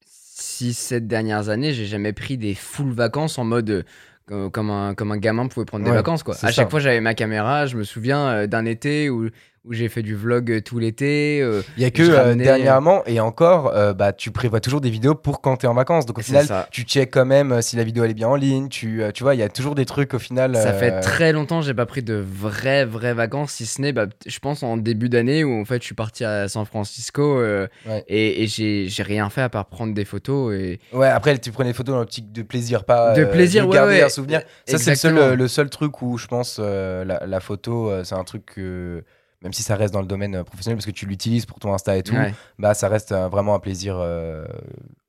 6 0.06 0.74
7 0.78 1.08
dernières 1.08 1.50
années, 1.50 1.74
j'ai 1.74 1.88
jamais 1.88 2.14
pris 2.14 2.38
des 2.38 2.54
full 2.54 2.92
vacances 2.94 3.38
en 3.40 3.44
mode 3.44 3.84
euh, 4.32 4.50
comme- 4.52 4.70
un 4.70 4.94
comme 4.94 5.12
un 5.12 5.18
gamin 5.18 5.48
pouvait 5.48 5.66
prendre 5.66 5.86
des 5.86 5.90
vacances 5.96 6.22
quoi. 6.22 6.36
À 6.46 6.52
chaque 6.52 6.70
fois 6.70 6.80
j'avais 6.80 7.02
ma 7.02 7.16
caméra, 7.16 7.66
je 7.66 7.78
me 7.78 7.84
souviens 7.84 8.28
euh, 8.30 8.48
d'un 8.48 8.66
été 8.66 9.10
où 9.10 9.30
où 9.68 9.74
j'ai 9.74 9.90
fait 9.90 10.02
du 10.02 10.16
vlog 10.16 10.52
euh, 10.52 10.62
tout 10.62 10.80
l'été 10.80 11.42
euh, 11.42 11.62
Il 11.76 11.84
y 11.84 11.86
a 11.86 11.92
que 11.92 12.02
euh, 12.02 12.36
dernièrement 12.36 13.04
et 13.06 13.20
encore, 13.20 13.68
euh, 13.76 13.94
bah, 13.94 14.14
tu 14.14 14.32
prévois 14.32 14.60
toujours 14.62 14.82
des 14.82 14.90
vidéos 14.90 15.14
pour 15.16 15.42
quand 15.42 15.58
tu 15.58 15.66
es 15.66 15.70
en 15.70 15.74
vacances. 15.74 16.06
Donc 16.06 16.20
au 16.20 16.22
final, 16.22 16.46
ça. 16.46 16.68
tu 16.72 16.84
check 16.84 17.12
quand 17.12 17.26
même 17.26 17.62
si 17.62 17.76
la 17.76 17.84
vidéo 17.84 18.04
elle 18.06 18.12
est 18.12 18.16
bien 18.16 18.30
en 18.30 18.36
ligne. 18.36 18.70
Tu, 18.70 19.02
tu 19.14 19.24
vois, 19.24 19.36
il 19.36 19.40
y 19.40 19.44
a 19.44 19.50
toujours 19.50 19.76
des 19.76 19.86
trucs 19.86 20.14
au 20.14 20.20
final. 20.20 20.56
Ça 20.56 20.74
fait 20.74 21.00
très 21.02 21.34
longtemps 21.34 21.60
que 21.60 21.66
j'ai 21.66 21.74
pas 21.74 21.86
pris 21.86 22.02
de 22.02 22.14
vraies 22.16 22.86
vraies 22.86 23.14
vacances, 23.14 23.52
si 23.52 23.66
ce 23.66 23.82
n'est, 23.82 23.92
bah, 23.92 24.06
je 24.26 24.40
pense 24.40 24.64
en 24.64 24.78
début 24.78 25.10
d'année 25.10 25.44
où 25.44 25.60
en 25.60 25.66
fait 25.66 25.82
je 25.82 25.86
suis 25.86 25.96
parti 25.96 26.24
à 26.24 26.48
San 26.48 26.66
Francisco 26.66 27.38
Ouais. 27.38 28.04
et, 28.08 28.44
et 28.44 28.48
j'ai 28.48 28.88
j'ai 28.88 29.04
rien 29.04 29.30
fait 29.30 29.42
à 29.42 29.50
part 29.50 29.66
prendre 29.66 29.94
des 29.94 30.06
photos 30.06 30.54
et 30.56 30.80
Ouais, 30.94 31.08
après 31.08 31.38
tu 31.38 31.52
prenais 31.52 31.70
des 31.72 31.74
photos 31.74 31.94
dans 31.94 32.00
l'optique 32.00 32.32
de 32.32 32.42
plaisir, 32.42 32.84
pas 32.86 33.14
De 33.14 33.26
plaisir, 33.26 33.64
de 33.66 33.70
ouais, 33.70 33.76
garder 33.76 33.94
ouais. 33.96 34.04
un 34.04 34.10
souvenir. 34.10 34.42
Ça 34.66 34.78
c'est 34.78 34.92
le 34.92 34.96
seul, 34.96 35.34
le 35.36 35.48
seul 35.48 35.70
truc 35.70 36.02
où 36.02 36.18
je 36.18 36.28
pense 36.28 36.60
la, 36.60 37.04
la 37.26 37.40
photo, 37.40 37.92
c'est 38.04 38.16
un 38.16 38.24
truc 38.24 38.46
que 38.46 39.04
même 39.44 39.54
si 39.54 39.64
ça 39.64 39.76
reste 39.76 39.94
dans 39.94 40.02
le 40.02 40.08
domaine 40.08 40.36
euh, 40.36 40.44
professionnel 40.44 40.78
parce 40.78 40.86
que 40.86 40.92
tu 40.92 41.06
l'utilises 41.06 41.46
pour 41.46 41.60
ton 41.60 41.74
Insta 41.74 41.96
et 41.98 42.04
tout, 42.04 42.16
Ouais. 42.16 42.34
bah 42.60 42.74
ça 42.74 42.88
reste 42.90 43.12
euh, 43.12 43.28
vraiment 43.28 43.54
un 43.56 43.60
plaisir 43.60 43.98
euh, 44.00 44.46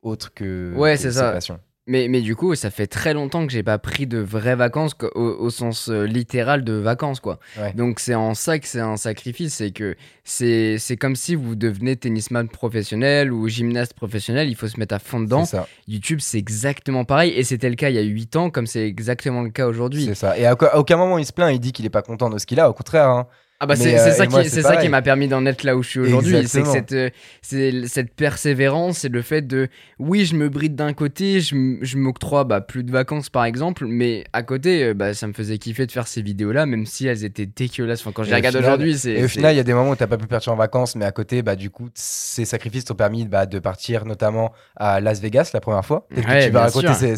autre 0.02 0.32
que. 0.34 0.72
Ouais, 0.76 0.96
c'est 0.96 1.12
ça. 1.12 1.32
passions. 1.32 1.58
Mais, 1.90 2.06
mais 2.08 2.20
du 2.20 2.36
coup, 2.36 2.54
ça 2.54 2.68
fait 2.70 2.86
très 2.86 3.14
longtemps 3.14 3.46
que 3.46 3.50
j'ai 3.54 3.62
pas 3.62 3.78
pris 3.78 4.06
de 4.06 4.18
vraies 4.18 4.56
vacances 4.56 4.92
au, 5.14 5.22
au 5.22 5.48
sens 5.48 5.88
euh, 5.88 6.04
littéral 6.04 6.62
de 6.62 6.74
vacances, 6.74 7.18
quoi. 7.18 7.38
Ouais. 7.58 7.72
Donc 7.72 7.98
c'est 7.98 8.14
en 8.14 8.34
ça 8.34 8.58
que 8.58 8.68
c'est 8.68 8.78
un 8.80 8.98
sacrifice, 8.98 9.54
c'est 9.54 9.70
que 9.70 9.96
c'est 10.22 10.76
c'est 10.78 10.98
comme 10.98 11.16
si 11.16 11.34
vous 11.34 11.54
devenez 11.54 11.96
tennisman 11.96 12.46
professionnel 12.50 13.32
ou 13.32 13.48
gymnaste 13.48 13.94
professionnel, 13.94 14.50
il 14.50 14.54
faut 14.54 14.68
se 14.68 14.78
mettre 14.78 14.94
à 14.94 14.98
fond 14.98 15.20
dedans. 15.20 15.46
Ça. 15.46 15.66
YouTube, 15.86 16.18
c'est 16.20 16.36
exactement 16.36 17.06
pareil, 17.06 17.32
et 17.34 17.42
c'était 17.42 17.70
le 17.70 17.76
cas 17.76 17.88
il 17.88 17.96
y 17.96 17.98
a 17.98 18.02
8 18.02 18.36
ans, 18.36 18.50
comme 18.50 18.66
c'est 18.66 18.86
exactement 18.86 19.40
le 19.40 19.48
cas 19.48 19.66
aujourd'hui. 19.66 20.04
C'est 20.04 20.14
ça. 20.14 20.36
Et 20.36 20.44
à, 20.44 20.50
à 20.52 20.76
aucun 20.76 20.98
moment 20.98 21.16
il 21.16 21.24
se 21.24 21.32
plaint, 21.32 21.50
il 21.54 21.58
dit 21.58 21.72
qu'il 21.72 21.86
est 21.86 21.90
pas 21.90 22.02
content 22.02 22.28
de 22.28 22.36
ce 22.36 22.44
qu'il 22.44 22.60
a. 22.60 22.68
Au 22.68 22.74
contraire. 22.74 23.08
hein. 23.08 23.26
Ah 23.60 23.66
bah 23.66 23.74
c'est 23.74 23.98
euh, 23.98 24.04
c'est 24.04 24.12
ça, 24.12 24.24
et 24.24 24.28
moi, 24.28 24.42
qui, 24.44 24.48
c'est 24.50 24.56
c'est 24.56 24.62
ça 24.62 24.68
qui 24.70 24.74
pareil. 24.76 24.88
m'a 24.88 25.02
permis 25.02 25.26
d'en 25.26 25.44
être 25.44 25.64
là 25.64 25.76
où 25.76 25.82
je 25.82 25.88
suis 25.88 25.98
aujourd'hui. 26.00 26.46
C'est 26.46 26.62
que 26.62 26.68
Exactement. 26.68 27.10
cette, 27.42 27.54
euh, 27.54 27.86
cette 27.88 28.14
persévérance, 28.14 28.98
c'est 28.98 29.08
le 29.08 29.20
fait 29.20 29.42
de, 29.42 29.66
oui, 29.98 30.24
je 30.26 30.36
me 30.36 30.48
bride 30.48 30.76
d'un 30.76 30.92
côté, 30.92 31.40
je, 31.40 31.96
m'octroie 31.96 32.44
bah, 32.44 32.60
plus 32.60 32.84
de 32.84 32.92
vacances 32.92 33.30
par 33.30 33.44
exemple, 33.44 33.86
mais 33.86 34.22
à 34.32 34.44
côté, 34.44 34.84
euh, 34.84 34.94
bah, 34.94 35.12
ça 35.12 35.26
me 35.26 35.32
faisait 35.32 35.58
kiffer 35.58 35.86
de 35.86 35.90
faire 35.92 36.06
ces 36.06 36.22
vidéos-là, 36.22 36.66
même 36.66 36.86
si 36.86 37.08
elles 37.08 37.24
étaient 37.24 37.46
dégueulasses. 37.46 38.00
Enfin, 38.02 38.12
quand 38.14 38.22
je 38.22 38.28
Et 38.28 38.30
les 38.30 38.36
regarde 38.36 38.56
aujourd'hui, 38.56 38.96
c'est... 38.96 39.14
Et 39.14 39.24
au 39.24 39.28
final, 39.28 39.54
il 39.54 39.56
y 39.56 39.60
a 39.60 39.64
des 39.64 39.74
moments 39.74 39.90
où 39.90 39.96
t'as 39.96 40.06
pas 40.06 40.18
pu 40.18 40.28
partir 40.28 40.52
en 40.52 40.56
vacances, 40.56 40.94
mais 40.94 41.04
à 41.04 41.10
côté, 41.10 41.42
bah 41.42 41.56
du 41.56 41.70
coup, 41.70 41.88
ces 41.94 42.44
sacrifices 42.44 42.84
t'ont 42.84 42.94
permis 42.94 43.26
bah, 43.26 43.46
de 43.46 43.58
partir 43.58 44.04
notamment 44.04 44.52
à 44.76 45.00
Las 45.00 45.20
Vegas 45.20 45.50
la 45.52 45.60
première 45.60 45.84
fois. 45.84 46.06
Peut-être 46.10 46.28
Ouais, 46.28 46.40
que 46.42 46.44
tu 46.46 46.50
vas 46.52 46.60
raconter 46.62 46.86
Ouais, 46.88 47.16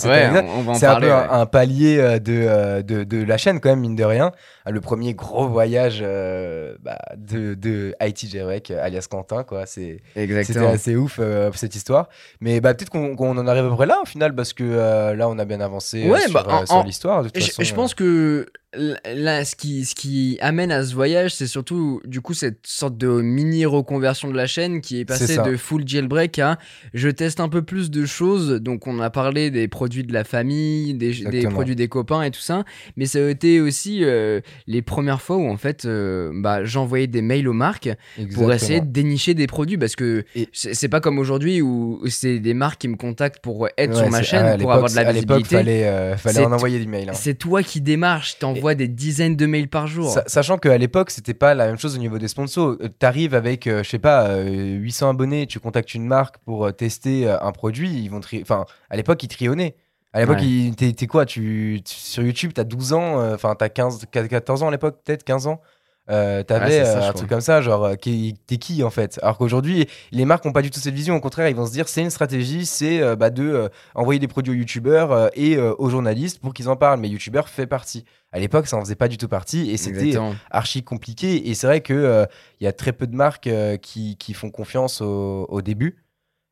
C'est 0.75 0.87
un 0.87 1.01
peu 1.01 1.07
ouais. 1.07 1.13
un, 1.13 1.41
un 1.41 1.47
palier 1.47 1.99
de, 2.19 2.81
de, 2.81 3.05
de 3.05 3.25
la 3.25 3.37
chaîne, 3.37 3.61
quand 3.61 3.69
même, 3.69 3.81
mine 3.81 3.97
de 3.97 4.05
rien. 4.05 4.33
Le 4.67 4.81
premier 4.81 5.15
gros 5.15 5.49
voyage 5.49 6.01
euh, 6.03 6.30
bah, 6.83 6.99
de, 7.17 7.55
de 7.55 7.95
Haïti 8.01 8.29
Jailbreak, 8.29 8.71
euh, 8.71 8.83
alias 8.85 9.07
Quentin, 9.11 9.45
quoi. 9.45 9.67
C'est, 9.67 10.01
C'était 10.15 10.23
Exactement. 10.25 10.69
assez 10.71 10.97
ouf 10.97 11.19
euh, 11.21 11.51
cette 11.55 11.75
histoire. 11.75 12.09
Mais 12.41 12.61
bah, 12.61 12.75
peut-être 12.75 12.91
qu'on, 12.91 13.17
qu'on 13.17 13.37
en 13.39 13.47
arrive 13.47 13.67
à 13.67 13.69
peu 13.69 13.77
près 13.77 13.87
là, 13.87 13.99
au 14.03 14.07
final, 14.07 14.35
parce 14.35 14.53
que 14.53 14.65
euh, 14.65 15.15
là, 15.15 15.29
on 15.29 15.39
a 15.39 15.45
bien 15.45 15.61
avancé 15.61 16.07
euh, 16.07 16.11
Ouais, 16.13 16.21
sur, 16.23 16.33
bah, 16.33 16.45
euh, 16.49 16.53
en- 16.53 16.67
sur 16.67 16.75
en- 16.77 16.85
l'histoire. 16.85 17.23
de 17.23 17.29
toute 17.29 17.41
Je, 17.43 17.47
façon, 17.47 17.63
je 17.63 17.73
euh. 17.73 17.77
pense 17.77 17.95
que 17.95 18.47
là, 18.77 19.45
ce 19.45 19.57
qui, 19.57 19.85
ce 19.85 19.95
qui 19.95 20.39
amène 20.41 20.71
à 20.71 20.85
ce 20.85 20.95
voyage, 20.95 21.35
c'est 21.35 21.47
surtout 21.49 22.01
du 22.05 22.21
coup 22.21 22.35
cette 22.35 22.61
sorte 22.67 22.97
de 22.97 23.09
mini 23.21 23.67
reconversion 23.67 24.31
de 24.31 24.37
la 24.37 24.47
chaîne 24.47 24.81
qui 24.81 25.01
est 25.01 25.05
passée 25.05 25.39
de 25.39 25.57
full 25.57 25.83
jailbreak 25.87 26.39
à 26.39 26.57
je 26.95 27.09
teste 27.09 27.41
un 27.41 27.49
peu 27.49 27.63
plus 27.63 27.91
de 27.91 28.07
choses. 28.07 28.51
Donc 28.61 28.87
on 28.87 29.01
a 29.01 29.11
parlé 29.11 29.51
des 29.51 29.67
produits 29.67 30.05
de 30.05 30.13
la 30.13 30.23
famille, 30.25 30.95
des, 30.95 31.13
produits 31.51 31.75
des 31.75 31.89
copains 31.89 32.23
et 32.23 32.31
tout 32.31 32.41
ça, 32.41 32.65
mais 32.97 33.07
ça 33.07 33.19
a 33.19 33.29
été 33.29 33.61
aussi 33.61 34.05
euh, 34.05 34.41
les 34.69 34.83
premières 34.83 35.21
fois 35.21 35.37
où 35.37 35.49
en 35.51 35.57
fait 35.57 35.85
euh, 35.85 36.31
bah, 36.35 36.65
j'envoyais 36.65 37.09
des 37.09 37.23
mails 37.23 37.49
aux 37.49 37.53
marques 37.53 37.89
pour 38.35 38.53
essayer 38.53 38.81
de 38.81 38.87
dénicher 38.87 39.35
des 39.35 39.49
produits 39.49 39.79
parce 39.79 39.97
que 39.97 40.25
Et- 40.37 40.49
c'est 40.53 40.89
pas 40.89 41.01
comme 41.01 41.19
aujourd'hui 41.19 41.61
où 41.61 42.01
c'est 42.09 42.39
des 42.39 42.55
marques 42.55 42.81
qui 42.83 42.89
me 42.89 42.97
contactent 42.97 43.41
pour 43.43 43.67
être 43.77 43.91
Ouais, 43.91 43.97
sur 43.97 44.11
ma 44.11 44.23
chaîne 44.23 44.45
ah, 44.47 44.53
à 44.53 44.59
pour 44.59 44.73
avoir 44.73 44.91
de 44.91 44.95
la 44.95 45.01
À 45.09 45.13
l'époque, 45.13 45.39
visibilité. 45.39 45.57
fallait, 45.57 45.87
euh, 45.89 46.17
fallait 46.17 46.35
C'est 46.37 46.45
en 46.45 46.53
envoyer 46.53 46.79
des 46.79 46.87
mails. 46.87 47.09
hein. 47.09 47.15
C'est 47.15 47.35
toi 47.35 47.63
qui 47.65 47.81
démarches, 47.81 48.39
t'envoies 48.39 48.60
des 48.75 48.89
dizaines 48.89 49.37
de 49.37 49.47
mails 49.47 49.69
par 49.69 49.87
jour. 49.87 50.11
Sa- 50.13 50.25
Sachant 50.27 50.59
qu'à 50.59 50.77
l'époque, 50.79 51.11
c'était 51.11 51.35
pas 51.35 51.55
la 51.55 51.67
même 51.67 51.79
chose 51.79 51.97
au 51.97 51.99
niveau 51.99 52.19
des 52.19 52.29
sponsors. 52.29 52.77
Euh, 52.81 52.89
T'arrives 52.99 53.35
avec, 53.35 53.67
euh, 53.67 53.83
je 53.83 53.89
sais 53.89 53.99
pas, 53.99 54.29
euh, 54.29 54.75
800 54.77 55.11
abonnés, 55.11 55.47
tu 55.47 55.59
contactes 55.61 55.95
une 55.95 56.07
marque 56.07 56.39
pour 56.39 56.67
euh, 56.67 56.71
tester 56.73 57.27
euh, 57.29 57.41
un 57.41 57.53
produit, 57.53 57.91
ils 57.91 58.09
vont 58.11 58.21
Enfin, 58.43 58.65
à 58.91 58.97
l'époque, 58.97 59.23
ils 59.23 59.29
trionnaient. 59.29 59.75
À 60.13 60.21
l'époque, 60.21 60.39
Ouais. 60.41 60.93
t'es 60.93 61.07
quoi 61.07 61.25
tu, 61.25 61.81
tu- 61.85 61.95
Sur 61.95 62.23
YouTube, 62.25 62.51
t'as 62.55 62.65
12 62.65 62.93
ans, 62.93 63.21
euh, 63.21 63.35
enfin, 63.37 63.55
t'as 63.57 63.69
15, 63.69 64.05
14 64.11 64.63
ans 64.65 64.69
à 64.69 64.71
l'époque, 64.73 64.99
peut-être 65.05 65.23
15 65.25 65.47
ans? 65.47 65.61
Euh, 66.11 66.43
T'avais 66.43 66.81
Ouais, 66.81 66.87
euh, 66.87 67.09
un 67.09 67.13
truc 67.13 67.29
comme 67.29 67.41
ça, 67.41 67.61
genre, 67.61 67.85
euh, 67.85 67.95
qui- 67.95 68.35
t'es 68.47 68.57
qui 68.57 68.83
en 68.83 68.91
fait? 68.91 69.19
Alors 69.23 69.39
qu'aujourd'hui, 69.39 69.87
les 70.11 70.25
marques 70.25 70.45
n'ont 70.45 70.53
pas 70.53 70.63
du 70.63 70.71
tout 70.71 70.81
cette 70.81 70.95
vision. 70.95 71.15
Au 71.15 71.21
contraire, 71.21 71.49
ils 71.49 71.55
vont 71.55 71.67
se 71.67 71.73
dire, 71.73 71.89
c'est 71.89 72.01
une 72.03 72.11
stratégie, 72.11 72.67
c'est 72.67 73.01
euh, 73.01 73.15
bah, 73.17 73.31
de 73.31 73.71
envoyer 73.95 74.19
des 74.19 74.27
produits 74.29 74.53
aux 74.53 74.57
youtubeurs 74.57 75.31
et 75.35 75.57
aux 75.59 75.89
journalistes 75.89 76.41
pour 76.41 76.53
qu'ils 76.53 76.69
en 76.69 76.77
parlent. 76.77 76.99
Mais 77.01 77.09
youtubeur 77.09 77.49
fait 77.49 77.67
partie. 77.67 78.05
À 78.33 78.39
l'époque, 78.39 78.67
ça 78.67 78.77
en 78.77 78.81
faisait 78.81 78.95
pas 78.97 79.09
du 79.09 79.19
tout 79.19 79.29
partie 79.29 79.71
et 79.71 79.77
c'était 79.77 80.13
archi 80.51 80.83
compliqué. 80.83 81.49
Et 81.49 81.55
c'est 81.55 81.67
vrai 81.67 81.81
qu'il 81.81 82.27
il 82.61 82.65
y 82.65 82.67
a 82.67 82.73
très 82.73 82.93
peu 82.93 83.07
de 83.07 83.15
marques 83.15 83.49
qui, 83.83 84.17
qui 84.17 84.35
font 84.35 84.51
confiance 84.51 85.01
au, 85.01 85.47
au 85.49 85.63
début. 85.63 85.97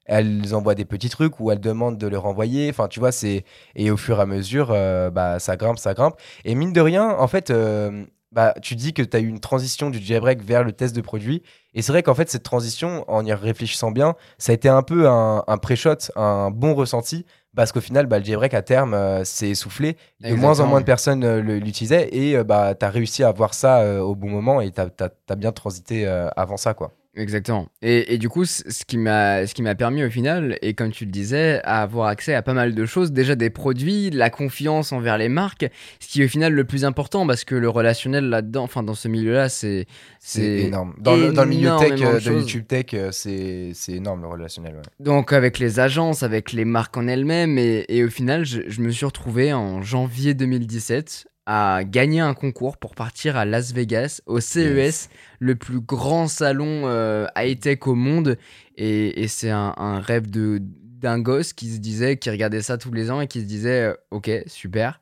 Elles 0.07 0.55
envoient 0.55 0.75
des 0.75 0.87
petits 0.87 1.11
trucs 1.11 1.39
ou 1.39 1.51
elles 1.51 1.61
demandent 1.61 1.99
de 1.99 2.07
le 2.07 2.17
renvoyer. 2.17 2.71
Enfin, 2.71 2.89
tu 2.89 2.99
vois, 2.99 3.13
c'est. 3.13 3.45
Et 3.77 3.91
au 3.91 3.99
fur 3.99 4.19
et 4.19 4.23
à 4.23 4.27
mesure, 4.27 4.71
euh, 4.73 5.11
bah, 5.11 5.39
ça 5.39 5.57
grimpe, 5.59 5.79
ça 5.79 5.93
grimpe. 5.93 6.15
Et 6.47 6.55
mine 6.55 6.73
de 6.73 6.81
rien, 6.81 7.11
en 7.11 7.27
fait, 7.29 7.51
euh, 7.51 8.05
bah, 8.33 8.55
tu 8.63 8.75
dis 8.77 8.93
que 8.93 9.03
tu 9.03 9.17
as 9.17 9.21
eu 9.21 9.27
une 9.27 9.41
transition 9.41 9.91
du 9.91 9.99
jailbreak 9.99 10.43
vers 10.43 10.65
le 10.65 10.73
test 10.73 10.95
de 10.95 11.01
produit. 11.01 11.43
Et 11.75 11.83
c'est 11.83 11.93
vrai 11.93 12.03
qu'en 12.03 12.15
fait, 12.15 12.29
cette 12.29 12.43
transition, 12.43 13.05
en 13.09 13.25
y 13.25 13.33
réfléchissant 13.33 13.91
bien, 13.91 14.15
ça 14.39 14.53
a 14.53 14.55
été 14.55 14.69
un 14.69 14.83
peu 14.83 15.09
un, 15.09 15.45
un 15.47 15.59
pré-shot, 15.59 16.13
un 16.17 16.51
bon 16.51 16.75
ressenti. 16.75 17.25
Parce 17.57 17.73
qu'au 17.73 17.81
final, 17.81 18.07
bah, 18.07 18.19
le 18.19 18.25
jailbreak 18.25 18.55
à 18.55 18.63
terme 18.63 18.95
euh, 18.95 19.25
s'est 19.25 19.49
essoufflé. 19.49 19.97
De 20.21 20.35
moins 20.35 20.61
en 20.61 20.67
moins 20.67 20.81
de 20.81 20.85
personnes 20.85 21.25
euh, 21.25 21.41
l'utilisaient. 21.41 22.09
Et 22.13 22.37
euh, 22.37 22.45
bah, 22.45 22.75
tu 22.75 22.85
as 22.85 22.91
réussi 22.91 23.25
à 23.25 23.33
voir 23.33 23.55
ça 23.55 24.03
au 24.05 24.15
bon 24.15 24.29
moment 24.29 24.61
et 24.61 24.71
tu 24.71 24.81
as, 24.81 25.37
bien 25.37 25.53
transité 25.53 26.07
avant 26.37 26.57
ça. 26.57 26.75
quoi. 26.75 26.93
Exactement. 27.19 27.67
Et, 27.83 28.15
et 28.15 28.19
du 28.19 28.29
coup, 28.29 28.45
ce 28.45 28.63
qui 28.87 28.97
m'a 28.97 29.45
ce 29.47 29.53
qui 29.53 29.63
m'a 29.63 29.75
permis 29.75 30.05
au 30.05 30.11
final, 30.11 30.57
et 30.63 30.75
comme 30.75 30.93
tu 30.93 31.05
le 31.05 31.11
disais, 31.11 31.61
à 31.65 31.83
avoir 31.83 32.07
accès 32.07 32.33
à 32.33 32.43
pas 32.43 32.55
mal 32.55 32.77
de 32.77 32.87
choses, 32.87 33.11
déjà 33.11 33.35
des 33.35 33.51
produits, 33.51 34.11
la 34.11 34.31
confiance 34.31 34.93
envers 34.93 35.19
les 35.19 35.29
marques, 35.29 35.67
ce 35.99 36.07
qui 36.07 36.23
est 36.23 36.27
au 36.27 36.29
final 36.29 36.53
le 36.53 36.65
plus 36.65 36.85
important 36.85 37.27
parce 37.27 37.43
que 37.45 37.57
le 37.57 37.69
relationnel 37.69 38.29
là-dedans, 38.29 38.63
enfin 38.63 38.85
dans 38.85 38.95
ce 38.95 39.09
milieu-là, 39.09 39.49
c'est 39.49 39.87
C'est 40.21 40.61
énorme. 40.67 40.95
Dans 40.99 41.17
le, 41.17 41.33
dans 41.33 41.43
le 41.43 41.51
milieu 41.51 41.77
tech, 41.81 42.01
euh, 42.01 42.21
de. 42.21 42.39
YouTube 42.39 42.67
Tech, 42.69 42.87
euh, 42.95 43.11
c'est 43.11 43.73
c'est 43.75 43.93
énorme 43.95 44.23
le 44.23 44.29
relationnel. 44.29 44.75
ouais. 44.77 44.83
Donc 45.01 45.33
avec 45.33 45.59
les 45.59 45.81
agences, 45.81 46.23
avec 46.23 46.53
les 46.53 46.65
marques 46.65 46.97
en 46.97 47.09
elles-mêmes, 47.09 47.59
et, 47.59 47.85
et 47.89 48.05
au 48.05 48.11
final, 48.11 48.45
je, 48.45 48.61
je 48.69 48.81
me 48.81 48.91
suis 48.91 49.07
retrouvé 49.07 49.53
en 49.53 49.83
janvier 49.83 50.35
2017 50.35 51.27
à 51.51 51.83
gagner 51.83 52.21
un 52.21 52.35
concours 52.35 52.77
pour 52.77 52.95
partir 52.95 53.39
à 53.39 53.47
Las 53.47 53.73
Vegas, 53.73 54.21
au 54.27 54.39
CES, 54.39 54.77
Yes. 54.77 55.09
le 55.41 55.57
plus 55.57 55.81
grand 55.81 56.29
salon 56.29 56.83
euh, 56.85 57.27
high-tech 57.37 57.79
au 57.87 57.95
monde. 57.95 58.37
Et, 58.77 59.23
et 59.23 59.29
c'est 59.29 59.49
un, 59.51 59.73
un 59.79 59.99
rêve 60.01 60.31
de 60.31 60.61
d'un 61.01 61.21
gosse 61.21 61.53
qui 61.53 61.71
se 61.73 61.79
disait, 61.79 62.17
qui 62.17 62.29
regardait 62.29 62.61
ça 62.61 62.77
tous 62.77 62.93
les 62.93 63.11
ans 63.11 63.21
et 63.21 63.29
qui 63.29 63.41
se 63.41 63.47
disait, 63.47 63.83
euh, 63.85 63.95
ok, 64.11 64.31
super. 64.47 65.01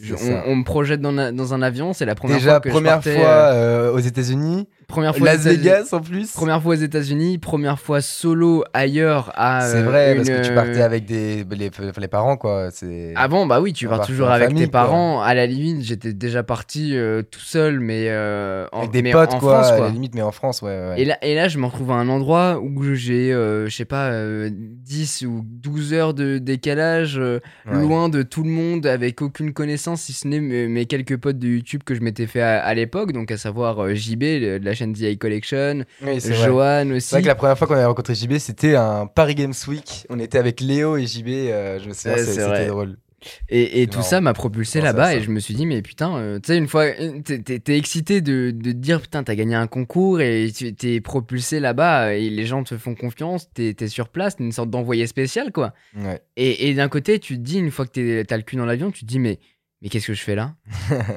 Je- 0.00 0.14
on, 0.46 0.54
me 0.56 0.64
projette 0.64 1.00
dans, 1.02 1.18
un- 1.18 1.32
dans 1.32 1.52
un 1.52 1.60
avion, 1.60 1.92
c'est 1.92 2.06
la 2.06 2.14
première 2.14 2.38
Déjà, 2.38 2.50
fois 2.52 2.60
que 2.60 2.68
première 2.70 3.02
je 3.02 3.10
partais, 3.10 3.16
fois 3.18 3.28
euh, 3.52 3.92
aux 3.92 3.98
États-Unis, 3.98 4.68
première 4.92 5.16
fois 5.16 5.26
Las 5.26 5.44
Vegas 5.44 5.88
en 5.92 6.00
plus. 6.00 6.30
Première 6.32 6.62
fois 6.62 6.74
aux 6.74 6.78
États-Unis, 6.78 7.38
première 7.38 7.78
fois 7.80 8.00
solo 8.00 8.64
ailleurs 8.74 9.32
à. 9.34 9.60
C'est 9.62 9.78
euh, 9.78 9.82
vrai, 9.84 10.14
parce 10.14 10.28
que 10.28 10.46
tu 10.46 10.54
partais 10.54 10.82
avec 10.82 11.04
des, 11.06 11.44
les, 11.50 11.70
les 11.98 12.08
parents, 12.08 12.36
quoi. 12.36 12.68
C'est 12.70 13.12
Avant, 13.16 13.46
bah 13.46 13.60
oui, 13.60 13.72
tu 13.72 13.88
pars 13.88 14.06
toujours 14.06 14.28
avec 14.28 14.48
famille, 14.48 14.64
tes 14.64 14.70
quoi. 14.70 14.80
parents. 14.82 15.22
À 15.22 15.34
la 15.34 15.46
limite, 15.46 15.82
j'étais 15.82 16.12
déjà 16.12 16.42
parti 16.42 16.96
euh, 16.96 17.22
tout 17.22 17.40
seul, 17.40 17.80
mais 17.80 18.06
euh, 18.08 18.66
en, 18.72 18.80
avec 18.80 18.90
des 18.92 19.02
mais 19.02 19.12
potes, 19.12 19.32
en 19.34 19.38
quoi, 19.38 19.62
France, 19.62 19.72
à 19.72 19.76
quoi. 19.76 19.86
la 19.86 19.92
limite, 19.92 20.14
mais 20.14 20.22
en 20.22 20.32
France, 20.32 20.62
ouais. 20.62 20.94
Et 20.98 21.04
là, 21.04 21.16
et 21.22 21.34
là, 21.34 21.48
je 21.48 21.58
me 21.58 21.66
retrouve 21.66 21.90
à 21.90 21.94
un 21.94 22.08
endroit 22.08 22.60
où 22.60 22.94
j'ai, 22.94 23.32
euh, 23.32 23.66
je 23.68 23.74
sais 23.76 23.84
pas, 23.84 24.10
euh, 24.10 24.50
10 24.52 25.22
ou 25.26 25.42
12 25.44 25.94
heures 25.94 26.14
de 26.14 26.38
décalage, 26.38 27.18
euh, 27.18 27.40
Ouais. 27.66 27.80
loin 27.80 28.08
de 28.08 28.22
tout 28.22 28.42
le 28.42 28.50
monde, 28.50 28.86
avec 28.86 29.22
aucune 29.22 29.52
connaissance, 29.52 30.02
si 30.02 30.12
ce 30.12 30.26
n'est 30.28 30.40
mes, 30.40 30.66
mes 30.68 30.86
quelques 30.86 31.16
potes 31.16 31.38
de 31.38 31.48
YouTube 31.48 31.82
que 31.84 31.94
je 31.94 32.00
m'étais 32.00 32.26
fait 32.26 32.40
à, 32.42 32.58
à 32.60 32.74
l'époque, 32.74 33.12
donc 33.12 33.30
à 33.30 33.36
savoir 33.36 33.78
euh, 33.84 33.94
JB 33.94 34.20
de 34.20 34.60
la 34.62 34.74
chaîne 34.74 34.81
High 34.86 35.18
Collection, 35.18 35.84
Oui, 36.02 36.18
vrai. 36.18 36.34
Johan 36.46 36.90
aussi. 36.90 37.08
C'est 37.08 37.16
vrai 37.16 37.22
que 37.22 37.28
la 37.28 37.34
première 37.34 37.56
fois 37.58 37.66
qu'on 37.66 37.74
avait 37.74 37.84
rencontré 37.84 38.14
JB, 38.14 38.38
c'était 38.38 38.76
un 38.76 39.06
Paris 39.06 39.34
Games 39.34 39.54
Week. 39.68 40.06
On 40.10 40.18
était 40.18 40.38
avec 40.38 40.60
Léo 40.60 40.96
et 40.96 41.06
JB, 41.06 41.28
euh, 41.28 41.78
je 41.78 41.88
me 41.88 41.94
souviens, 41.94 42.16
Ouais, 42.16 42.24
c'était 42.24 42.66
drôle. 42.66 42.96
Et, 43.48 43.86
tout 43.86 43.98
marrant. 43.98 44.08
ça 44.10 44.20
m'a 44.20 44.32
propulsé 44.32 44.80
là-bas 44.80 45.14
et 45.14 45.20
je 45.20 45.30
me 45.30 45.38
suis 45.38 45.54
dit, 45.54 45.64
mais 45.64 45.80
putain, 45.80 46.16
euh, 46.16 46.40
tu 46.40 46.48
sais, 46.48 46.58
une 46.58 46.66
fois, 46.66 46.86
euh, 46.86 47.20
t'es- 47.20 47.76
excité 47.78 48.20
de, 48.20 48.50
de 48.50 48.72
te 48.72 48.76
dire, 48.76 49.00
putain, 49.00 49.22
t'as 49.22 49.36
gagné 49.36 49.54
un 49.54 49.68
concours 49.68 50.20
et 50.20 50.50
tu 50.52 50.74
t'es 50.74 51.00
propulsé 51.00 51.60
là-bas 51.60 52.14
et 52.14 52.28
les 52.30 52.46
gens 52.46 52.64
te 52.64 52.76
font 52.76 52.96
confiance, 52.96 53.48
t'es 53.54 53.76
es 53.78 53.86
sur 53.86 54.08
place, 54.08 54.34
t'es 54.34 54.42
une 54.42 54.50
sorte 54.50 54.70
d'envoyé 54.70 55.06
spécial, 55.06 55.52
quoi. 55.52 55.72
Ouais. 55.96 56.20
Et, 56.36 56.68
et 56.68 56.74
d'un 56.74 56.88
côté, 56.88 57.20
tu 57.20 57.34
te 57.36 57.40
dis, 57.42 57.58
une 57.60 57.70
fois 57.70 57.86
que 57.86 58.22
t'as 58.24 58.36
le 58.36 58.42
cul 58.42 58.56
dans 58.56 58.66
l'avion, 58.66 58.90
tu 58.90 59.02
te 59.02 59.06
dis, 59.06 59.20
mais, 59.20 59.38
mais 59.82 59.88
qu'est-ce 59.88 60.06
que 60.06 60.14
je 60.14 60.22
fais 60.22 60.36
là? 60.36 60.54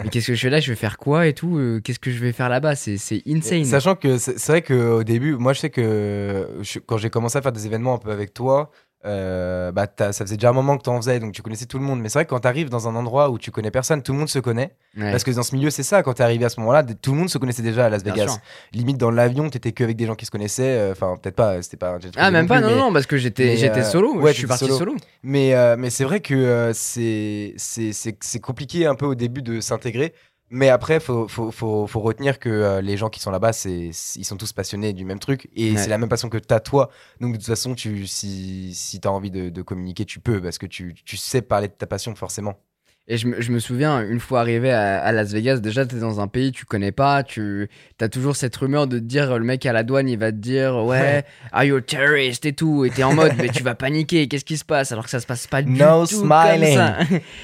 Mais 0.04 0.10
qu'est-ce 0.10 0.28
que 0.28 0.34
je 0.36 0.42
fais 0.42 0.50
là? 0.50 0.60
Je 0.60 0.72
vais 0.72 0.76
faire 0.76 0.98
quoi 0.98 1.28
et 1.28 1.34
tout? 1.34 1.58
Euh, 1.58 1.80
Qu'est-ce 1.82 2.00
que 2.00 2.10
je 2.12 2.20
vais 2.20 2.32
faire 2.32 2.50
là-bas? 2.50 2.76
C'est 2.76 2.98
insane. 3.28 3.64
Sachant 3.64 3.96
que 3.96 4.18
c'est 4.18 4.48
vrai 4.48 4.62
qu'au 4.64 5.04
début, 5.04 5.36
moi 5.38 5.54
je 5.54 5.60
sais 5.60 5.70
que 5.70 6.50
quand 6.88 6.98
j'ai 6.98 7.10
commencé 7.12 7.38
à 7.38 7.42
faire 7.44 7.52
des 7.52 7.68
événements 7.68 7.94
un 7.94 8.00
peu 8.00 8.12
avec 8.12 8.34
toi, 8.34 8.72
euh, 9.06 9.72
bah, 9.72 9.88
ça 9.98 10.12
faisait 10.14 10.36
déjà 10.36 10.50
un 10.50 10.54
moment 10.54 10.78
que 10.78 10.84
tu 10.84 10.90
en 10.90 10.98
faisais, 10.98 11.20
donc 11.20 11.32
tu 11.34 11.42
connaissais 11.42 11.66
tout 11.66 11.78
le 11.78 11.84
monde. 11.86 12.00
Mais 12.02 12.10
c'est 12.10 12.20
vrai 12.20 12.26
que 12.26 12.30
quand 12.32 12.40
tu 12.40 12.48
arrives 12.48 12.70
dans 12.70 12.88
un 12.88 12.96
endroit 12.96 13.30
où 13.30 13.38
tu 13.38 13.52
connais 13.52 13.72
personne, 13.72 14.02
tout 14.02 14.14
le 14.14 14.20
monde 14.20 14.30
se 14.30 14.40
connaît. 14.40 14.72
Ouais, 14.98 15.12
Parce 15.12 15.24
que 15.24 15.32
dans 15.32 15.44
ce 15.44 15.56
milieu, 15.56 15.70
c'est 15.70 15.84
ça, 15.84 16.02
quand 16.04 16.14
tu 16.14 16.22
es 16.22 16.26
arrivé 16.26 16.46
à 16.46 16.50
ce 16.50 16.60
moment-là, 16.62 16.84
tout 16.84 17.12
le 17.12 17.18
monde 17.18 17.30
se 17.30 17.38
connaissait 17.38 17.62
déjà 17.62 17.86
à 17.86 17.90
Las 17.90 18.04
Vegas. 18.04 18.40
Limite 18.74 18.98
dans 18.98 19.12
l'avion, 19.12 19.50
t'étais 19.50 19.72
que 19.74 19.84
avec 19.84 19.96
des 19.98 20.06
gens 20.06 20.16
qui 20.16 20.26
se 20.26 20.32
connaissaient. 20.32 20.64
euh, 20.78 20.92
Enfin, 20.92 21.16
peut-être 21.22 21.36
pas, 21.36 21.62
c'était 21.62 21.78
pas 21.78 21.92
un 21.96 22.00
Ah, 22.18 22.32
même 22.32 22.48
pas, 22.48 22.56
plus, 22.56 22.64
non, 22.64 22.70
mais- 22.72 22.76
non, 22.82 22.94
parce 22.94 23.06
que 23.06 23.18
j'étais 23.18 23.58
j'étais 23.58 23.82
euh, 23.82 23.84
solo, 23.84 24.16
ouais, 24.20 24.34
je 24.34 24.38
suis 24.40 24.48
parti 24.48 24.66
solo. 24.66 24.78
solo. 24.78 24.96
Mais, 25.24 25.54
mais 25.78 25.90
c'est 25.90 26.04
vrai 26.04 26.20
que 26.22 26.72
c'est 26.74 28.40
compliqué 28.42 28.86
un 28.86 28.96
peu 28.96 29.06
au 29.06 29.16
début 29.16 29.42
de 29.42 29.60
s'intégrer. 29.62 30.14
Mais 30.52 30.70
après, 30.70 31.00
faut, 31.00 31.28
faut, 31.28 31.52
faut, 31.52 31.88
faut 31.88 32.00
retenir 32.02 32.40
que 32.40 32.50
euh, 32.50 32.82
les 32.82 32.98
gens 32.98 33.10
qui 33.10 33.20
sont 33.20 33.32
là-bas, 33.32 33.52
c'est 33.52 33.90
ils 34.16 34.24
sont 34.26 34.38
tous 34.38 34.54
passionnés 34.54 34.94
du 34.94 35.04
même 35.04 35.20
truc. 35.20 35.50
Et 35.56 35.72
Ouais. 35.72 35.78
c'est 35.78 35.90
la 35.90 35.98
même 35.98 36.08
passion 36.10 36.30
que 36.30 36.38
t'as 36.38 36.60
toi. 36.60 36.90
Donc 37.20 37.32
de 37.34 37.38
toute 37.38 37.48
façon, 37.48 37.74
tu, 37.74 38.06
si, 38.08 38.74
si 38.76 39.00
t'as 39.00 39.10
envie 39.10 39.32
de, 39.32 39.50
de 39.50 39.62
communiquer, 39.64 40.06
tu 40.06 40.20
peux. 40.20 40.42
Parce 40.42 40.58
que 40.60 40.68
tu, 40.68 40.94
tu 41.04 41.18
sais 41.18 41.42
parler 41.42 41.68
de 41.68 41.74
ta 41.74 41.88
passion, 41.88 42.14
forcément. 42.16 42.56
Et 43.08 43.18
je 43.18 43.28
me, 43.28 43.40
je 43.40 43.52
me 43.52 43.60
souviens, 43.60 44.02
une 44.02 44.20
fois 44.20 44.40
arrivé 44.40 44.72
à, 44.72 45.00
à 45.00 45.12
Las 45.12 45.32
Vegas, 45.32 45.60
déjà, 45.60 45.86
t'es 45.86 45.98
dans 45.98 46.20
un 46.22 46.28
pays 46.28 46.52
tu 46.52 46.66
connais 46.66 46.92
pas, 46.92 47.22
tu 47.22 47.70
as 48.02 48.10
toujours 48.10 48.36
cette 48.36 48.56
rumeur 48.56 48.88
de 48.88 48.98
te 48.98 49.04
dire, 49.04 49.38
le 49.38 49.46
mec 49.46 49.64
à 49.68 49.74
la 49.74 49.84
douane, 49.84 50.10
il 50.10 50.18
va 50.18 50.32
te 50.32 50.38
dire, 50.38 50.76
ouais, 50.84 51.24
are 51.52 51.64
you 51.66 51.76
a 51.76 51.82
terrorist 51.82 52.48
et 52.48 52.54
tout, 52.54 52.84
et 52.84 52.90
t'es 52.90 53.04
en 53.04 53.14
mode, 53.14 53.34
mais 53.38 53.50
tu 53.50 53.62
vas 53.62 53.76
paniquer, 53.76 54.28
qu'est-ce 54.28 54.46
qui 54.46 54.58
se 54.58 54.66
passe? 54.66 54.92
Alors 54.92 55.04
que 55.04 55.12
ça 55.12 55.20
se 55.20 55.28
passe 55.28 55.46
pas 55.46 55.62
du 55.62 55.72
No 55.72 56.08
tout 56.08 56.26
smiling. 56.26 56.76
comme 56.76 56.78
ça. 56.78 56.98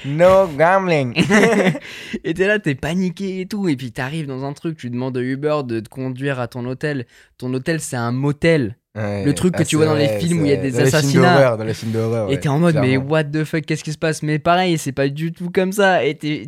No 0.04 0.48
gambling. 0.48 1.14
et 2.24 2.34
t'es 2.34 2.46
là, 2.48 2.58
t'es 2.58 2.74
paniqué 2.74 3.42
et 3.42 3.46
tout, 3.46 3.68
et 3.68 3.76
puis 3.76 3.92
t'arrives 3.92 4.26
dans 4.26 4.44
un 4.44 4.54
truc, 4.54 4.76
tu 4.76 4.90
demandes 4.90 5.16
à 5.16 5.22
Uber 5.22 5.60
de 5.64 5.78
te 5.78 5.88
conduire 5.88 6.40
à 6.40 6.48
ton 6.48 6.66
hôtel. 6.66 7.06
Ton 7.38 7.54
hôtel, 7.54 7.78
c'est 7.78 7.96
un 7.96 8.10
motel. 8.10 8.76
Ouais. 8.94 9.24
Le 9.24 9.32
truc 9.32 9.54
que 9.54 9.62
Ah, 9.62 9.64
tu 9.64 9.76
vois 9.76 9.86
dans 9.86 9.94
les 9.94 10.08
films 10.18 10.42
où 10.42 10.44
il 10.44 10.50
y 10.50 10.52
a 10.52 10.56
des 10.58 10.70
Dans 10.70 10.80
assassinats. 10.80 11.56
Dans 11.56 11.64
les 11.64 11.72
films 11.72 11.92
d'horreur. 11.92 12.28
Et 12.28 12.32
ouais, 12.34 12.40
t'es 12.40 12.48
en 12.50 12.58
mode, 12.58 12.76
mais 12.78 12.98
what 12.98 13.24
the 13.24 13.42
fuck, 13.44 13.62
qu'est-ce 13.64 13.82
qui 13.82 13.92
se 13.92 13.96
passe? 13.96 14.22
Mais 14.22 14.38
pareil, 14.38 14.76
c'est 14.76 14.92
pas 14.92 15.08
du 15.08 15.32
tout 15.32 15.48
comme 15.50 15.72
ça. 15.72 16.04
Et 16.04 16.16
tu- 16.18 16.46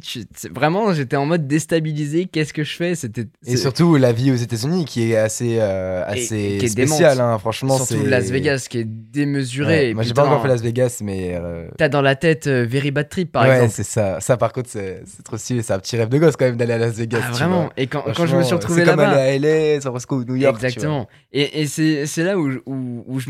vraiment, 0.55 0.93
j'étais 0.93 1.17
en 1.17 1.25
mode 1.25 1.47
déstabilisé. 1.47 2.27
Qu'est-ce 2.27 2.53
que 2.53 2.63
je 2.63 2.77
fais? 2.77 2.95
C'était 2.97 3.25
Et 3.47 3.57
surtout 3.57 3.97
la 3.97 4.13
vie 4.13 4.31
aux 4.31 4.35
États-Unis 4.37 4.85
qui 4.85 5.11
est 5.11 5.17
assez, 5.17 5.57
euh, 5.59 6.03
assez 6.07 6.37
et 6.57 6.59
qui 6.59 6.67
est 6.67 6.69
spéciale. 6.69 7.19
hein, 7.21 7.39
franchement, 7.39 7.79
surtout 7.79 8.05
Las 8.05 8.31
Vegas 8.31 8.67
qui 8.69 8.81
est 8.81 8.85
démesuré. 8.87 9.67
Ouais, 9.75 9.89
Et 9.91 9.95
Moi, 9.95 10.03
j'ai 10.03 10.13
pas 10.13 10.27
encore 10.27 10.43
fait 10.43 10.49
Las 10.49 10.61
Vegas, 10.61 10.99
mais. 11.03 11.39
euh, 11.41 11.69
T'as 11.79 11.89
dans 11.89 12.03
la 12.03 12.15
tête 12.15 12.47
euh, 12.47 12.67
Very 12.69 12.91
Bad 12.91 13.09
Trip 13.09 13.33
par 13.33 13.45
ouais, 13.45 13.55
exemple. 13.55 13.73
c'est 13.75 13.85
ça. 13.85 14.21
Ça, 14.21 14.37
par 14.37 14.53
contre, 14.53 14.69
c'est 14.71 15.03
trop 15.25 15.39
stylé. 15.39 15.63
C'est 15.63 15.73
un 15.73 15.79
petit 15.79 15.97
rêve 15.97 16.11
de 16.11 16.19
gosse 16.19 16.37
quand 16.37 16.45
même 16.45 16.57
d'aller 16.57 16.75
à 16.75 16.79
Las 16.79 16.95
Vegas. 16.97 17.21
Ah, 17.27 17.31
vraiment. 17.33 17.71
Et 17.79 17.87
quand, 17.87 18.05
quand 18.15 18.27
je 18.27 18.37
me 18.37 18.43
suis 18.43 18.55
retrouvé 18.55 18.83
C'est 18.85 18.91
comme 18.91 19.01
là-bas. 19.01 19.19
aller 19.23 19.49
à 19.49 19.75
LA, 19.77 19.81
San 19.81 19.93
Francisco, 19.93 20.23
New 20.25 20.37
York. 20.37 20.57
Exactement. 20.63 21.09
Et, 21.33 21.67
c'est 21.67 22.05
c'est 22.07 22.34
où, 22.39 22.51
je- 22.51 22.59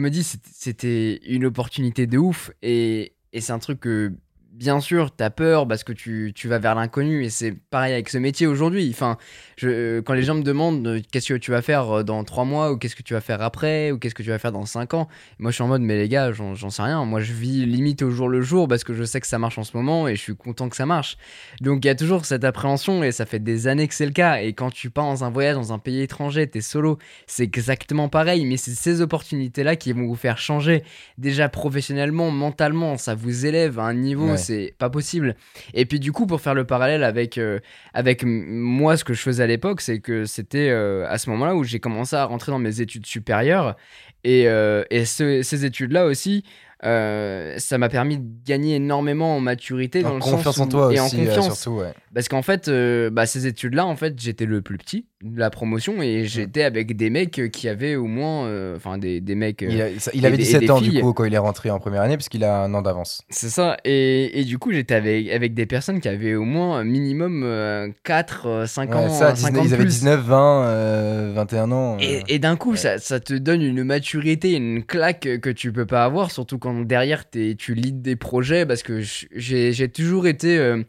me 0.01 0.11
dis 0.11 0.23
c'était 0.25 1.21
une 1.27 1.45
opportunité 1.47 2.07
de 2.07 2.19
ouf. 2.19 2.51
Et 2.63 3.15
c'est 3.39 3.53
un 3.53 3.59
truc 3.59 3.81
que, 3.81 4.13
bien 4.55 4.81
sûr, 4.81 5.11
t'as 5.11 5.31
peur 5.31 5.67
parce 5.67 5.83
que 5.85 5.93
tu, 5.93 6.33
tu 6.35 6.49
vas 6.49 6.59
vers 6.59 6.75
l'inconnu. 6.75 7.25
Et 7.25 7.31
c'est 7.31 7.53
pareil 7.53 7.93
avec 7.93 8.09
ce 8.09 8.19
métier 8.19 8.47
aujourd'hui. 8.47 8.89
Enfin, 8.91 9.17
quand 9.61 10.15
les 10.15 10.23
gens 10.23 10.35
me 10.35 10.43
demandent 10.43 10.87
euh, 10.87 11.01
qu'est-ce 11.11 11.33
que 11.33 11.39
tu 11.39 11.51
vas 11.51 11.63
faire 11.63 11.91
euh, 11.91 12.03
dans 12.03 12.23
trois 12.25 12.45
mois, 12.45 12.73
ou 12.73 12.77
qu'est-ce 12.77 12.97
que 12.97 13.03
tu 13.03 13.15
vas 13.15 13.21
faire 13.21 13.43
après, 13.43 13.91
ou 13.91 13.99
qu'est-ce 13.99 14.15
que 14.15 14.23
tu 14.23 14.31
vas 14.31 14.39
faire 14.39 14.53
dans 14.53 14.67
cinq 14.67 14.95
ans, 14.95 15.09
moi 15.39 15.51
je 15.51 15.57
suis 15.57 15.65
en 15.65 15.69
mode, 15.69 15.83
mais 15.83 15.97
les 15.97 16.09
gars, 16.09 16.33
j'en 16.33 16.71
sais 16.71 16.83
rien. 16.83 17.05
Moi 17.05 17.21
je 17.21 17.33
vis 17.33 17.67
limite 17.67 18.03
au 18.03 18.11
jour 18.11 18.29
le 18.29 18.41
jour 18.41 18.69
parce 18.69 18.85
que 18.85 18.95
je 18.95 19.05
sais 19.05 19.21
que 19.21 19.27
ça 19.27 19.39
marche 19.39 19.59
en 19.59 19.65
ce 19.65 19.77
moment 19.77 20.09
et 20.09 20.17
je 20.17 20.21
suis 20.21 20.37
content 20.37 20.69
que 20.69 20.77
ça 20.77 20.87
marche. 20.87 21.17
Donc 21.61 21.85
il 21.85 21.89
y 21.89 21.91
a 21.91 21.95
toujours 21.95 22.25
cette 22.25 22.45
appréhension 22.45 23.03
et 23.03 23.13
ça 23.13 23.27
fait 23.27 23.41
des 23.41 23.67
années 23.67 23.89
que 23.89 23.95
c'est 23.95 24.07
le 24.07 24.13
cas. 24.13 24.41
Et 24.41 24.53
quand 24.53 24.71
tu 24.71 24.91
pars 24.91 25.07
dans 25.07 25.25
un 25.25 25.31
voyage 25.31 25.57
dans 25.57 25.73
un 25.73 25.79
pays 25.79 26.01
étranger, 26.03 26.47
t'es 26.47 26.61
solo, 26.61 26.99
c'est 27.27 27.43
exactement 27.43 28.09
pareil. 28.09 28.45
Mais 28.47 28.57
c'est 28.57 28.73
ces 28.73 29.01
opportunités-là 29.01 29.77
qui 29.77 29.93
vont 29.93 30.07
vous 30.07 30.15
faire 30.15 30.39
changer. 30.39 30.85
Déjà 31.19 31.49
professionnellement, 31.49 32.31
mentalement, 32.31 32.97
ça 32.97 33.15
vous 33.15 33.47
élève 33.47 33.79
à 33.79 33.85
un 33.85 33.95
niveau. 33.95 34.37
C'est 34.45 34.75
pas 34.79 34.91
possible. 34.91 35.35
Et 35.75 35.87
puis 35.87 35.99
du 36.01 36.13
coup, 36.13 36.27
pour 36.27 36.41
faire 36.41 36.55
le 36.55 36.65
parallèle 36.65 37.03
avec, 37.03 37.39
euh, 37.39 37.59
avec 37.95 38.23
moi, 38.25 38.97
ce 38.97 39.05
que 39.05 39.15
je 39.15 39.21
faisais 39.23 39.43
à 39.43 39.47
l'époque, 39.47 39.81
c'est 39.81 39.99
que 40.01 40.25
c'était 40.25 40.69
euh, 40.71 41.07
à 41.09 41.19
ce 41.19 41.29
moment-là 41.31 41.55
où 41.57 41.65
j'ai 41.65 41.81
commencé 41.81 42.15
à 42.17 42.25
rentrer 42.25 42.53
dans 42.53 42.59
mes 42.59 42.81
études 42.81 43.07
supérieures. 43.07 43.77
Et, 44.25 44.49
euh, 44.49 44.85
et 44.91 45.05
ce- 45.05 45.43
ces 45.43 45.65
études-là 45.67 46.07
aussi, 46.07 46.45
euh, 46.85 47.55
ça 47.59 47.79
m'a 47.79 47.89
permis 47.89 48.19
de 48.19 48.25
gagner 48.47 48.77
énormément 48.77 49.37
en 49.37 49.41
maturité 49.41 50.03
dans 50.03 50.11
En 50.11 50.15
le 50.15 50.21
confiance 50.21 50.57
sens 50.57 50.61
en 50.61 50.67
où- 50.67 50.71
toi 50.71 50.95
et 50.95 51.01
aussi, 51.01 51.17
en 51.17 51.21
euh, 51.21 51.25
confiance 51.27 51.61
surtout. 51.61 51.79
Ouais. 51.81 51.93
parce 52.15 52.29
qu'en 52.29 52.43
fait, 52.43 52.69
euh, 52.69 53.11
bah, 53.11 53.27
ces 53.27 53.47
études-là, 53.47 53.87
en 53.87 53.97
fait, 53.97 54.15
j'étais 54.19 54.45
le 54.47 54.61
plus 54.63 54.77
petit 54.79 55.07
de 55.23 55.39
la 55.39 55.49
promotion 55.51 55.95
Mm. 55.99 56.03
et 56.03 56.25
j'étais 56.27 56.63
avec 56.63 56.97
des 56.97 57.09
mecs 57.09 57.51
qui 57.51 57.69
avaient 57.69 57.95
au 57.97 58.05
moins, 58.07 58.49
enfin 58.77 58.99
des, 58.99 59.21
des 59.21 59.35
mecs. 59.35 59.65
Il, 59.67 59.81
a- 59.81 59.99
ça- 59.99 60.11
il 60.15 60.23
et 60.25 60.27
avait 60.27 60.37
des- 60.37 60.43
et 60.43 60.47
17 60.47 60.61
des 60.61 60.71
ans 60.71 60.77
filles. 60.79 60.91
du 60.91 61.01
coup 61.01 61.13
quand 61.15 61.25
il 61.25 61.33
est 61.35 61.39
rentré 61.39 61.71
en 61.71 61.79
première 61.79 62.03
année, 62.03 62.17
puisqu'il 62.17 62.45
a 62.45 62.63
un 62.63 62.75
an 62.75 62.83
d'avance. 62.83 63.23
C'est 63.31 63.49
ça. 63.49 63.77
Et, 63.85 64.41
et 64.41 64.45
du 64.45 64.59
coup, 64.59 64.71
j'étais 64.73 64.95
avec, 64.95 65.31
avec 65.31 65.55
des 65.55 65.67
personnes 65.67 66.01
qui 66.01 66.09
avaient 66.09 66.35
au 66.35 66.45
moins 66.45 66.85
minimum 66.85 67.43
euh, 67.45 67.89
4, 68.05 68.65
5 68.69 68.91
Ouais, 68.91 68.97
ans. 68.97 69.09
ça, 69.09 69.35
5 69.35 69.53
19 69.53 69.59
ans 69.61 69.65
ils 69.65 69.75
avaient 69.75 69.83
plus. 69.85 69.91
19, 69.93 70.21
20, 70.21 70.65
euh, 70.67 71.33
21 71.35 71.73
ans. 71.73 71.97
Et, 72.01 72.23
et 72.29 72.39
d'un 72.39 72.57
coup, 72.57 72.73
ouais. 72.73 72.77
ça, 72.77 72.99
ça 72.99 73.19
te 73.21 73.33
donne 73.35 73.63
une 73.63 73.83
maturité, 73.85 74.53
une 74.53 74.85
claque 74.85 75.29
que 75.41 75.51
tu 75.51 75.73
peux 75.73 75.87
pas 75.87 76.05
avoir, 76.05 76.31
surtout 76.31 76.59
quand 76.59 76.74
derrière 76.83 77.31
tu 77.31 77.75
leads 77.75 78.03
des 78.03 78.17
projets, 78.17 78.67
parce 78.67 78.83
que 78.83 79.01
j'ai 79.01 79.89
toujours 79.89 80.27
été, 80.27 80.59
euh, 80.59 80.83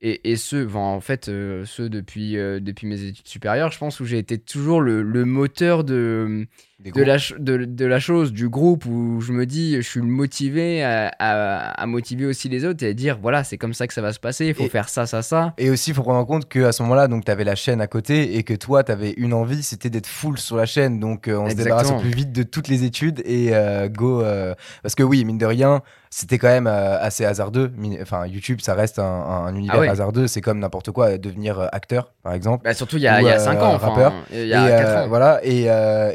et, 0.00 0.32
et 0.32 0.36
ce, 0.36 0.66
enfin, 0.66 0.80
en 0.80 1.00
fait, 1.00 1.28
euh, 1.28 1.64
ceux 1.64 1.88
depuis, 1.88 2.36
euh, 2.36 2.60
depuis 2.60 2.86
mes 2.86 3.02
études 3.02 3.26
supérieures, 3.26 3.72
je 3.72 3.78
pense, 3.78 4.00
où 4.00 4.04
j'ai 4.04 4.18
été 4.18 4.36
toujours 4.38 4.82
le, 4.82 5.02
moteur 5.24 5.82
de, 5.82 6.46
de 6.80 7.02
la, 7.02 7.16
de, 7.38 7.64
de 7.64 7.86
la 7.86 8.00
chose, 8.00 8.32
du 8.32 8.48
groupe 8.48 8.84
où 8.86 9.20
je 9.20 9.32
me 9.32 9.46
dis, 9.46 9.76
je 9.76 9.80
suis 9.88 10.00
motivé 10.00 10.82
à, 10.82 11.10
à- 11.18 11.70
à 11.80 11.86
motiver 11.86 12.26
aussi 12.26 12.48
les 12.48 12.64
autres 12.64 12.84
et 12.84 12.88
à 12.88 12.92
dire, 12.92 13.18
voilà, 13.22 13.44
c'est 13.44 13.56
comme 13.58 13.72
ça 13.74 13.86
que 13.86 13.94
ça 13.94 14.02
va 14.02 14.12
se 14.12 14.18
passer, 14.18 14.46
il 14.48 14.54
faut 14.54 14.64
Et- 14.64 14.68
faire 14.68 14.88
ça, 14.88 15.06
ça, 15.06 15.22
ça. 15.22 15.54
Et 15.56 15.70
aussi, 15.70 15.90
il 15.90 15.94
faut 15.94 16.02
prendre 16.02 16.18
en 16.18 16.24
compte 16.24 16.48
qu'à 16.48 16.72
ce 16.72 16.82
moment-là, 16.82 17.06
donc, 17.08 17.24
tu 17.24 17.30
avais 17.30 17.44
la 17.44 17.54
chaîne 17.54 17.80
à 17.80 17.86
côté 17.86 18.36
et 18.36 18.42
que 18.42 18.54
toi, 18.54 18.82
tu 18.82 18.90
avais 18.92 19.12
une 19.16 19.32
envie, 19.34 19.62
c'était 19.62 19.88
d'être 19.88 20.08
full 20.08 20.36
sur 20.36 20.56
la 20.56 20.66
chaîne. 20.66 20.98
Donc, 20.98 21.28
euh, 21.28 21.36
on 21.38 21.48
se 21.48 21.54
débarrasse 21.54 21.92
plus 22.00 22.10
vite 22.10 22.32
de 22.32 22.42
toutes 22.42 22.68
les 22.68 22.82
études 22.84 23.22
et 23.24 23.50
euh, 23.54 23.88
go. 23.88 24.22
euh, 24.22 24.54
Parce 24.82 24.94
que 24.96 25.02
oui, 25.04 25.24
mine 25.24 25.38
de 25.38 25.46
rien, 25.46 25.80
c'était 26.10 26.38
quand 26.38 26.48
même 26.48 26.66
assez 26.68 27.24
hasardeux. 27.24 27.72
Enfin, 28.02 28.26
YouTube, 28.26 28.60
ça 28.60 28.74
reste 28.74 28.98
un, 28.98 29.02
un- 29.04 29.46
un 29.46 29.54
univers 29.56 29.82
Ah 29.88 29.90
hasardeux. 29.92 30.26
C'est 30.26 30.40
comme 30.40 30.58
n'importe 30.58 30.90
quoi, 30.90 31.18
devenir 31.18 31.68
acteur, 31.72 32.12
par 32.22 32.34
exemple. 32.34 32.62
Bah, 32.64 32.74
surtout 32.74 32.96
il 32.96 33.02
y 33.02 33.08
a, 33.08 33.16
Ou, 33.16 33.20
il 33.20 33.26
y 33.26 33.30
a 33.30 33.36
euh, 33.36 33.38
5 33.38 33.58
ans, 33.62 33.76
rappeur. 33.78 34.12
il 34.32 34.46
y 34.46 34.54
a 34.54 34.66
et, 34.66 34.70
4 34.82 34.88
euh, 34.88 35.04
ans. 35.04 35.08
Voilà, 35.08 35.40
et, 35.44 35.66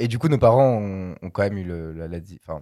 et 0.04 0.08
du 0.08 0.17
coup, 0.19 0.28
nos 0.30 0.38
parents 0.38 0.48
ont, 0.57 1.15
ont 1.21 1.29
quand 1.29 1.43
même 1.43 1.57
eu 1.57 1.63
le, 1.63 1.93
la, 1.93 2.07
la- 2.07 2.19
enfin, 2.47 2.62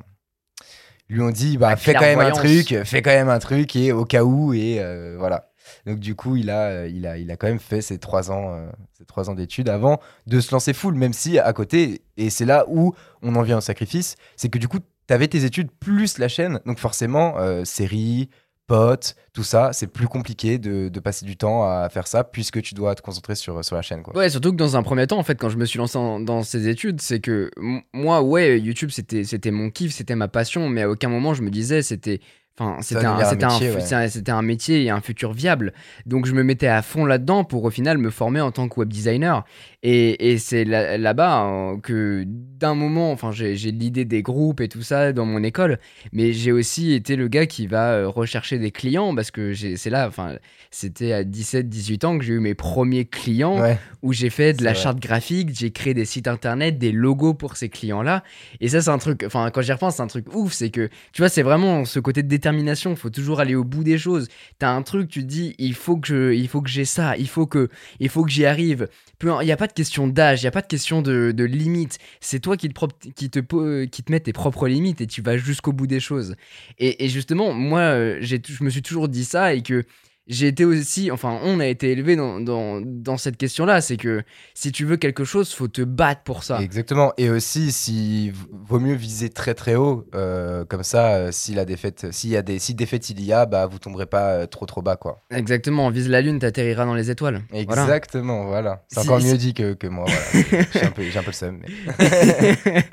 lui 1.09 1.21
ont 1.21 1.29
dit, 1.31 1.57
bah, 1.57 1.75
fais 1.77 1.93
quand 1.99 2.05
même 2.05 2.19
un 2.19 2.31
truc, 2.31 2.83
fais 2.85 3.01
quand 3.01 3.11
même 3.11 3.29
un 3.29 3.39
truc, 3.39 3.75
et 3.75 3.91
au 3.91 4.03
cas 4.05 4.23
où, 4.23 4.53
et 4.53 4.77
euh, 4.79 5.15
voilà. 5.17 5.51
Donc 5.85 5.99
du 5.99 6.15
coup, 6.15 6.35
il 6.37 6.49
a, 6.49 6.67
euh, 6.67 6.87
il 6.87 7.05
a, 7.07 7.17
il 7.17 7.29
a 7.31 7.35
quand 7.37 7.47
même 7.47 7.59
fait 7.59 7.81
ses 7.81 7.97
trois 7.97 8.31
ans, 8.31 8.53
euh, 8.55 8.69
ses 8.97 9.05
trois 9.05 9.29
ans 9.29 9.33
d'études 9.35 9.69
avant 9.69 9.99
de 10.25 10.39
se 10.39 10.51
lancer 10.53 10.73
full, 10.73 10.95
même 10.95 11.13
si 11.13 11.39
à 11.39 11.51
côté, 11.53 12.01
et 12.17 12.29
c'est 12.29 12.45
là 12.45 12.65
où 12.67 12.93
on 13.21 13.35
en 13.35 13.41
vient 13.41 13.57
au 13.57 13.61
sacrifice, 13.61 14.15
c'est 14.35 14.49
que 14.49 14.57
du 14.57 14.67
coup, 14.67 14.79
tu 14.79 15.13
avais 15.13 15.27
tes 15.27 15.45
études 15.45 15.71
plus 15.71 16.17
la 16.17 16.27
chaîne, 16.27 16.59
donc 16.65 16.79
forcément, 16.79 17.35
séries, 17.63 18.29
potes, 18.67 19.15
tout 19.33 19.43
ça, 19.43 19.71
c'est 19.73 19.87
plus 19.87 20.07
compliqué 20.07 20.57
de, 20.59 20.89
de 20.89 20.99
passer 20.99 21.25
du 21.25 21.37
temps 21.37 21.63
à 21.63 21.87
faire 21.89 22.05
ça, 22.07 22.23
puisque 22.23 22.61
tu 22.61 22.73
dois 22.75 22.93
te 22.95 23.01
concentrer 23.01 23.35
sur, 23.35 23.63
sur 23.63 23.75
la 23.75 23.81
chaîne. 23.81 24.03
Quoi. 24.03 24.15
Ouais, 24.15 24.29
surtout 24.29 24.51
que 24.51 24.57
dans 24.57 24.75
un 24.77 24.83
premier 24.83 25.07
temps, 25.07 25.17
en 25.17 25.23
fait, 25.23 25.35
quand 25.39 25.49
je 25.49 25.57
me 25.57 25.65
suis 25.65 25.79
lancé 25.79 25.97
en- 25.97 26.19
dans 26.19 26.43
ces 26.43 26.67
études, 26.67 27.01
c'est 27.01 27.19
que 27.19 27.49
moi, 27.93 28.21
ouais, 28.21 28.59
YouTube, 28.59 28.89
c'était 28.91 29.23
c'était 29.23 29.51
mon 29.51 29.69
kiff, 29.69 29.93
c'était 29.93 30.15
ma 30.15 30.27
passion, 30.27 30.69
mais 30.69 30.83
à 30.83 30.89
aucun 30.89 31.09
moment 31.09 31.33
je 31.33 31.41
me 31.41 31.49
disais, 31.49 31.81
c'était. 31.81 32.19
Enfin, 32.59 32.77
c'était 32.81 33.05
un, 33.05 33.19
un 33.19 33.35
métier, 33.53 33.69
ouais. 33.69 33.93
un- 33.93 34.07
c'était 34.07 34.31
un 34.31 34.41
métier 34.41 34.83
et 34.83 34.89
un 34.89 34.99
futur 34.99 35.31
viable. 35.31 35.73
Donc 36.07 36.25
je 36.25 36.33
me 36.33 36.41
mettais 36.43 36.65
à 36.65 36.81
fond 36.81 37.05
là-dedans 37.05 37.43
pour 37.43 37.63
au 37.63 37.69
final 37.69 37.99
me 37.99 38.09
former 38.09 38.41
en 38.41 38.51
tant 38.51 38.67
que 38.67 38.79
web 38.79 38.89
designer. 38.91 39.45
Et, 39.83 40.31
et 40.31 40.37
c'est 40.39 40.65
là- 40.65 40.97
là-bas 40.97 41.45
euh, 41.45 41.77
que 41.77 42.23
d'un 42.25 42.73
moment, 42.73 43.11
enfin, 43.11 43.31
j'ai 43.31 43.53
l'idée 43.55 44.05
des 44.05 44.23
groupes 44.23 44.59
et 44.59 44.67
tout 44.67 44.81
ça 44.81 45.13
dans 45.13 45.25
mon 45.25 45.43
école, 45.43 45.77
mais 46.11 46.33
j'ai 46.33 46.51
aussi 46.51 46.93
été 46.93 47.15
le 47.15 47.27
gars 47.27 47.45
qui 47.45 47.67
va 47.67 47.91
euh, 47.91 48.07
rechercher 48.07 48.57
des 48.57 48.71
clients 48.71 49.13
parce 49.13 49.29
que 49.29 49.53
c'est 49.53 49.89
là, 49.91 50.07
enfin, 50.07 50.37
c'était 50.71 51.13
à 51.13 51.23
17-18 51.23 52.05
ans 52.07 52.17
que 52.17 52.23
j'ai 52.25 52.33
eu 52.33 52.39
mes 52.39 52.55
premiers 52.55 53.05
clients 53.05 53.61
Ouais. 53.61 53.77
où 54.01 54.13
j'ai 54.13 54.31
fait 54.31 54.53
de 54.53 54.63
la 54.63 54.73
vrai. 54.73 54.81
charte 54.81 54.99
graphique, 54.99 55.49
j'ai 55.53 55.69
créé 55.69 55.93
des 55.93 56.05
sites 56.05 56.27
internet, 56.27 56.79
des 56.79 56.91
logos 56.91 57.35
pour 57.35 57.55
ces 57.55 57.69
clients-là. 57.69 58.23
Et 58.59 58.69
ça, 58.69 58.81
c'est 58.81 58.89
un 58.89 58.97
truc, 58.97 59.23
enfin, 59.27 59.51
quand 59.53 59.61
j'y 59.61 59.71
repense, 59.71 59.97
c'est 59.97 60.01
un 60.01 60.07
truc 60.07 60.33
ouf. 60.35 60.53
C'est 60.53 60.71
que, 60.71 60.89
tu 61.13 61.21
vois, 61.21 61.29
c'est 61.29 61.43
vraiment 61.43 61.85
ce 61.85 61.99
côté 61.99 62.23
de 62.23 62.27
détermination. 62.27 62.89
Il 62.91 62.97
faut 62.97 63.11
toujours 63.11 63.39
aller 63.39 63.53
au 63.53 63.63
bout 63.63 63.83
des 63.83 63.99
choses. 63.99 64.27
T'as 64.57 64.71
un 64.71 64.81
truc, 64.81 65.07
tu 65.09 65.21
te 65.21 65.27
dis, 65.27 65.53
il 65.59 65.75
faut 65.75 65.97
que 65.97 66.07
je, 66.07 66.33
il 66.33 66.47
faut 66.47 66.63
que 66.63 66.69
j'ai 66.69 66.85
ça, 66.85 67.15
il 67.17 67.29
faut 67.29 67.45
que, 67.45 67.69
il 67.99 68.09
faut 68.09 68.23
que 68.25 68.31
j'y 68.31 68.45
arrive. 68.47 68.87
Il 69.23 69.29
n'y 69.45 69.51
a 69.51 69.57
pas 69.57 69.67
de 69.67 69.73
question 69.77 70.07
d'âge, 70.07 70.41
il 70.41 70.45
n'y 70.45 70.47
a 70.47 70.51
pas 70.51 70.61
de 70.61 70.67
question 70.67 71.03
de, 71.03 71.31
de 71.31 71.43
limite. 71.43 71.99
C'est 72.19 72.39
toi 72.39 72.57
qui 72.57 72.67
te, 72.69 72.85
qui, 73.15 73.29
te, 73.29 73.85
qui 73.85 74.03
te 74.03 74.11
mets 74.11 74.19
tes 74.19 74.33
propres 74.33 74.67
limites 74.67 75.01
et 75.01 75.07
tu 75.07 75.21
vas 75.21 75.37
jusqu'au 75.37 75.71
bout 75.71 75.85
des 75.85 75.99
choses. 75.99 76.35
Et, 76.79 77.05
et 77.05 77.09
justement, 77.09 77.53
moi, 77.53 77.81
euh, 77.81 78.17
je 78.21 78.63
me 78.63 78.69
suis 78.71 78.81
toujours 78.81 79.07
dit 79.07 79.23
ça 79.23 79.53
et 79.53 79.61
que 79.61 79.83
j'ai 80.27 80.47
été 80.47 80.65
aussi, 80.65 81.09
enfin, 81.11 81.39
on 81.43 81.59
a 81.59 81.65
été 81.67 81.91
élevé 81.91 82.15
dans, 82.15 82.39
dans, 82.39 82.81
dans 82.83 83.17
cette 83.17 83.37
question-là. 83.37 83.81
C'est 83.81 83.97
que 83.97 84.23
si 84.53 84.71
tu 84.71 84.85
veux 84.85 84.97
quelque 84.97 85.23
chose, 85.23 85.53
faut 85.53 85.67
te 85.67 85.81
battre 85.81 86.23
pour 86.23 86.43
ça. 86.43 86.61
Exactement. 86.61 87.13
Et 87.17 87.29
aussi, 87.29 87.71
si 87.71 88.31
vaut 88.51 88.79
mieux 88.79 88.95
viser 88.95 89.29
très 89.29 89.53
très 89.53 89.75
haut, 89.75 90.05
euh, 90.15 90.65
comme 90.65 90.83
ça, 90.83 91.15
euh, 91.15 91.29
si 91.31 91.53
la 91.53 91.65
défaite, 91.65 92.07
s'il 92.11 92.29
y 92.31 92.35
a 92.37 92.41
des, 92.41 92.59
si 92.59 92.73
défaite 92.73 93.09
il 93.09 93.23
y 93.23 93.31
a, 93.31 93.45
bah 93.45 93.65
vous 93.67 93.79
tomberez 93.79 94.05
pas 94.05 94.31
euh, 94.33 94.45
trop 94.47 94.65
trop 94.65 94.81
bas 94.81 94.95
quoi. 94.97 95.23
Exactement, 95.31 95.89
vise 95.89 96.09
la 96.09 96.21
lune, 96.21 96.39
t'atterriras 96.39 96.85
dans 96.85 96.93
les 96.95 97.09
étoiles. 97.11 97.41
Voilà. 97.67 97.83
Exactement, 97.83 98.45
voilà. 98.45 98.83
C'est 98.89 98.99
Si- 99.01 99.07
encore 99.07 99.21
si- 99.21 99.27
mieux 99.27 99.37
dit 99.37 99.53
que, 99.53 99.73
que 99.73 99.87
moi. 99.87 100.05
Voilà. 100.07 100.65
j'ai 100.73 100.83
un 100.83 100.91
peu, 100.91 101.03
j'ai 101.03 101.19
un 101.19 101.23
peu 101.23 101.27
le 101.31 101.33
seum. 101.33 101.59
mais- 101.61 102.83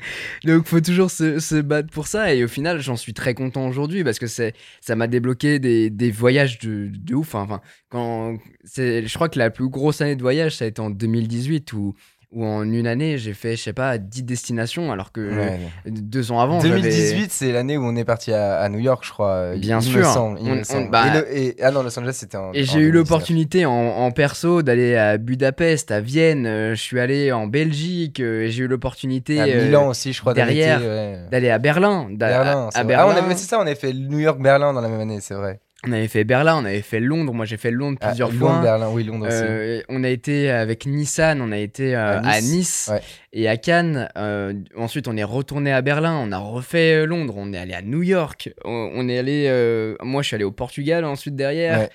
Donc 0.45 0.65
faut 0.67 0.79
toujours 0.81 1.11
se, 1.11 1.39
se 1.39 1.55
battre 1.55 1.89
pour 1.89 2.07
ça 2.07 2.33
et 2.33 2.43
au 2.43 2.47
final 2.47 2.81
j'en 2.81 2.95
suis 2.95 3.13
très 3.13 3.33
content 3.33 3.67
aujourd'hui 3.67 4.03
parce 4.03 4.19
que 4.19 4.27
c'est 4.27 4.53
ça 4.81 4.95
m'a 4.95 5.07
débloqué 5.07 5.59
des, 5.59 5.89
des 5.89 6.11
voyages 6.11 6.59
de, 6.59 6.89
de 6.93 7.15
ouf. 7.15 7.24
Enfin, 7.33 7.61
quand 7.89 8.37
c'est, 8.63 9.05
je 9.07 9.13
crois 9.15 9.29
que 9.29 9.39
la 9.39 9.49
plus 9.49 9.69
grosse 9.69 10.01
année 10.01 10.15
de 10.15 10.21
voyage 10.21 10.55
ça 10.57 10.65
a 10.65 10.67
été 10.67 10.81
en 10.81 10.89
2018 10.89 11.73
où, 11.73 11.93
où 12.31 12.43
en 12.43 12.63
une 12.63 12.87
année 12.87 13.17
j'ai 13.17 13.33
fait 13.33 13.55
je 13.55 13.61
sais 13.63 13.71
pas 13.71 13.97
10 13.97 14.23
destinations 14.23 14.91
alors 14.91 15.13
que 15.13 15.21
Ouais. 15.37 15.59
deux 15.85 16.33
ans 16.33 16.41
avant 16.41 16.59
j'avais- 16.59 16.81
2018, 16.81 17.31
c'est 17.31 17.53
l'année 17.53 17.77
où 17.77 17.85
on 17.85 17.95
est 17.95 18.03
parti 18.03 18.33
à, 18.33 18.57
à 18.59 18.67
New 18.67 18.79
York, 18.79 19.05
je 19.05 19.11
crois. 19.11 19.29
euh, 19.31 19.57
Bien 19.57 19.79
il 19.79 19.83
sûr. 19.83 19.99
Me 19.99 20.03
semble, 20.03 20.39
il 20.41 20.51
On- 20.51 20.55
me 20.55 20.61
on- 20.87 20.89
bah- 20.89 21.05
et 21.07 21.11
le- 21.19 21.37
et- 21.37 21.55
ah 21.63 21.71
non, 21.71 21.81
Los 21.83 21.97
Angeles, 21.97 22.13
c'était 22.19 22.35
en. 22.35 22.51
Et 22.51 22.63
j'ai 22.65 22.79
eu 22.79 22.91
2019. 22.91 22.93
l'opportunité 22.93 23.65
en, 23.65 23.71
en 23.71 24.11
perso 24.11 24.63
d'aller 24.63 24.95
à 24.97 25.17
Budapest, 25.17 25.91
à 25.91 26.01
Vienne, 26.01 26.45
euh, 26.45 26.75
je 26.75 26.81
suis 26.81 26.99
allé 26.99 27.31
en 27.31 27.47
Belgique, 27.47 28.19
euh, 28.19 28.47
j'ai 28.49 28.63
eu 28.63 28.67
l'opportunité 28.67 29.39
À 29.39 29.45
euh, 29.45 29.65
Milan 29.65 29.87
aussi, 29.89 30.11
je 30.11 30.19
crois. 30.19 30.33
derrière, 30.33 30.81
ouais. 30.81 31.19
d'aller 31.31 31.49
à 31.51 31.59
Berlin. 31.59 32.07
Berlin, 32.11 32.67
à, 32.67 32.69
c'est 32.73 32.79
à 32.79 32.83
vrai. 32.83 32.95
Berlin. 32.95 33.13
Ah, 33.15 33.21
on 33.21 33.23
avait, 33.25 33.35
c'est 33.37 33.47
ça, 33.47 33.59
on 33.59 33.61
avait 33.61 33.75
fait 33.75 33.93
New 33.93 34.19
York-Berlin 34.19 34.73
dans 34.73 34.81
la 34.81 34.89
même 34.89 34.99
année, 34.99 35.19
c'est 35.21 35.35
vrai. 35.35 35.61
On 35.87 35.91
avait 35.91 36.07
fait 36.07 36.23
Berlin, 36.23 36.57
on 36.61 36.65
avait 36.65 36.81
fait 36.81 36.99
Londres. 36.99 37.33
Moi, 37.33 37.45
j'ai 37.45 37.57
fait 37.57 37.71
Londres 37.71 37.97
Ah, 38.01 38.07
plusieurs 38.07 38.31
Londres, 38.31 38.53
fois. 38.53 38.61
Berlin, 38.61 38.89
oui, 38.91 39.03
Londres 39.03 39.27
aussi. 39.27 39.37
Euh, 39.41 39.81
on 39.89 40.03
a 40.03 40.09
été 40.09 40.49
avec 40.49 40.85
Nissan, 40.85 41.41
on 41.41 41.51
a 41.51 41.57
été 41.57 41.95
euh, 41.95 42.19
À 42.21 42.27
à 42.29 42.41
Nice, 42.41 42.89
ouais. 42.91 43.01
et 43.33 43.47
à 43.47 43.57
Cannes. 43.57 44.09
Euh, 44.17 44.53
ensuite, 44.77 45.07
on 45.07 45.15
est 45.17 45.23
retourné 45.23 45.71
à 45.71 45.81
Berlin, 45.81 46.15
on 46.21 46.31
a 46.31 46.37
refait 46.37 47.05
Londres, 47.05 47.35
on 47.37 47.53
est 47.53 47.57
allé 47.57 47.73
à 47.73 47.81
New 47.81 48.01
York, 48.03 48.49
on, 48.63 48.91
on 48.95 49.07
est 49.09 49.17
allé. 49.17 49.95
moi, 50.01 50.21
je 50.21 50.27
suis 50.27 50.35
allé 50.35 50.43
au 50.45 50.51
Portugal 50.51 51.05
ensuite 51.05 51.35
derrière. 51.35 51.79
Ouais. 51.79 51.89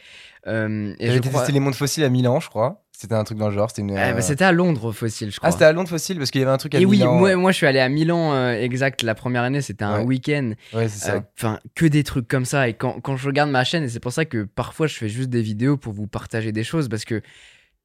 Et 0.98 1.06
J'avais 1.06 1.20
crois. 1.20 1.40
testé 1.40 1.52
les 1.52 1.60
mondes 1.60 1.74
fossiles 1.74 2.04
à 2.04 2.08
Milan, 2.08 2.40
je 2.40 2.48
crois. 2.48 2.82
C'était 3.00 3.14
un 3.14 3.24
truc 3.24 3.38
dans 3.38 3.48
le 3.48 3.54
genre. 3.54 3.70
C'était 3.70 3.80
une. 3.80 3.92
Ah, 3.96 4.12
bah, 4.12 4.18
euh, 4.18 4.20
c'était 4.20 4.44
à 4.44 4.52
Londres, 4.52 4.92
Fossile, 4.92 5.30
je 5.32 5.38
crois. 5.38 5.48
Ah, 5.48 5.52
c'était 5.52 5.64
à 5.64 5.72
Londres 5.72 5.88
fossile 5.88 6.18
parce 6.18 6.30
qu'il 6.30 6.42
y 6.42 6.44
avait 6.44 6.52
un 6.52 6.58
truc 6.58 6.74
à 6.74 6.80
et 6.80 6.84
oui, 6.84 6.98
Milan. 6.98 7.14
moi, 7.14 7.34
moi, 7.36 7.50
je 7.50 7.56
suis 7.56 7.66
allé 7.66 7.78
à 7.80 7.88
Milan, 7.88 8.34
euh, 8.34 8.52
exact. 8.60 9.02
La 9.02 9.14
première 9.14 9.42
année, 9.42 9.62
c'était 9.62 9.84
un 9.84 10.00
Ouais. 10.00 10.04
week-end. 10.04 10.52
Ouais, 10.74 10.86
c'est 10.88 10.98
ça. 11.06 11.14
Euh, 11.14 11.20
Enfin, 11.38 11.60
que 11.74 11.86
des 11.86 12.04
trucs 12.04 12.28
comme 12.28 12.44
ça. 12.44 12.68
Et 12.68 12.74
quand, 12.74 13.00
quand 13.00 13.16
je 13.16 13.26
regarde 13.26 13.48
ma 13.50 13.64
chaîne, 13.64 13.84
et 13.84 13.88
c'est 13.88 14.00
pour 14.00 14.12
ça 14.12 14.26
que 14.26 14.44
parfois 14.44 14.86
je 14.86 14.96
fais 14.96 15.08
juste 15.08 15.30
des 15.30 15.40
vidéos 15.40 15.78
pour 15.78 15.94
vous 15.94 16.06
partager 16.06 16.52
des 16.52 16.62
choses, 16.62 16.90
parce 16.90 17.06
que 17.06 17.22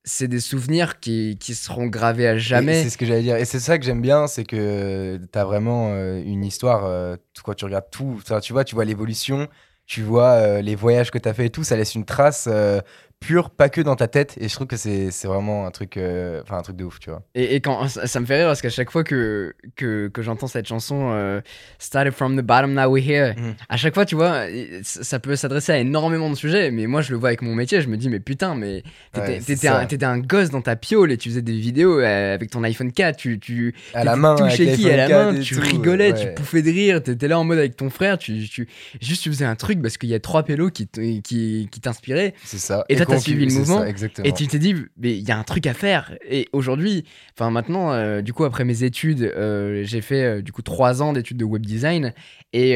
c'est 0.04 0.28
des 0.28 0.41
souvenirs 0.41 0.99
qui, 0.99 1.38
qui 1.39 1.56
seront 1.56 1.88
gravés 1.88 2.28
à 2.28 2.38
jamais. 2.38 2.84
C'est 2.84 2.89
ce 2.89 2.97
que 2.97 3.06
j'allais 3.06 3.23
dire. 3.23 3.38
Et 3.38 3.45
c'est 3.45 3.62
ça 3.62 3.80
que 3.80 3.86
j'aime 3.86 4.01
bien, 4.01 4.28
c'est 4.28 4.43
que 4.43 5.17
tu 5.32 5.39
as 5.39 5.45
vraiment 5.45 5.91
euh, 5.93 6.21
une 6.23 6.43
histoire. 6.43 6.84
euh, 6.86 7.15
quand 7.43 7.54
tu 7.54 7.63
regardes 7.63 7.89
tout, 7.89 8.19
tu 8.43 8.51
vois, 8.54 8.65
tu 8.65 8.75
vois 8.75 8.84
l'évolution, 8.86 9.47
tu 9.88 10.01
vois 10.01 10.32
euh, 10.32 10.62
les 10.62 10.75
voyages 10.75 11.10
que 11.12 11.17
tu 11.17 11.30
as 11.30 11.34
fait 11.34 11.45
et 11.45 11.49
tout, 11.49 11.63
ça 11.63 11.75
laisse 11.75 11.95
une 11.95 12.06
trace 12.06 12.47
euh, 12.51 12.82
pure, 13.26 13.50
pas 13.50 13.70
que 13.70 13.82
dans 13.82 13.96
ta 13.96 14.08
tête. 14.08 14.36
Et 14.40 14.48
je 14.48 14.54
trouve 14.54 14.68
que 14.68 14.76
c'est 14.78 15.10
vraiment 15.26 15.66
un 15.66 15.72
truc, 15.72 15.98
euh, 15.98 16.42
enfin 16.44 16.58
un 16.58 16.62
truc 16.62 16.76
de 16.76 16.84
ouf, 16.84 17.00
tu 17.00 17.10
vois. 17.10 17.22
Et, 17.36 17.56
et 17.56 17.62
quand 17.62 17.88
ça, 17.88 18.08
ça 18.08 18.20
me 18.20 18.26
fait 18.26 18.38
rire 18.38 18.48
parce 18.48 18.62
qu'à 18.62 18.70
chaque 18.70 18.92
fois 18.92 19.04
que, 19.04 19.54
que, 19.76 20.08
que 20.10 20.22
j'entends 20.22 20.48
cette 20.48 20.68
chanson 20.68 21.10
euh, 21.14 21.42
Started 21.80 22.14
from 22.14 22.38
the 22.38 22.42
bottom, 22.44 22.74
now 22.74 22.88
we're 22.90 23.04
here, 23.04 23.34
Mhm. 23.38 23.56
à 23.70 23.78
chaque 23.78 23.94
fois, 23.94 24.06
tu 24.06 24.16
vois, 24.16 24.50
et- 24.50 24.82
ça 24.84 25.20
peut 25.20 25.36
s'adresser 25.36 25.72
à 25.72 25.78
énormément 25.80 26.30
de 26.30 26.36
sujets, 26.36 26.72
mais 26.72 26.88
moi 26.88 27.02
je 27.02 27.12
le 27.12 27.18
vois 27.18 27.30
avec 27.30 27.42
mon 27.42 27.56
métier, 27.56 27.82
je 27.82 27.88
me 27.88 27.98
dis, 27.98 28.10
mais 28.10 28.20
putain, 28.20 28.56
mais 28.56 28.84
t'étais 29.14 29.70
Ouais, 29.70 30.04
un, 30.06 30.20
gosse 30.20 30.50
dans 30.50 30.62
ta 30.62 30.76
piole 30.76 31.12
et 31.12 31.18
tu 31.18 31.30
faisais 31.30 31.42
des 31.42 31.58
vidéos 31.58 32.00
euh, 32.00 32.34
avec 32.34 32.52
ton 32.52 32.64
iPhone 32.64 32.92
4, 32.92 33.18
tu, 33.18 33.40
tu, 33.40 33.74
À 33.94 34.04
la 34.04 34.16
main, 34.16 34.36
avec 34.36 34.56
shaky 34.56 34.90
à 34.92 34.98
la 34.98 35.10
main, 35.10 35.32
4 35.32 35.38
et 35.38 35.40
tu 35.42 35.56
tout, 35.56 35.62
rigolais, 35.62 36.12
ouais. 36.14 36.20
tu 36.20 36.34
pouffais 36.34 36.62
de 36.62 36.70
rire, 36.70 37.02
t'étais 37.02 37.28
là 37.28 37.40
en 37.40 37.44
mode 37.44 37.58
avec 37.60 37.76
ton 37.76 37.90
frère, 37.90 38.18
tu, 38.18 38.48
tu, 38.50 38.68
juste 39.02 39.24
tu 39.24 39.30
faisais 39.30 39.46
un 39.46 39.56
truc 39.56 39.82
parce 39.82 39.98
qu'il 39.98 40.10
y 40.10 40.14
a 40.14 40.20
trois 40.20 40.44
pélos 40.44 40.70
qui, 40.72 40.88
qui, 40.88 41.68
qui 41.72 41.80
t'inspiraient. 41.82 42.34
C'est 42.44 42.58
ça. 42.58 42.86
Et 42.90 42.96
toi, 42.96 43.06
t'as 43.15 43.21
suivi 43.21 43.45
le 43.45 43.54
mouvement, 43.54 43.80
ça. 43.80 44.21
Et 44.23 44.32
tu 44.34 44.47
t'es 44.47 44.60
dit, 44.60 44.75
mais 44.97 45.17
il 45.17 45.28
y 45.28 45.32
a 45.32 45.38
un 45.38 45.43
truc 45.43 45.67
à 45.67 45.73
faire. 45.73 46.15
Et 46.30 46.47
aujourd'hui, 46.54 47.04
enfin 47.38 47.49
maintenant, 47.51 47.91
euh, 47.91 48.21
du 48.21 48.34
coup, 48.34 48.43
après 48.45 48.63
mes 48.65 48.84
études, 48.84 49.21
euh, 49.23 49.82
j'ai 49.84 50.01
fait 50.01 50.23
euh, 50.23 50.41
du 50.41 50.51
coup 50.51 50.62
trois 50.62 51.01
ans 51.01 51.13
d'études 51.13 51.38
de 51.38 51.45
web 51.45 51.65
design 51.65 52.13
et 52.54 52.71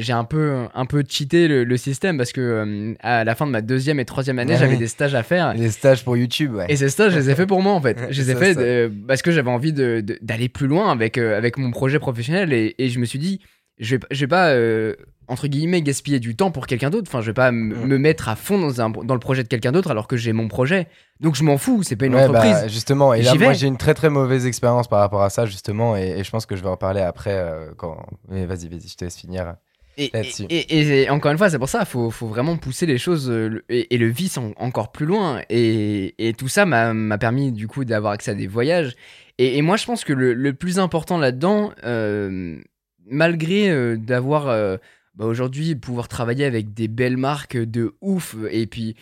j'ai 0.00 0.12
un 0.12 0.24
peu, 0.24 0.64
un 0.74 0.86
peu 0.86 1.02
cheaté 1.08 1.48
le, 1.48 1.64
le 1.64 1.76
système 1.76 2.18
parce 2.18 2.32
que 2.32 2.94
à 3.00 3.24
la 3.24 3.34
fin 3.34 3.46
de 3.46 3.50
ma 3.52 3.62
deuxième 3.62 3.98
et 4.00 4.04
troisième 4.04 4.38
année, 4.38 4.52
Ouais. 4.54 4.58
j'avais 4.58 4.76
des 4.76 4.86
stages 4.88 5.14
à 5.14 5.22
faire. 5.22 5.54
Les 5.54 5.70
stages 5.70 6.04
pour 6.04 6.16
YouTube, 6.16 6.54
ouais. 6.54 6.66
Et 6.68 6.76
ces 6.76 6.88
stages, 6.90 7.12
je 7.12 7.18
les 7.18 7.30
ai 7.30 7.34
fait 7.34 7.46
pour 7.46 7.62
moi 7.62 7.72
en 7.72 7.80
fait. 7.80 7.98
Je 8.10 8.20
les 8.22 8.30
ai 8.30 8.34
fait 8.34 8.90
parce 9.08 9.22
que 9.22 9.30
j'avais 9.30 9.50
envie 9.50 9.72
de- 9.72 10.00
de- 10.00 10.18
d'aller 10.22 10.48
plus 10.48 10.66
loin 10.66 10.90
avec, 10.92 11.18
avec 11.18 11.56
mon 11.58 11.70
projet 11.70 11.98
professionnel 11.98 12.52
et, 12.52 12.74
et 12.78 12.88
je 12.88 12.98
me 12.98 13.04
suis 13.06 13.18
dit, 13.18 13.40
je 13.78 13.96
vais, 13.96 14.02
je 14.10 14.20
vais 14.20 14.26
pas, 14.28 14.50
euh, 14.50 14.94
entre 15.26 15.48
guillemets, 15.48 15.82
gaspiller 15.82 16.20
du 16.20 16.36
temps 16.36 16.50
pour 16.50 16.66
quelqu'un 16.66 16.90
d'autre. 16.90 17.08
Enfin, 17.08 17.20
je 17.20 17.26
vais 17.26 17.32
pas 17.34 17.50
me 17.50 17.98
mettre 17.98 18.28
à 18.28 18.36
fond 18.36 18.58
dans, 18.58 18.80
un, 18.80 18.90
dans 18.90 19.14
le 19.14 19.20
projet 19.20 19.42
de 19.42 19.48
quelqu'un 19.48 19.72
d'autre 19.72 19.90
alors 19.90 20.06
que 20.06 20.16
j'ai 20.16 20.32
mon 20.32 20.48
projet. 20.48 20.86
Donc 21.20 21.34
je 21.34 21.42
m'en 21.44 21.56
fous, 21.58 21.82
c'est 21.82 21.96
pas 21.96 22.06
une 22.06 22.14
Ouais, 22.14 22.24
entreprise. 22.24 22.52
bah, 22.52 22.68
justement, 22.68 23.14
et 23.14 23.22
là, 23.22 23.34
moi 23.34 23.52
j'ai 23.52 23.66
une 23.66 23.78
très 23.78 23.94
très 23.94 24.10
mauvaise 24.10 24.46
expérience 24.46 24.86
par 24.88 24.98
rapport 25.00 25.22
à 25.22 25.30
ça, 25.30 25.46
justement, 25.46 25.96
et, 25.96 26.18
et 26.18 26.24
je 26.24 26.30
pense 26.30 26.44
que 26.46 26.56
je 26.56 26.62
vais 26.62 26.68
en 26.68 26.76
parler 26.76 27.00
après. 27.00 27.32
euh, 27.34 27.70
quand... 27.76 28.04
Mais 28.28 28.46
vas-y, 28.46 28.68
vas-y, 28.68 28.88
je 28.88 28.96
te 28.96 29.04
laisse 29.04 29.16
finir. 29.16 29.54
Et, 29.96 30.10
là-dessus. 30.12 30.42
et- 30.50 31.02
et- 31.04 31.10
encore 31.10 31.30
une 31.30 31.38
fois, 31.38 31.48
c'est 31.50 31.58
pour 31.58 31.68
ça, 31.68 31.84
faut, 31.84 32.10
faut 32.10 32.26
vraiment 32.26 32.56
pousser 32.56 32.84
les 32.84 32.98
choses 32.98 33.30
euh, 33.30 33.62
et, 33.68 33.96
le 33.96 34.08
vice 34.08 34.36
en- 34.38 34.52
encore 34.56 34.90
plus 34.90 35.06
loin. 35.06 35.40
Et, 35.50 36.14
et 36.18 36.34
tout 36.34 36.48
ça 36.48 36.66
m'a 36.66 36.92
m'a 36.92 37.16
permis 37.16 37.52
du 37.52 37.68
coup 37.68 37.84
d'avoir 37.84 38.12
accès 38.12 38.32
à 38.32 38.34
des 38.34 38.48
voyages. 38.48 38.96
Et, 39.38 39.56
et 39.56 39.62
moi, 39.62 39.76
je 39.76 39.86
pense 39.86 40.02
que 40.04 40.12
le, 40.12 40.34
le 40.34 40.52
plus 40.52 40.80
important 40.80 41.16
là-dedans, 41.16 41.70
euh, 41.84 42.58
malgré 43.06 43.70
euh, 43.70 43.96
d'avoir 43.96 44.48
euh, 44.48 44.76
bah, 45.14 45.24
aujourd'hui 45.26 45.74
pouvoir 45.74 46.08
travailler 46.08 46.44
avec 46.44 46.74
des 46.74 46.88
belles 46.88 47.16
marques 47.16 47.56
de 47.56 47.94
ouf, 48.00 48.36
et 48.50 48.66
puis 48.66 48.96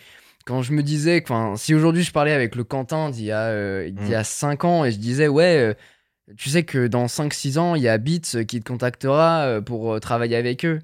quand 0.45 0.61
je 0.61 0.73
me 0.73 0.83
disais, 0.83 1.23
si 1.55 1.73
aujourd'hui 1.73 2.03
je 2.03 2.11
parlais 2.11 2.33
avec 2.33 2.55
le 2.55 2.63
Quentin 2.63 3.09
d'il 3.09 3.25
y 3.25 3.31
a, 3.31 3.43
euh, 3.45 3.89
d'il 3.89 4.09
y 4.09 4.15
a 4.15 4.23
5 4.25 4.65
ans 4.65 4.83
et 4.85 4.91
je 4.91 4.97
disais, 4.97 5.27
ouais, 5.29 5.57
euh, 5.57 5.73
tu 6.37 6.49
sais 6.49 6.63
que 6.63 6.87
dans 6.87 7.05
5-6 7.07 7.57
ans, 7.59 7.75
il 7.75 7.81
y 7.83 7.87
a 7.87 7.97
Beats 7.97 8.43
qui 8.47 8.59
te 8.61 8.67
contactera 8.67 9.43
euh, 9.45 9.61
pour 9.61 9.93
euh, 9.93 9.99
travailler 9.99 10.35
avec 10.35 10.65
eux. 10.65 10.79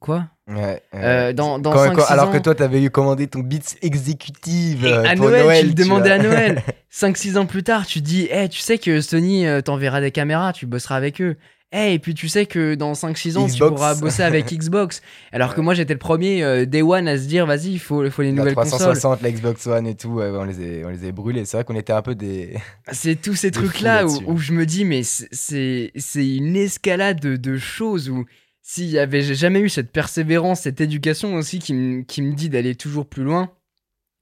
Quoi? 0.00 0.26
Ouais, 0.48 0.56
ouais. 0.56 0.80
Euh, 0.94 1.32
Dans, 1.32 1.58
dans 1.60 1.72
Quand- 1.72 1.84
5 1.84 1.94
quand- 1.96 2.04
alors 2.10 2.28
ans, 2.28 2.32
que 2.32 2.38
toi, 2.38 2.54
t'avais 2.54 2.82
eu 2.82 2.90
commandé 2.90 3.26
ton 3.28 3.40
Beats 3.40 3.76
exécutive 3.82 4.84
euh, 4.84 5.04
à 5.04 5.14
pour 5.14 5.26
Noël, 5.28 5.44
Noël. 5.44 5.60
tu 5.62 5.66
le 5.68 5.74
demandais 5.74 6.10
à 6.10 6.18
Noël. 6.18 6.62
5-6 6.92 7.36
ans 7.38 7.46
plus 7.46 7.62
tard, 7.62 7.86
tu 7.86 8.00
dis, 8.00 8.26
hey, 8.30 8.48
tu 8.48 8.58
sais 8.60 8.78
que 8.78 9.00
Sony 9.00 9.46
euh, 9.46 9.60
t'enverra 9.60 10.00
des 10.00 10.10
caméras, 10.10 10.52
tu 10.52 10.66
bosseras 10.66 10.96
avec 10.96 11.20
eux. 11.20 11.36
Hey, 11.74 11.94
et 11.94 11.98
puis 11.98 12.12
tu 12.12 12.28
sais 12.28 12.44
que 12.44 12.74
dans 12.74 12.92
5-6 12.92 13.38
ans, 13.38 13.46
tu 13.48 13.58
pourras 13.58 13.94
bosser 13.94 14.22
avec 14.22 14.46
Xbox. 14.52 15.00
Alors 15.32 15.54
que 15.54 15.62
moi, 15.62 15.72
j'étais 15.72 15.94
le 15.94 15.98
premier 15.98 16.42
euh, 16.44 16.66
Day 16.66 16.82
One 16.82 17.08
à 17.08 17.16
se 17.16 17.24
dire, 17.26 17.46
vas-y, 17.46 17.72
il 17.72 17.78
faut, 17.78 18.02
les 18.02 18.10
La 18.18 18.32
nouvelles 18.32 18.54
consoles. 18.54 18.78
360, 18.78 19.22
la 19.22 19.30
Xbox 19.32 19.66
One 19.66 19.86
et 19.86 19.94
tout, 19.94 20.20
on 20.20 20.44
les 20.44 20.82
a, 20.82 20.86
on 20.86 20.90
les 20.90 21.08
a 21.08 21.12
brûlés. 21.12 21.46
C'est 21.46 21.56
vrai 21.56 21.64
qu'on 21.64 21.74
était 21.76 21.94
un 21.94 22.02
peu 22.02 22.14
des. 22.14 22.54
C'est 22.92 23.16
tous 23.20 23.34
ces 23.36 23.50
trucs-là 23.50 24.04
où, 24.06 24.36
je 24.36 24.52
me 24.52 24.66
dis, 24.66 24.84
mais 24.84 25.02
c'est- 25.02 25.92
une 26.14 26.56
escalade 26.56 27.20
de, 27.20 27.36
de 27.36 27.56
choses 27.56 28.10
où 28.10 28.26
s'il 28.60 28.90
y 28.90 28.98
avait 28.98 29.22
jamais 29.22 29.60
eu 29.60 29.68
cette 29.70 29.90
persévérance, 29.92 30.60
cette 30.60 30.80
éducation 30.82 31.34
aussi 31.36 31.58
qui, 31.58 31.72
me- 31.72 32.02
qui 32.02 32.20
me 32.20 32.34
dit 32.34 32.50
d'aller 32.50 32.74
toujours 32.74 33.06
plus 33.06 33.24
loin, 33.24 33.50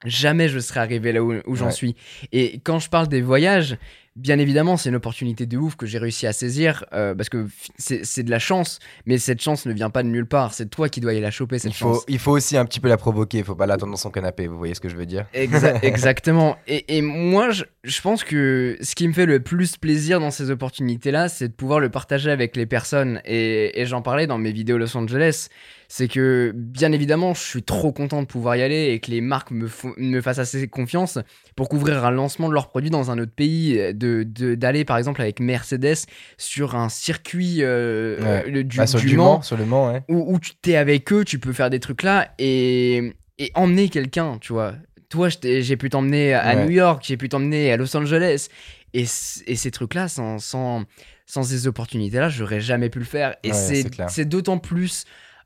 jamais 0.04 0.48
je 0.48 0.58
serais 0.60 0.80
arrivé 0.80 1.12
là 1.12 1.22
où, 1.22 1.34
où 1.46 1.56
j'en 1.56 1.66
Ouais. 1.66 1.72
suis. 1.72 1.96
Et 2.32 2.60
quand 2.64 2.78
je 2.78 2.88
parle 2.88 3.08
des 3.08 3.20
voyages, 3.20 3.76
bien 4.16 4.38
évidemment, 4.38 4.76
c'est 4.76 4.88
une 4.88 4.96
opportunité 4.96 5.46
de 5.46 5.56
ouf 5.56 5.76
que 5.76 5.86
j'ai 5.86 5.98
réussi 5.98 6.26
à 6.26 6.32
saisir 6.32 6.84
euh, 6.92 7.14
parce 7.14 7.28
que 7.28 7.46
c'est 7.78 8.04
c'est 8.04 8.22
de 8.22 8.30
la 8.30 8.38
chance, 8.38 8.78
mais 9.06 9.18
cette 9.18 9.40
chance 9.40 9.66
ne 9.66 9.72
vient 9.72 9.90
pas 9.90 10.02
de 10.02 10.08
nulle 10.08 10.26
part. 10.26 10.52
C'est 10.52 10.66
toi 10.68 10.88
qui 10.88 11.00
dois 11.00 11.12
aller 11.12 11.20
la 11.20 11.30
choper, 11.30 11.58
cette 11.58 11.70
Il 11.72 11.74
faut, 11.74 11.94
chance. 11.94 12.04
il 12.08 12.18
faut 12.18 12.32
aussi 12.32 12.56
un 12.56 12.64
petit 12.64 12.80
peu 12.80 12.88
la 12.88 12.96
provoquer. 12.96 13.38
Il 13.38 13.44
faut 13.44 13.54
pas 13.54 13.66
l'attendre 13.66 13.92
dans 13.92 13.96
son 13.98 14.10
canapé. 14.10 14.46
Vous 14.46 14.58
voyez 14.58 14.74
ce 14.74 14.80
que 14.80 14.88
je 14.88 14.96
veux 14.96 15.06
dire 15.06 15.26
Exa- 15.34 15.78
exactement. 15.82 16.56
Et, 16.66 16.96
et 16.96 17.02
moi, 17.02 17.50
je, 17.50 17.64
je 17.84 18.00
pense 18.00 18.24
que 18.24 18.76
ce 18.80 18.94
qui 18.94 19.06
me 19.08 19.12
fait 19.12 19.26
le 19.26 19.40
plus 19.40 19.76
plaisir 19.76 20.20
dans 20.20 20.30
ces 20.30 20.50
opportunités-là, 20.50 21.28
c'est 21.28 21.48
de 21.48 21.52
pouvoir 21.54 21.80
le 21.80 21.88
partager 21.90 22.30
avec 22.30 22.56
les 22.56 22.66
personnes. 22.66 23.20
Et, 23.24 23.80
et 23.80 23.86
j'en 23.86 24.02
parlais 24.02 24.26
dans 24.26 24.38
mes 24.38 24.52
vidéos 24.52 24.76
Los 24.78 24.96
Angeles. 24.96 25.48
C'est 25.92 26.06
que, 26.06 26.52
bien 26.54 26.92
évidemment, 26.92 27.34
je 27.34 27.40
suis 27.40 27.64
trop 27.64 27.90
content 27.90 28.22
de 28.22 28.26
pouvoir 28.28 28.54
y 28.54 28.62
aller 28.62 28.92
et 28.92 29.00
que 29.00 29.10
les 29.10 29.20
marques 29.20 29.50
me, 29.50 29.66
font- 29.66 29.92
me 29.96 30.20
fassent 30.20 30.38
assez 30.38 30.68
confiance 30.68 31.18
pour 31.56 31.68
couvrir 31.68 32.04
un 32.04 32.12
lancement 32.12 32.48
de 32.48 32.54
leurs 32.54 32.68
produits 32.68 32.90
dans 32.90 33.10
un 33.10 33.18
autre 33.18 33.32
pays. 33.34 33.74
De, 33.92 34.22
de- 34.22 34.54
d'aller, 34.54 34.84
par 34.84 34.98
exemple, 34.98 35.20
avec 35.20 35.40
Mercedes 35.40 35.96
sur 36.38 36.76
un 36.76 36.88
circuit 36.88 37.64
euh, 37.64 38.20
Ouais. 38.20 38.44
euh, 38.46 38.50
le- 38.50 38.62
du, 38.62 38.78
Ah, 38.80 38.86
Sur 38.86 39.00
du 39.00 39.16
Mans 39.16 39.24
Mans, 39.38 39.42
sur 39.42 39.56
le 39.56 39.66
Mans, 39.66 39.90
ouais. 39.92 40.02
où, 40.08 40.32
où 40.32 40.38
tu 40.38 40.52
t'es 40.62 40.76
avec 40.76 41.12
eux, 41.12 41.24
tu 41.24 41.40
peux 41.40 41.52
faire 41.52 41.70
des 41.70 41.80
trucs 41.80 42.04
là 42.04 42.32
et, 42.38 43.12
et 43.38 43.50
emmener 43.54 43.88
quelqu'un, 43.88 44.38
tu 44.40 44.52
vois. 44.52 44.74
Toi, 45.08 45.28
j'ai 45.42 45.76
pu 45.76 45.90
t'emmener 45.90 46.34
à 46.34 46.54
Ouais. 46.54 46.64
New 46.66 46.70
York, 46.70 47.02
j'ai 47.04 47.16
pu 47.16 47.28
t'emmener 47.28 47.72
à 47.72 47.76
Los 47.76 47.96
Angeles. 47.96 48.46
Et, 48.94 49.02
et 49.02 49.56
ces 49.56 49.70
trucs-là, 49.72 50.06
sans, 50.06 50.38
sans, 50.38 50.84
sans 51.26 51.42
ces 51.42 51.66
opportunités-là, 51.66 52.28
j'aurais 52.28 52.60
jamais 52.60 52.90
pu 52.90 53.00
le 53.00 53.04
faire. 53.04 53.34
Et 53.42 53.52
c'est 53.52 54.24
d'autant 54.24 54.58
plus 54.58 55.04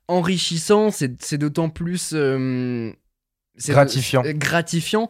enrichissant, 0.08 0.90
c'est 0.90 1.38
d'autant 1.38 1.68
plus. 1.68 2.12
euh, 2.14 2.92
Gratifiant. 3.68 4.22
c'est 4.24 4.34
gratifiant. 4.34 5.08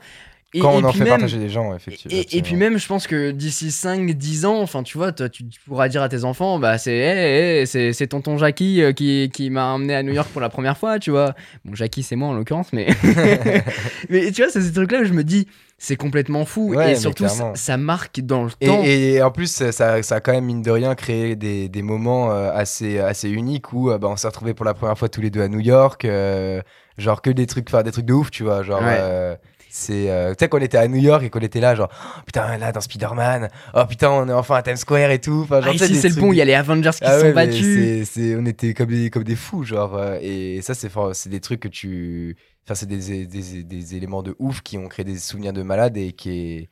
Et, 0.57 0.61
Quand 0.61 0.73
et 0.79 0.85
on 0.85 0.85
en 0.85 0.93
fait 0.93 1.01
même- 1.01 1.09
partager 1.09 1.39
des 1.39 1.49
gens, 1.49 1.75
effectivement. 1.75 2.17
et, 2.17 2.37
et 2.39 2.41
puis 2.43 2.55
même, 2.55 2.79
je 2.79 2.87
pense 2.87 3.09
que 3.09 3.33
d'ici 3.33 3.71
5-10 3.73 4.47
ans, 4.47 4.61
enfin, 4.63 4.85
tu 4.85 4.97
vois, 4.97 5.11
toi, 5.11 5.29
tu 5.29 5.43
pourras 5.67 5.89
dire 5.89 6.01
à 6.01 6.09
tes 6.09 6.23
enfants, 6.23 6.61
bah, 6.61 6.79
c'est 6.79 6.97
hey, 6.97 7.59
hey, 7.61 7.67
c'est 7.67 7.93
c'est 7.93 8.07
tonton 8.07 8.39
Jackie 8.39 8.81
euh, 8.81 8.93
qui, 8.93 9.31
qui 9.35 9.51
m'a 9.51 9.67
emmené 9.73 9.97
à 9.97 10.03
New 10.05 10.13
York 10.13 10.29
pour 10.31 10.41
la 10.41 10.49
première 10.51 10.79
fois, 10.79 11.01
tu 11.01 11.11
vois. 11.11 11.35
Bon, 11.65 11.75
Jackie, 11.75 12.05
c'est 12.05 12.15
moi 12.15 12.29
en 12.29 12.35
l'occurrence, 12.35 12.73
mais. 12.73 12.87
mais 14.09 14.31
tu 14.31 14.43
vois, 14.43 14.51
c'est 14.51 14.61
ces 14.63 14.73
trucs-là 14.73 15.01
où 15.01 15.05
je 15.05 15.13
me 15.13 15.25
dis, 15.25 15.49
c'est 15.79 15.97
complètement 15.97 16.45
fou. 16.45 16.75
Ouais, 16.75 16.93
et 16.93 16.97
surtout, 16.97 17.27
ça, 17.55 17.77
marque 17.77 18.21
dans 18.21 18.45
le 18.45 18.51
Et, 18.61 18.67
temps. 18.67 18.83
et 18.85 19.23
en 19.23 19.31
plus, 19.31 19.51
ça, 19.51 19.73
ça 19.73 20.15
a 20.15 20.21
quand 20.21 20.33
même, 20.33 20.45
mine 20.45 20.63
de 20.63 20.71
rien, 20.71 20.95
créé 20.95 21.37
des, 21.37 21.69
des 21.69 21.83
moments 21.83 22.31
euh, 22.31 22.51
assez, 22.55 22.99
assez 23.01 23.29
uniques 23.29 23.73
où 23.73 23.91
euh, 23.91 23.99
bah, 23.99 24.09
on 24.09 24.17
s'est 24.17 24.29
retrouvés 24.29 24.55
pour 24.55 24.65
la 24.65 24.75
première 24.75 24.97
fois 24.97 25.09
tous 25.09 25.21
les 25.21 25.31
deux 25.31 25.43
à 25.43 25.49
New 25.49 25.61
York. 25.61 26.05
euh, 26.05 26.61
genre 26.97 27.23
que 27.23 27.31
des 27.31 27.47
trucs, 27.47 27.69
enfin, 27.69 27.83
des 27.83 27.91
trucs 27.91 28.07
de 28.07 28.13
ouf, 28.13 28.31
tu 28.31 28.45
vois. 28.45 28.63
Genre, 28.63 28.81
Ouais. 28.81 28.97
euh, 29.01 29.35
c'est. 29.77 30.11
euh, 30.11 30.31
tu 30.35 30.45
sais, 30.45 30.49
qu'on 30.49 30.59
était 30.59 30.79
à 30.79 30.87
New 30.89 31.01
York 31.01 31.23
et 31.25 31.31
qu'on 31.31 31.41
était 31.41 31.61
là, 31.61 31.75
genre, 31.75 31.89
Oh, 31.93 32.21
putain, 32.25 32.57
là, 32.59 32.71
dans 32.73 32.81
Spider-Man. 32.81 33.49
Oh 33.75 33.85
putain, 33.89 34.11
on 34.11 34.29
est 34.29 34.33
enfin 34.33 34.57
à 34.57 34.63
Times 34.63 34.77
Square 34.77 35.11
et 35.11 35.21
tout. 35.21 35.41
Enfin, 35.45 35.61
genre, 35.61 35.71
Ah, 35.73 35.75
ici, 35.75 35.97
c'est 35.97 36.09
le 36.09 36.15
bon, 36.15 36.33
il 36.33 36.37
y 36.37 36.41
a 36.41 36.45
les 36.45 36.55
Avengers 36.55 36.91
qui 36.93 36.99
Ah 37.03 37.19
se 37.19 37.23
ouais, 37.25 37.29
sont 37.31 37.35
battus. 37.35 38.37
on 38.39 38.47
était 38.47 38.75
comme 38.75 38.89
des, 38.91 39.11
comme 39.11 39.25
des 39.25 39.37
fous, 39.37 39.65
genre. 39.65 39.97
euh, 39.97 40.19
et 40.21 40.61
ça, 40.63 40.75
c'est 40.75 40.91
c'est 41.13 41.29
des 41.31 41.41
trucs 41.41 41.61
que 41.61 41.69
tu. 41.69 42.37
Enfin, 42.65 42.75
c'est 42.75 42.87
des, 42.87 43.27
des, 43.27 43.63
des 43.65 43.97
éléments 43.97 44.23
de 44.23 44.35
ouf 44.39 44.63
qui 44.63 44.79
ont 44.79 44.89
créé 44.89 45.05
des 45.05 45.19
souvenirs 45.19 45.53
de 45.53 45.63
malades 45.63 45.97
et 45.97 46.13
qui, 46.13 46.69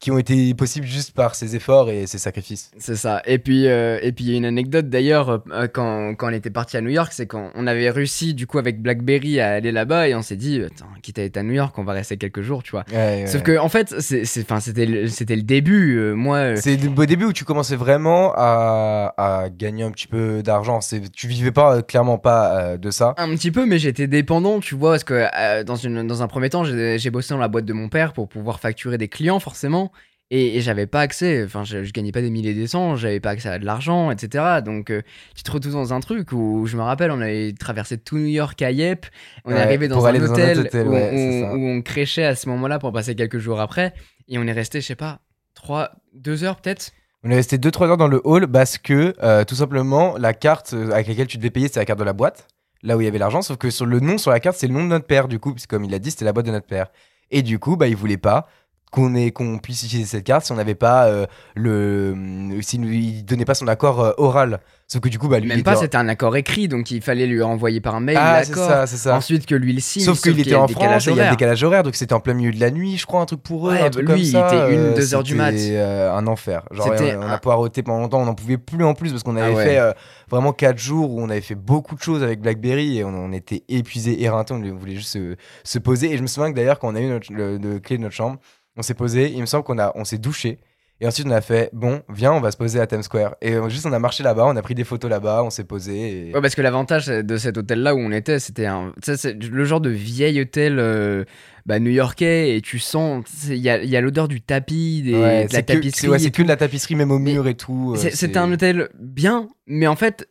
qui 0.00 0.12
ont 0.12 0.18
été 0.18 0.54
possibles 0.54 0.86
juste 0.86 1.12
par 1.12 1.34
ces 1.34 1.56
efforts 1.56 1.90
et 1.90 2.06
ces 2.06 2.18
sacrifices. 2.18 2.70
C'est 2.78 2.94
ça. 2.94 3.20
Et 3.26 3.38
puis, 3.38 3.66
euh, 3.66 3.98
et 4.00 4.12
puis 4.12 4.26
il 4.26 4.30
y 4.30 4.34
a 4.34 4.36
une 4.36 4.44
anecdote 4.44 4.88
d'ailleurs 4.88 5.42
euh, 5.50 5.66
quand, 5.66 6.14
quand 6.14 6.28
on 6.28 6.32
était 6.32 6.50
parti 6.50 6.76
à 6.76 6.80
New 6.80 6.90
York, 6.90 7.10
c'est 7.12 7.26
quand 7.26 7.50
on 7.56 7.66
avait 7.66 7.90
réussi 7.90 8.32
du 8.32 8.46
coup 8.46 8.58
avec 8.58 8.80
BlackBerry 8.80 9.40
à 9.40 9.54
aller 9.54 9.72
là-bas 9.72 10.06
et 10.08 10.14
on 10.14 10.22
s'est 10.22 10.36
dit, 10.36 10.62
attends, 10.62 10.86
quitte 11.02 11.18
à 11.18 11.24
être 11.24 11.36
à 11.36 11.42
New 11.42 11.52
York, 11.54 11.76
on 11.78 11.82
va 11.84 11.94
rester 11.94 12.16
quelques 12.16 12.42
jours, 12.42 12.62
tu 12.62 12.70
vois. 12.70 12.84
Ouais, 12.92 13.24
Sauf 13.26 13.42
que 13.42 13.58
en 13.58 13.68
fait, 13.68 13.92
c'était, 14.00 14.86
le- 14.86 15.08
c'était 15.08 15.34
le 15.36 15.42
début. 15.42 15.96
euh, 15.98 16.14
moi, 16.14 16.36
euh, 16.38 16.56
C'est 16.60 16.76
le 16.76 16.90
au 16.90 17.06
début 17.06 17.24
où 17.24 17.32
tu 17.32 17.44
commençais 17.44 17.74
vraiment 17.76 18.32
à, 18.36 19.14
à 19.16 19.48
gagner 19.50 19.82
un 19.84 19.90
petit 19.90 20.06
peu 20.06 20.42
d'argent. 20.44 20.80
C'est- 20.80 21.10
Tu 21.12 21.26
vivais 21.26 21.50
pas, 21.50 21.76
euh, 21.78 21.82
clairement 21.82 22.18
pas 22.18 22.56
euh, 22.56 22.76
de 22.76 22.90
ça. 22.92 23.14
un 23.18 23.28
petit 23.30 23.50
peu, 23.50 23.66
mais 23.66 23.78
j'étais 23.78 24.06
dépendant, 24.06 24.60
tu 24.60 24.74
vois, 24.76 24.92
parce 24.92 25.04
que 25.04 25.26
euh, 25.36 25.64
dans, 25.64 25.74
une, 25.76 26.06
dans 26.06 26.22
un 26.22 26.28
premier 26.28 26.50
temps, 26.50 26.62
j'ai 26.64 27.10
bossé 27.10 27.34
dans 27.34 27.40
la 27.40 27.48
boîte 27.48 27.64
de 27.64 27.72
mon 27.72 27.88
père 27.88 28.12
pour 28.12 28.28
pouvoir 28.28 28.60
facturer 28.60 28.96
des 28.98 29.08
clients, 29.08 29.40
forcément. 29.40 29.87
Et, 30.30 30.58
et 30.58 30.60
j'avais 30.60 30.86
pas 30.86 31.00
accès, 31.00 31.42
enfin, 31.44 31.64
je, 31.64 31.84
je 31.84 31.92
gagnais 31.92 32.12
pas 32.12 32.20
des 32.20 32.28
milliers 32.28 32.52
des 32.52 32.66
cents, 32.66 32.96
j'avais 32.96 33.18
pas 33.18 33.30
accès 33.30 33.48
à 33.48 33.58
de 33.58 33.64
l'argent, 33.64 34.10
etc. 34.10 34.60
Donc, 34.62 34.90
euh, 34.90 35.00
tu 35.34 35.42
te 35.42 35.50
retrouves 35.50 35.72
dans 35.72 35.94
un 35.94 36.00
truc 36.00 36.32
où 36.32 36.66
je 36.66 36.76
me 36.76 36.82
rappelle, 36.82 37.10
on 37.10 37.22
avait 37.22 37.54
traversé 37.58 37.96
tout 37.96 38.18
New 38.18 38.26
York 38.26 38.60
à 38.60 38.70
Yep, 38.70 39.06
on 39.46 39.52
est 39.52 39.54
Ouais, 39.54 39.60
arrivé 39.60 39.88
dans 39.88 40.04
un 40.04 40.12
dans 40.12 40.24
hôtel, 40.26 40.58
où, 40.58 40.76
ouais, 40.90 41.44
on, 41.50 41.54
où 41.56 41.66
on 41.68 41.80
créchait 41.80 42.24
à 42.24 42.34
ce 42.34 42.46
moment-là 42.50 42.78
pour 42.78 42.92
passer 42.92 43.14
quelques 43.14 43.38
jours 43.38 43.58
après, 43.58 43.94
et 44.28 44.36
on 44.38 44.46
est 44.46 44.52
resté, 44.52 44.82
je 44.82 44.86
sais 44.88 44.94
pas, 44.96 45.20
3, 45.54 45.92
2 46.12 46.44
heures 46.44 46.60
peut-être 46.60 46.92
On 47.24 47.30
est 47.30 47.34
resté 47.36 47.56
2-3 47.56 47.86
heures 47.88 47.96
dans 47.96 48.06
le 48.06 48.20
hall 48.24 48.46
parce 48.48 48.76
que, 48.76 49.14
euh, 49.22 49.44
tout 49.44 49.54
simplement, 49.54 50.18
la 50.18 50.34
carte 50.34 50.74
euh, 50.74 50.90
avec 50.90 51.08
laquelle 51.08 51.26
tu 51.26 51.38
devais 51.38 51.50
payer, 51.50 51.68
c'était 51.68 51.80
la 51.80 51.86
carte 51.86 52.00
de 52.00 52.04
la 52.04 52.12
boîte, 52.12 52.48
là 52.82 52.98
où 52.98 53.00
il 53.00 53.04
y 53.04 53.08
avait 53.08 53.18
l'argent. 53.18 53.40
Sauf 53.40 53.56
que 53.56 53.70
sur 53.70 53.86
le 53.86 53.98
nom 54.00 54.18
sur 54.18 54.30
la 54.30 54.40
carte, 54.40 54.58
c'est 54.58 54.66
le 54.66 54.74
nom 54.74 54.82
de 54.84 54.88
notre 54.88 55.06
père, 55.06 55.26
du 55.26 55.38
coup, 55.38 55.52
puisque 55.52 55.70
comme 55.70 55.84
il 55.84 55.94
a 55.94 55.98
dit, 55.98 56.10
c'était 56.10 56.26
la 56.26 56.34
boîte 56.34 56.46
de 56.46 56.52
notre 56.52 56.66
père. 56.66 56.88
Et 57.30 57.40
du 57.42 57.58
coup, 57.58 57.76
bah, 57.76 57.88
il 57.88 57.96
voulait 57.96 58.18
pas 58.18 58.46
qu'on 58.90 59.58
puisse 59.58 59.82
utiliser 59.82 60.06
cette 60.08 60.24
carte 60.24 60.44
si 60.46 60.52
on 60.52 60.56
n'avait 60.56 60.74
pas 60.74 61.06
euh, 61.06 61.26
le 61.54 62.58
s'il 62.62 62.80
nous- 62.80 62.88
il 62.92 63.24
donnait 63.24 63.44
pas 63.44 63.54
son 63.54 63.68
accord 63.68 64.00
euh, 64.00 64.12
oral 64.18 64.60
sauf 64.86 65.02
que 65.02 65.08
du 65.10 65.18
coup 65.18 65.28
bah 65.28 65.38
lui 65.38 65.48
il 65.50 65.54
Même 65.54 65.62
pas, 65.62 65.76
en- 65.76 65.80
c'était 65.80 65.98
un 65.98 66.08
accord 66.08 66.34
écrit, 66.36 66.66
donc 66.66 66.90
il 66.90 67.02
fallait 67.02 67.26
lui 67.26 67.42
envoyer 67.42 67.80
par 67.82 68.00
mail 68.00 68.16
ah 68.18 68.42
c'est 68.42 68.50
l'accord. 68.50 68.68
ça 68.68 68.86
c'est 68.86 68.96
ça 68.96 69.14
Ensuite 69.16 69.44
que 69.44 69.54
lui 69.54 69.74
le 69.74 69.80
signe, 69.80 70.02
sauf 70.02 70.18
qu'il 70.22 70.32
qu'il 70.32 70.40
était 70.40 70.54
en 70.54 70.66
France 70.66 71.04
il 71.04 71.10
y 71.10 71.12
a 71.12 71.12
horaire. 71.16 71.30
décalage 71.32 71.62
horaire 71.62 71.82
donc 71.82 71.94
c'était 71.94 72.14
en 72.14 72.20
plein 72.20 72.32
milieu 72.32 72.50
de 72.52 72.58
la 72.60 72.70
nuit 72.70 72.96
je 72.96 73.04
crois 73.04 73.20
un 73.20 73.26
truc 73.26 73.42
pour 73.42 73.68
eux 73.68 73.72
Ouais, 73.72 73.82
un 73.82 73.90
truc 73.90 74.02
lui, 74.08 74.14
comme 74.14 74.18
il 74.18 74.26
ça 74.30 74.46
était 74.46 74.74
une, 74.74 74.80
euh, 74.80 74.94
deux 74.94 75.14
heures 75.14 75.22
du 75.22 75.34
mat. 75.34 75.52
c'était, 75.52 75.76
euh, 75.76 76.14
un 76.14 76.26
enfer 76.26 76.62
genre 76.70 76.88
on, 76.98 77.02
on 77.18 77.22
un- 77.22 77.30
a 77.32 77.38
poireauté 77.38 77.82
pendant 77.82 78.00
longtemps 78.00 78.20
on 78.22 78.24
n'en 78.26 78.34
pouvait 78.34 78.56
plus 78.58 78.82
en 78.84 78.94
plus 78.94 79.10
parce 79.10 79.22
qu'on 79.22 79.36
avait 79.36 79.52
Ah 79.52 79.56
ouais. 79.56 79.64
fait 79.64 79.78
euh, 79.78 79.92
vraiment 80.30 80.52
4 80.54 80.78
jours 80.78 81.10
où 81.12 81.20
on 81.20 81.28
avait 81.28 81.42
fait 81.42 81.54
beaucoup 81.54 81.94
de 81.94 82.00
choses 82.00 82.22
avec 82.22 82.40
BlackBerry 82.40 82.98
et 82.98 83.04
on, 83.04 83.08
on 83.10 83.32
était 83.32 83.64
épuisé 83.68 84.22
éreinté 84.22 84.54
on 84.54 84.60
voulait 84.74 84.94
juste 84.96 85.10
se, 85.12 85.36
se 85.64 85.78
poser 85.78 86.12
et 86.12 86.16
je 86.16 86.22
me 86.22 86.26
souviens 86.26 86.50
que 86.50 86.56
d'ailleurs 86.56 86.78
quand 86.78 86.88
on 86.90 86.94
a 86.94 87.00
eu 87.00 87.06
notre, 87.08 87.30
le, 87.30 87.58
le 87.58 87.78
clé 87.78 87.98
de 87.98 88.02
notre 88.02 88.14
chambre 88.14 88.38
on 88.78 88.82
s'est 88.82 88.94
posé 88.94 89.30
il 89.30 89.40
me 89.40 89.46
semble 89.46 89.64
qu'on 89.64 89.78
a 89.78 89.92
on 89.96 90.04
s'est 90.04 90.16
douché 90.18 90.58
et 91.00 91.06
ensuite 91.06 91.26
on 91.28 91.30
a 91.30 91.40
fait 91.40 91.70
bon 91.72 92.00
viens 92.08 92.32
on 92.32 92.40
va 92.40 92.50
se 92.50 92.56
poser 92.56 92.80
à 92.80 92.86
Times 92.86 93.02
Square 93.02 93.36
et 93.40 93.52
euh, 93.54 93.68
juste 93.68 93.84
on 93.86 93.92
a 93.92 93.98
marché 93.98 94.22
là-bas 94.24 94.46
on 94.46 94.56
a 94.56 94.62
pris 94.62 94.74
des 94.74 94.84
photos 94.84 95.10
là-bas 95.10 95.42
on 95.44 95.50
s'est 95.50 95.64
posé 95.64 96.28
et... 96.30 96.34
Ouais, 96.34 96.40
parce 96.40 96.54
que 96.54 96.62
l'avantage 96.62 97.06
de 97.06 97.36
cet 97.36 97.56
hôtel-là 97.58 97.94
où 97.94 97.98
on 97.98 98.10
était, 98.10 98.38
c'était 98.40 98.66
un, 98.66 98.92
c'est 99.02 99.34
le 99.34 99.64
genre 99.64 99.80
de 99.80 99.90
vieil 99.90 100.40
hôtel 100.40 100.78
euh, 100.78 101.24
bah, 101.66 101.78
new-yorkais 101.78 102.56
et 102.56 102.60
tu 102.62 102.78
sens, 102.78 103.24
il 103.48 103.56
y 103.58 103.68
a, 103.68 103.82
y 103.84 103.94
a 103.96 104.00
l'odeur 104.00 104.26
du 104.26 104.40
tapis, 104.40 105.02
des, 105.04 105.14
Ouais, 105.14 105.46
de 105.46 105.52
la 105.52 105.60
que, 105.62 105.66
tapisserie. 105.74 105.92
c'est- 105.92 106.08
ouais, 106.24 106.30
que 106.30 106.42
de 106.42 106.48
la 106.48 106.56
tapisserie 106.56 106.94
même 106.96 107.10
au 107.10 107.18
mur 107.18 107.46
et 107.46 107.54
tout 107.54 107.94
euh, 107.94 108.10
C'était 108.12 108.38
un 108.38 108.50
hôtel 108.50 108.88
bien, 108.98 109.48
mais 109.66 109.86
en 109.86 109.94
fait, 109.96 110.28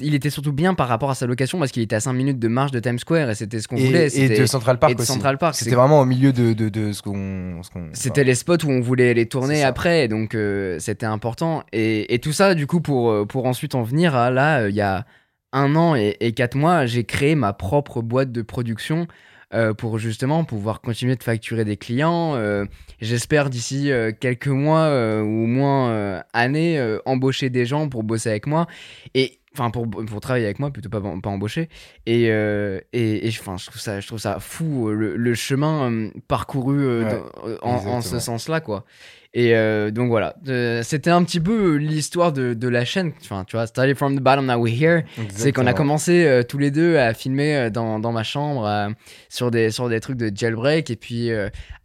il 0.00 0.14
était 0.14 0.30
surtout 0.30 0.52
bien 0.52 0.74
par 0.74 0.88
rapport 0.88 1.10
à 1.10 1.14
sa 1.14 1.26
location 1.26 1.58
parce 1.58 1.70
qu'il 1.70 1.82
était 1.82 1.94
à 1.94 2.00
5 2.00 2.12
minutes 2.12 2.38
de 2.40 2.48
marche 2.48 2.72
de 2.72 2.80
Times 2.80 2.98
Square 2.98 3.30
et 3.30 3.34
c'était 3.36 3.60
ce 3.60 3.68
qu'on 3.68 3.76
voulait. 3.76 4.08
et, 4.16 4.40
de 4.40 4.46
Central 4.46 4.78
Park 4.78 4.92
et 4.92 4.94
de 4.96 5.00
aussi. 5.00 5.12
Central 5.12 5.38
Park, 5.38 5.54
C'était 5.54 5.76
vraiment 5.76 6.00
au 6.00 6.04
milieu 6.04 6.32
de, 6.32 6.52
de, 6.52 6.68
de 6.68 6.92
ce 6.92 7.02
qu'on. 7.02 7.60
C'était 7.92 8.24
les 8.24 8.34
spots 8.34 8.64
où 8.64 8.70
on 8.70 8.80
voulait 8.80 9.14
les 9.14 9.26
tourner 9.26 9.62
après, 9.62 10.08
donc 10.08 10.34
euh, 10.34 10.78
c'était 10.80 11.06
important. 11.06 11.62
Et, 11.72 12.12
et 12.12 12.18
tout 12.18 12.32
ça, 12.32 12.54
du 12.54 12.66
coup, 12.66 12.80
pour, 12.80 13.10
euh, 13.10 13.24
pour 13.26 13.46
ensuite 13.46 13.74
en 13.76 13.82
venir 13.82 14.16
à 14.16 14.30
là, 14.30 14.62
euh, 14.62 14.70
il 14.70 14.76
y 14.76 14.80
a 14.80 15.06
un 15.52 15.76
an 15.76 15.94
et, 15.94 16.16
et 16.20 16.32
quatre 16.32 16.56
mois, 16.56 16.86
j'ai 16.86 17.04
créé 17.04 17.36
ma 17.36 17.52
propre 17.52 18.02
boîte 18.02 18.32
de 18.32 18.42
production 18.42 19.06
euh, 19.52 19.74
pour 19.74 19.98
justement 19.98 20.44
pouvoir 20.44 20.80
continuer 20.80 21.16
de 21.16 21.24
facturer 21.24 21.64
des 21.64 21.76
clients. 21.76 22.36
Euh, 22.36 22.66
J'espère 23.00 23.50
d'ici 23.50 23.90
euh, 23.90 24.12
quelques 24.12 24.46
mois 24.46 24.86
ou 25.22 25.42
au 25.42 25.46
moins 25.46 26.22
années 26.32 26.80
embaucher 27.04 27.50
des 27.50 27.66
gens 27.66 27.88
pour 27.88 28.04
bosser 28.04 28.28
avec 28.28 28.46
moi 28.46 28.68
et 29.14 29.39
enfin 29.54 29.70
pour, 29.70 29.88
pour 29.88 30.20
travailler 30.20 30.44
avec 30.44 30.58
moi 30.58 30.70
plutôt 30.70 30.88
pas, 30.88 31.00
pas 31.00 31.30
embaucher. 31.30 31.68
Et 32.06 32.30
euh, 32.30 32.80
et, 32.92 33.26
et 33.26 33.30
enfin 33.30 33.56
je 33.56 33.66
trouve 33.66 33.80
ça 33.80 34.00
je 34.00 34.06
trouve 34.06 34.18
ça 34.20 34.38
fou 34.40 34.88
euh, 34.88 34.94
le, 34.94 35.16
le 35.16 35.34
chemin 35.34 35.90
euh, 35.90 36.10
parcouru 36.28 36.78
euh, 36.84 37.02
Ouais, 37.04 37.56
dans- 37.62 37.68
en, 37.68 37.86
en 37.96 38.00
ce 38.00 38.18
sens 38.18 38.48
là 38.48 38.60
quoi. 38.60 38.84
Et 39.32 39.52
donc 39.92 40.08
voilà. 40.08 40.34
C'était 40.82 41.10
un 41.10 41.22
petit 41.22 41.38
peu 41.38 41.76
l'histoire 41.76 42.32
de, 42.32 42.52
de 42.52 42.66
la 42.66 42.84
chaîne. 42.84 43.12
Enfin 43.20 43.44
tu 43.46 43.54
vois 43.54 43.68
started 43.68 43.96
from 43.96 44.16
the 44.18 44.20
bottom 44.20 44.46
now 44.46 44.56
we're 44.60 44.74
here. 44.74 45.04
C'est 45.28 45.52
qu'on 45.52 45.68
a 45.68 45.72
commencé 45.72 46.40
tous 46.48 46.58
les 46.58 46.72
deux 46.72 46.96
à 46.96 47.14
filmer 47.14 47.70
dans, 47.70 48.00
dans 48.00 48.10
ma 48.10 48.24
chambre 48.24 48.92
sur, 49.28 49.52
des, 49.52 49.70
sur 49.70 49.88
des 49.88 50.00
trucs 50.00 50.16
de 50.16 50.36
jailbreak. 50.36 50.90
Et 50.90 50.96
puis, 50.96 51.30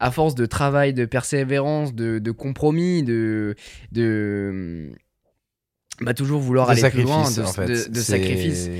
à 0.00 0.10
force 0.10 0.34
de 0.34 0.44
travail, 0.44 0.92
de 0.92 1.04
persévérance, 1.04 1.94
de, 1.94 2.18
de 2.18 2.30
compromis, 2.32 3.04
de. 3.04 3.54
de 3.92 4.90
bah, 6.00 6.14
toujours 6.14 6.40
vouloir 6.40 6.66
de 6.66 6.72
aller 6.72 6.90
plus 6.90 7.02
loin, 7.02 7.24
sacrifice, 7.24 7.36
de, 7.38 7.42
en 7.42 7.52
fait. 7.52 7.66
de- 7.66 7.92
de 7.92 8.00
C'est- 8.00 8.12
sacrifice. 8.12 8.70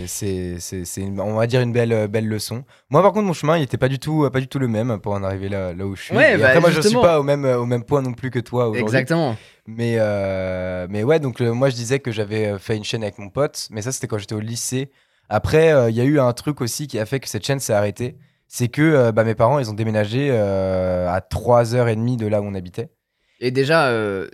C'est, 0.84 1.02
on 1.18 1.34
va 1.34 1.46
dire 1.46 1.60
une 1.60 1.72
belle, 1.72 1.92
euh, 1.92 2.08
belle 2.08 2.28
leçon. 2.28 2.64
Moi, 2.90 3.02
par 3.02 3.12
contre, 3.12 3.26
mon 3.26 3.32
chemin, 3.32 3.56
il 3.56 3.62
était 3.62 3.76
pas 3.78 3.88
du 3.88 3.98
tout, 3.98 4.28
pas 4.30 4.40
du 4.40 4.48
tout 4.48 4.58
le 4.58 4.68
même 4.68 4.98
pour 5.00 5.12
en 5.12 5.22
arriver 5.22 5.48
là, 5.48 5.72
là 5.72 5.86
où 5.86 5.96
je 5.96 6.02
suis. 6.02 6.16
Ouais, 6.16 6.34
Et 6.34 6.36
bah, 6.36 6.48
après, 6.48 6.60
moi, 6.60 6.70
je 6.70 6.74
suis 6.74 6.82
justement. 6.84 7.02
pas 7.02 7.20
au 7.20 7.22
même, 7.22 7.44
au 7.44 7.66
même 7.66 7.84
point 7.84 8.02
non 8.02 8.12
plus 8.12 8.30
que 8.30 8.38
toi 8.38 8.64
aujourd'hui. 8.64 8.82
Exactement. 8.82 9.36
Mais, 9.66 9.96
euh, 9.98 10.86
mais 10.90 11.02
ouais, 11.02 11.18
donc 11.20 11.40
euh, 11.40 11.52
moi, 11.52 11.68
je 11.70 11.74
disais 11.74 11.98
que 11.98 12.12
j'avais 12.12 12.46
euh, 12.46 12.58
fait 12.58 12.76
une 12.76 12.84
chaîne 12.84 13.02
avec 13.02 13.18
mon 13.18 13.28
pote, 13.30 13.68
mais 13.70 13.82
ça, 13.82 13.92
c'était 13.92 14.06
quand 14.06 14.18
j'étais 14.18 14.34
au 14.34 14.40
lycée. 14.40 14.90
Après, 15.28 15.72
euh, 15.72 15.90
il 15.90 15.96
y 15.96 16.00
a 16.00 16.04
eu 16.04 16.20
un 16.20 16.32
truc 16.32 16.60
aussi 16.60 16.86
qui 16.86 16.98
a 16.98 17.06
fait 17.06 17.18
que 17.20 17.28
cette 17.28 17.44
chaîne 17.44 17.58
s'est 17.60 17.72
arrêtée. 17.72 18.16
C'est 18.48 18.68
que 18.68 18.80
euh, 18.82 19.10
bah, 19.10 19.24
mes 19.24 19.34
parents, 19.34 19.58
ils 19.58 19.68
ont 19.70 19.74
déménagé 19.74 20.28
euh, 20.30 21.08
à 21.10 21.18
3h30 21.20 22.16
de 22.16 22.26
là 22.28 22.40
où 22.40 22.44
on 22.44 22.54
habitait. 22.54 22.90
Et 23.38 23.50
déjà, 23.50 23.88
euh, 23.88 24.28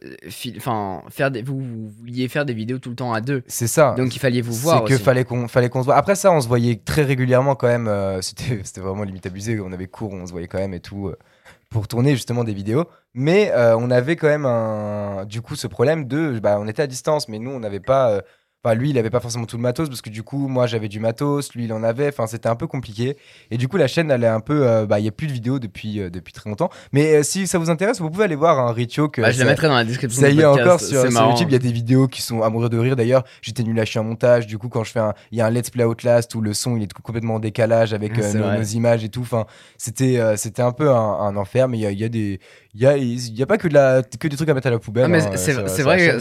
enfin, 0.57 1.03
faire 1.11 1.30
des, 1.30 1.42
vous, 1.42 1.59
vous 1.61 1.88
vouliez 1.98 2.28
faire 2.28 2.44
des 2.44 2.55
vidéos 2.55 2.78
tout 2.78 2.90
le 2.90 2.94
temps 2.96 3.12
à 3.12 3.20
deux. 3.20 3.42
C'est 3.48 3.66
ça. 3.66 3.94
Donc 3.96 4.14
il 4.14 4.20
fallait 4.20 4.40
vous 4.40 4.53
voir. 4.53 4.84
C'est 4.86 4.94
que 4.94 4.98
fallait 4.98 5.24
qu'on 5.24 5.48
fallait 5.48 5.68
qu'on 5.68 5.80
se 5.80 5.86
voit. 5.86 5.96
Après 5.96 6.14
ça, 6.14 6.30
on 6.32 6.40
se 6.40 6.46
voyait 6.46 6.80
très 6.84 7.03
régulièrement 7.03 7.57
quand 7.57 7.66
même. 7.66 7.88
euh, 7.88 8.20
c'était 8.22 8.61
c'était 8.62 8.80
vraiment 8.80 9.03
limite 9.03 9.26
abusé. 9.26 9.59
On 9.61 9.72
avait 9.72 9.88
cours, 9.88 10.12
on 10.12 10.26
se 10.26 10.32
voyait 10.32 10.46
quand 10.46 10.59
même 10.59 10.74
et 10.74 10.80
tout 10.80 11.09
euh, 11.09 11.16
pour 11.68 11.88
tourner 11.88 12.12
justement 12.12 12.44
des 12.44 12.55
vidéos. 12.55 12.84
Mais 13.14 13.53
on 13.55 13.90
avait 13.90 14.16
quand 14.16 14.28
même 14.28 14.46
un 14.46 15.24
du 15.26 15.42
coup 15.42 15.57
ce 15.57 15.66
problème 15.66 16.07
de 16.07 16.38
bah 16.40 16.59
on 16.61 16.68
était 16.68 16.82
à 16.82 16.86
distance, 16.86 17.28
mais 17.28 17.38
nous 17.38 17.50
on 17.50 17.61
n'avait 17.61 17.80
pas. 17.80 18.22
Enfin, 18.65 18.77
lui, 18.77 18.91
il 18.91 18.99
avait 18.99 19.11
pas 19.11 19.19
forcément 19.19 19.45
tout 19.45 19.57
le 19.57 19.63
matos 19.63 19.89
parce 19.89 20.03
que 20.03 20.11
du 20.11 20.23
coup, 20.23 20.47
moi, 20.47 20.69
j'avais 20.69 20.89
du 20.89 21.01
matos, 21.01 21.53
lui, 21.55 21.65
il 21.65 21.73
en 21.73 21.83
avait. 21.83 22.07
Enfin, 22.09 22.29
c'était 22.29 22.49
un 22.49 22.55
peu 22.55 22.69
compliqué. 22.69 23.17
Et 23.51 23.57
du 23.57 23.67
coup, 23.67 23.77
la 23.77 23.89
chaîne, 23.89 24.09
elle 24.13 24.23
est 24.23 24.29
un 24.29 24.39
peu. 24.39 24.67
euh, 24.69 24.87
bah, 24.87 25.01
il 25.01 25.05
y 25.05 25.09
a 25.09 25.11
plus 25.11 25.27
de 25.27 25.33
vidéos 25.33 25.59
depuis 25.59 25.99
euh, 26.01 26.11
depuis 26.11 26.33
très 26.33 26.49
longtemps. 26.49 26.71
Mais 26.93 27.17
euh, 27.17 27.23
si 27.25 27.49
ça 27.49 27.59
vous 27.59 27.71
intéresse, 27.71 28.01
vous 28.01 28.09
pouvez 28.09 28.23
aller 28.25 28.37
voir 28.37 28.61
un 28.61 28.73
Ritio 28.73 29.09
que 29.09 29.21
Bah, 29.21 29.33
je 29.33 29.39
la 29.41 29.45
ça- 29.47 29.51
mettrai 29.51 29.67
dans 29.67 29.75
la 29.75 29.85
description. 29.85 30.21
ça 30.21 30.31
du 30.31 30.37
y 30.37 30.41
est 30.41 30.43
podcast, 30.45 30.67
encore 30.67 30.81
sur, 30.81 30.89
c'est 31.01 31.11
sur 31.11 31.11
marrant. 31.11 31.31
YouTube, 31.31 31.49
il 31.51 31.53
y 31.55 31.57
a 31.57 31.59
des 31.59 31.73
vidéos 31.73 32.07
qui 32.07 32.23
sont 32.23 32.43
à 32.43 32.51
mourir 32.51 32.71
de 32.71 32.79
rire. 32.79 32.95
D'ailleurs, 32.95 33.25
j'étais 33.41 33.65
nul 33.65 33.79
à 33.81 33.85
chier 33.85 34.01
en 34.01 34.05
montage. 34.05 34.47
Du 34.47 34.59
coup, 34.59 34.69
quand 34.69 34.85
je 34.85 34.93
fais 34.93 35.01
un, 35.01 35.15
il 35.33 35.39
y 35.39 35.41
a 35.41 35.47
un 35.47 35.51
let's 35.51 35.71
play 35.71 35.83
Outlast 35.85 36.33
où 36.37 36.41
le 36.41 36.55
son 36.55 36.77
il 36.77 36.85
est 36.85 36.93
complètement 36.93 37.35
en 37.35 37.39
décalage 37.41 37.93
avec 37.95 38.13
Ah, 38.15 38.21
euh, 38.21 38.29
c'est 38.31 38.39
nos, 38.39 38.45
vrai. 38.45 38.59
nos 38.59 38.65
images 38.65 39.03
et 39.03 39.09
tout. 39.09 39.23
Enfin, 39.23 39.47
c'était 39.77 40.19
euh, 40.19 40.37
c'était 40.37 40.63
un 40.63 40.71
peu 40.73 40.89
un, 40.89 40.95
un 40.95 41.35
enfer, 41.37 41.67
mais 41.67 41.79
il 41.79 41.81
y 41.81 41.87
a, 41.87 41.91
il 41.91 41.99
y 41.99 42.05
a 42.05 42.09
des 42.09 42.39
il 42.75 42.81
y 42.81 42.87
a, 42.87 42.97
y 42.97 43.43
a 43.43 43.47
pas 43.47 43.59
que 43.59 43.68
de 43.68 43.75
la 43.75 44.03
que 44.03 44.29
des 44.29 44.37
trucs 44.37 44.49
à 44.49 44.55
mettre 44.55 44.66
à 44.68 44.70
la 44.70 44.79
poubelle. 44.79 45.05
Ah, 45.12 45.16
hein, 45.18 45.33
c'est 45.37 45.53
vrai 45.83 46.18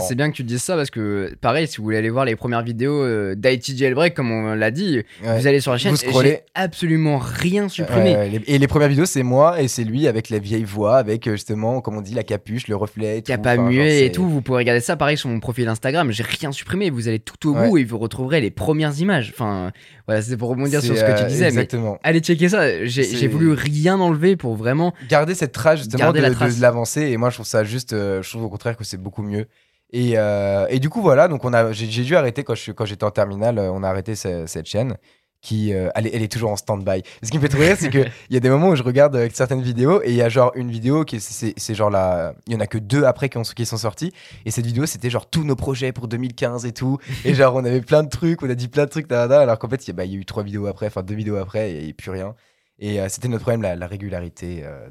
c'est 0.00 0.14
bien 0.14 0.30
que 0.30 0.36
tu 0.36 0.44
dises 0.44 0.62
ça 0.62 0.76
parce 0.76 0.90
que 0.90 1.34
pareil 1.40 1.66
si 1.66 1.78
vous 1.78 1.84
voulez 1.84 1.96
aller 1.96 2.10
voir 2.10 2.26
les 2.26 2.36
premières 2.36 2.62
vidéos 2.62 3.02
euh, 3.02 3.34
d'IT 3.34 3.74
Jailbreak 3.78 4.12
comme 4.14 4.30
on 4.30 4.54
l'a 4.54 4.70
dit 4.70 5.02
Ouais. 5.24 5.38
vous 5.38 5.46
allez 5.46 5.60
sur 5.60 5.72
la 5.72 5.78
chaîne 5.78 5.94
j'ai 5.96 6.40
absolument 6.54 7.18
rien 7.18 7.68
supprimé 7.70 8.28
les- 8.28 8.42
et 8.54 8.58
les 8.58 8.66
premières 8.66 8.88
vidéos, 8.88 9.06
c'est 9.06 9.22
moi 9.22 9.62
et 9.62 9.68
c'est 9.68 9.84
lui 9.84 10.06
avec 10.06 10.28
la 10.28 10.38
vieille 10.38 10.64
voix, 10.64 10.96
avec 10.98 11.26
euh, 11.26 11.32
justement, 11.32 11.80
comme 11.80 11.96
on 11.96 12.00
dit, 12.02 12.14
la 12.14 12.22
capuche, 12.22 12.68
le 12.68 12.76
reflet. 12.76 13.18
et 13.18 13.22
qui 13.22 13.32
a 13.32 13.38
pas 13.38 13.56
c'est- 13.56 14.06
et 14.06 14.12
tout 14.12 14.28
vous 14.28 14.42
pouvez 14.42 14.58
regarder 14.58 14.80
ça 14.80 14.96
pareil 14.96 15.16
sur 15.16 15.30
mon 15.30 15.40
profil 15.40 15.68
Instagram 15.68 16.10
j'ai 16.12 16.22
rien 16.22 16.52
supprimé 16.52 16.90
vous 16.90 17.08
allez 17.08 17.18
tout 17.18 17.48
au 17.50 17.54
bout 17.54 17.78
et 17.78 17.84
vous 17.84 17.98
retrouverez 17.98 18.40
les 18.42 18.50
premières 18.50 18.98
images 19.00 19.32
enfin 19.34 19.72
voilà 20.06 20.20
c'est 20.20 20.36
pour 20.36 20.50
rebondir 20.50 20.82
sur 20.82 20.94
ce 20.96 21.00
que 21.02 21.16
tu 21.16 21.22
euh, 21.24 21.26
disais 21.28 21.44
mais 21.44 21.62
Exactement. 21.62 21.98
allez 22.02 22.20
checker 22.20 22.48
ça 22.50 22.84
j'ai 22.84 23.28
voulu 23.28 23.52
rien 23.52 23.98
enlever 24.00 24.36
pour 24.36 24.54
vraiment 24.54 24.92
garder 25.08 25.34
cette 25.34 25.52
trace 25.52 25.88
justement 25.98 26.12
de, 26.12 26.22
la 26.22 26.28
de 26.56 26.62
l'avancée 26.62 27.02
et 27.10 27.16
moi 27.16 27.30
je 27.30 27.36
trouve 27.36 27.46
ça 27.46 27.64
juste 27.64 27.92
euh, 27.92 28.22
je 28.22 28.30
trouve 28.30 28.44
au 28.44 28.48
contraire 28.50 28.76
que 28.76 28.84
c'est 28.84 28.96
beaucoup 28.98 29.22
mieux. 29.22 29.46
Et, 29.92 30.14
euh, 30.16 30.66
et 30.70 30.80
du 30.80 30.88
coup 30.90 31.02
voilà. 31.02 31.28
Donc 31.28 31.44
on 31.44 31.52
a 31.52 31.72
j'ai 31.72 31.86
j'ai 31.90 32.02
dû 32.02 32.16
arrêter 32.16 32.42
quand 32.44 32.54
je 32.54 32.72
quand 32.72 32.84
j'étais 32.84 33.04
en 33.04 33.10
terminale 33.10 33.58
euh, 33.58 33.70
on 33.72 33.82
a 33.82 33.88
arrêté 33.88 34.14
ce- 34.16 34.44
cette 34.46 34.66
chaîne 34.66 34.96
qui 35.40 35.74
euh, 35.74 35.90
elle, 35.94 36.06
est, 36.06 36.14
elle 36.16 36.22
est 36.22 36.32
toujours 36.32 36.50
en 36.50 36.56
stand-by. 36.56 37.02
Ce 37.22 37.30
qui 37.30 37.36
me 37.36 37.42
fait 37.42 37.50
trop 37.50 37.60
rire 37.60 37.76
c'est 37.78 37.90
que 37.90 37.98
il 38.30 38.34
y 38.34 38.36
a 38.36 38.40
des 38.40 38.48
moments 38.48 38.70
où 38.70 38.76
je 38.76 38.82
regarde 38.82 39.14
avec 39.14 39.36
certaines 39.36 39.60
vidéos 39.62 40.00
et 40.02 40.08
il 40.08 40.16
y 40.16 40.22
a 40.22 40.28
genre 40.30 40.52
une 40.56 40.70
vidéo 40.70 41.04
qui 41.04 41.16
est- 41.16 41.20
c'est 41.20 41.52
c'est 41.58 41.74
genre 41.74 41.90
la 41.90 42.34
il 42.46 42.54
y 42.54 42.56
en 42.56 42.60
a 42.60 42.66
que 42.66 42.78
deux 42.78 43.04
après 43.04 43.28
qui, 43.28 43.36
ont- 43.38 43.42
qui 43.42 43.66
sont 43.66 43.76
sortis 43.76 44.10
et 44.46 44.50
cette 44.50 44.64
vidéo 44.66 44.86
c'était 44.86 45.10
genre 45.10 45.28
tous 45.28 45.44
nos 45.44 45.54
projets 45.54 45.92
pour 45.92 46.08
2015 46.08 46.64
et 46.66 46.72
tout. 46.72 46.98
Et 47.26 47.34
genre 47.34 47.54
on 47.54 47.64
avait 47.64 47.82
plein 47.82 48.02
de 48.02 48.08
trucs 48.08 48.42
on 48.42 48.48
a 48.50 48.54
dit 48.54 48.68
plein 48.68 48.86
de 48.86 48.90
trucs 48.90 49.12
alors 49.12 49.58
qu'en 49.58 49.68
fait 49.68 49.86
il 49.86 49.88
y, 49.88 49.90
a- 49.90 49.94
bah, 49.94 50.04
il 50.06 50.12
y 50.12 50.16
a 50.16 50.18
eu 50.18 50.24
trois 50.24 50.42
vidéos 50.42 50.66
après 50.66 50.86
enfin 50.86 51.02
deux 51.02 51.14
vidéos 51.14 51.36
après 51.36 51.70
et, 51.72 51.88
et 51.88 51.92
plus 51.92 52.10
rien 52.10 52.34
et 52.78 53.00
euh, 53.00 53.08
c'était 53.08 53.28
notre 53.28 53.42
problème, 53.42 53.62
la, 53.62 53.76
la 53.76 53.86
régularité 53.86 54.62
euh, 54.64 54.88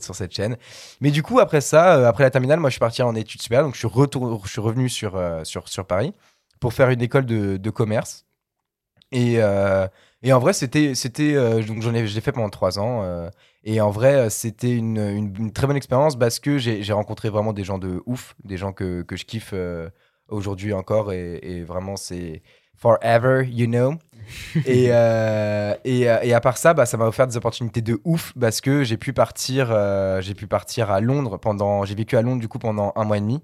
sur 0.00 0.14
cette 0.14 0.32
chaîne. 0.32 0.56
Mais 1.00 1.10
du 1.10 1.22
coup, 1.22 1.40
après 1.40 1.60
ça, 1.60 1.96
euh, 1.96 2.08
après 2.08 2.24
la 2.24 2.30
terminale, 2.30 2.60
moi, 2.60 2.68
je 2.68 2.74
suis 2.74 2.80
parti 2.80 3.02
en 3.02 3.14
études 3.14 3.40
supérieures. 3.40 3.66
Donc, 3.66 3.74
je 3.74 3.78
suis, 3.78 3.88
retour, 3.88 4.44
je 4.44 4.50
suis 4.50 4.60
revenu 4.60 4.88
sur, 4.88 5.20
sur, 5.44 5.86
Paris 5.86 6.12
pour 6.60 6.72
faire 6.74 6.90
une 6.90 7.00
école 7.00 7.24
de, 7.26 7.70
commerce. 7.70 8.26
Et, 9.12 9.34
et 10.22 10.32
en 10.32 10.38
vrai, 10.38 10.52
c'était. 10.52 10.92
donc, 10.92 11.82
j'en 11.82 11.94
ai, 11.94 12.06
fait 12.06 12.32
pendant 12.32 12.50
trois 12.50 12.78
ans. 12.78 13.30
et 13.64 13.80
en 13.80 13.90
vrai, 13.90 14.28
c'était 14.30 14.72
une, 14.72 14.98
une- 14.98 15.52
très 15.52 15.66
bonne 15.66 15.76
expérience 15.76 16.16
parce 16.16 16.38
que 16.40 16.58
j'ai 16.58 16.92
rencontré 16.92 17.30
vraiment 17.30 17.52
des 17.52 17.64
gens 17.64 17.78
de 17.78 18.02
ouf, 18.06 18.34
des 18.44 18.56
gens 18.56 18.72
que, 18.72 19.02
que 19.02 19.16
je 19.16 19.24
kiffe 19.24 19.54
aujourd'hui 20.28 20.72
encore. 20.74 21.12
Et 21.12 21.62
vraiment, 21.64 21.96
c'est 21.96 22.42
forever, 22.76 23.44
you 23.48 23.66
know. 23.66 23.94
et, 24.66 24.88
euh, 24.90 25.74
et, 25.84 26.10
euh, 26.10 26.18
et 26.22 26.34
à 26.34 26.40
part 26.40 26.58
ça, 26.58 26.74
bah, 26.74 26.84
ça 26.84 26.96
m'a 26.96 27.06
offert 27.06 27.26
des 27.28 27.36
opportunités 27.36 27.80
de 27.80 28.00
ouf 28.04 28.32
parce 28.38 28.60
que 28.60 28.82
j'ai 28.82 28.96
pu 28.96 29.12
partir, 29.12 29.68
euh, 29.70 30.20
j'ai 30.20 30.34
pu 30.34 30.46
partir 30.48 30.90
à 30.90 31.00
Londres 31.00 31.36
pendant, 31.38 31.84
j'ai 31.84 31.94
vécu 31.94 32.16
à 32.16 32.22
Londres 32.22 32.40
du 32.40 32.48
coup 32.48 32.58
pendant 32.58 32.92
un 32.96 33.04
mois 33.04 33.18
et 33.18 33.20
demi 33.20 33.40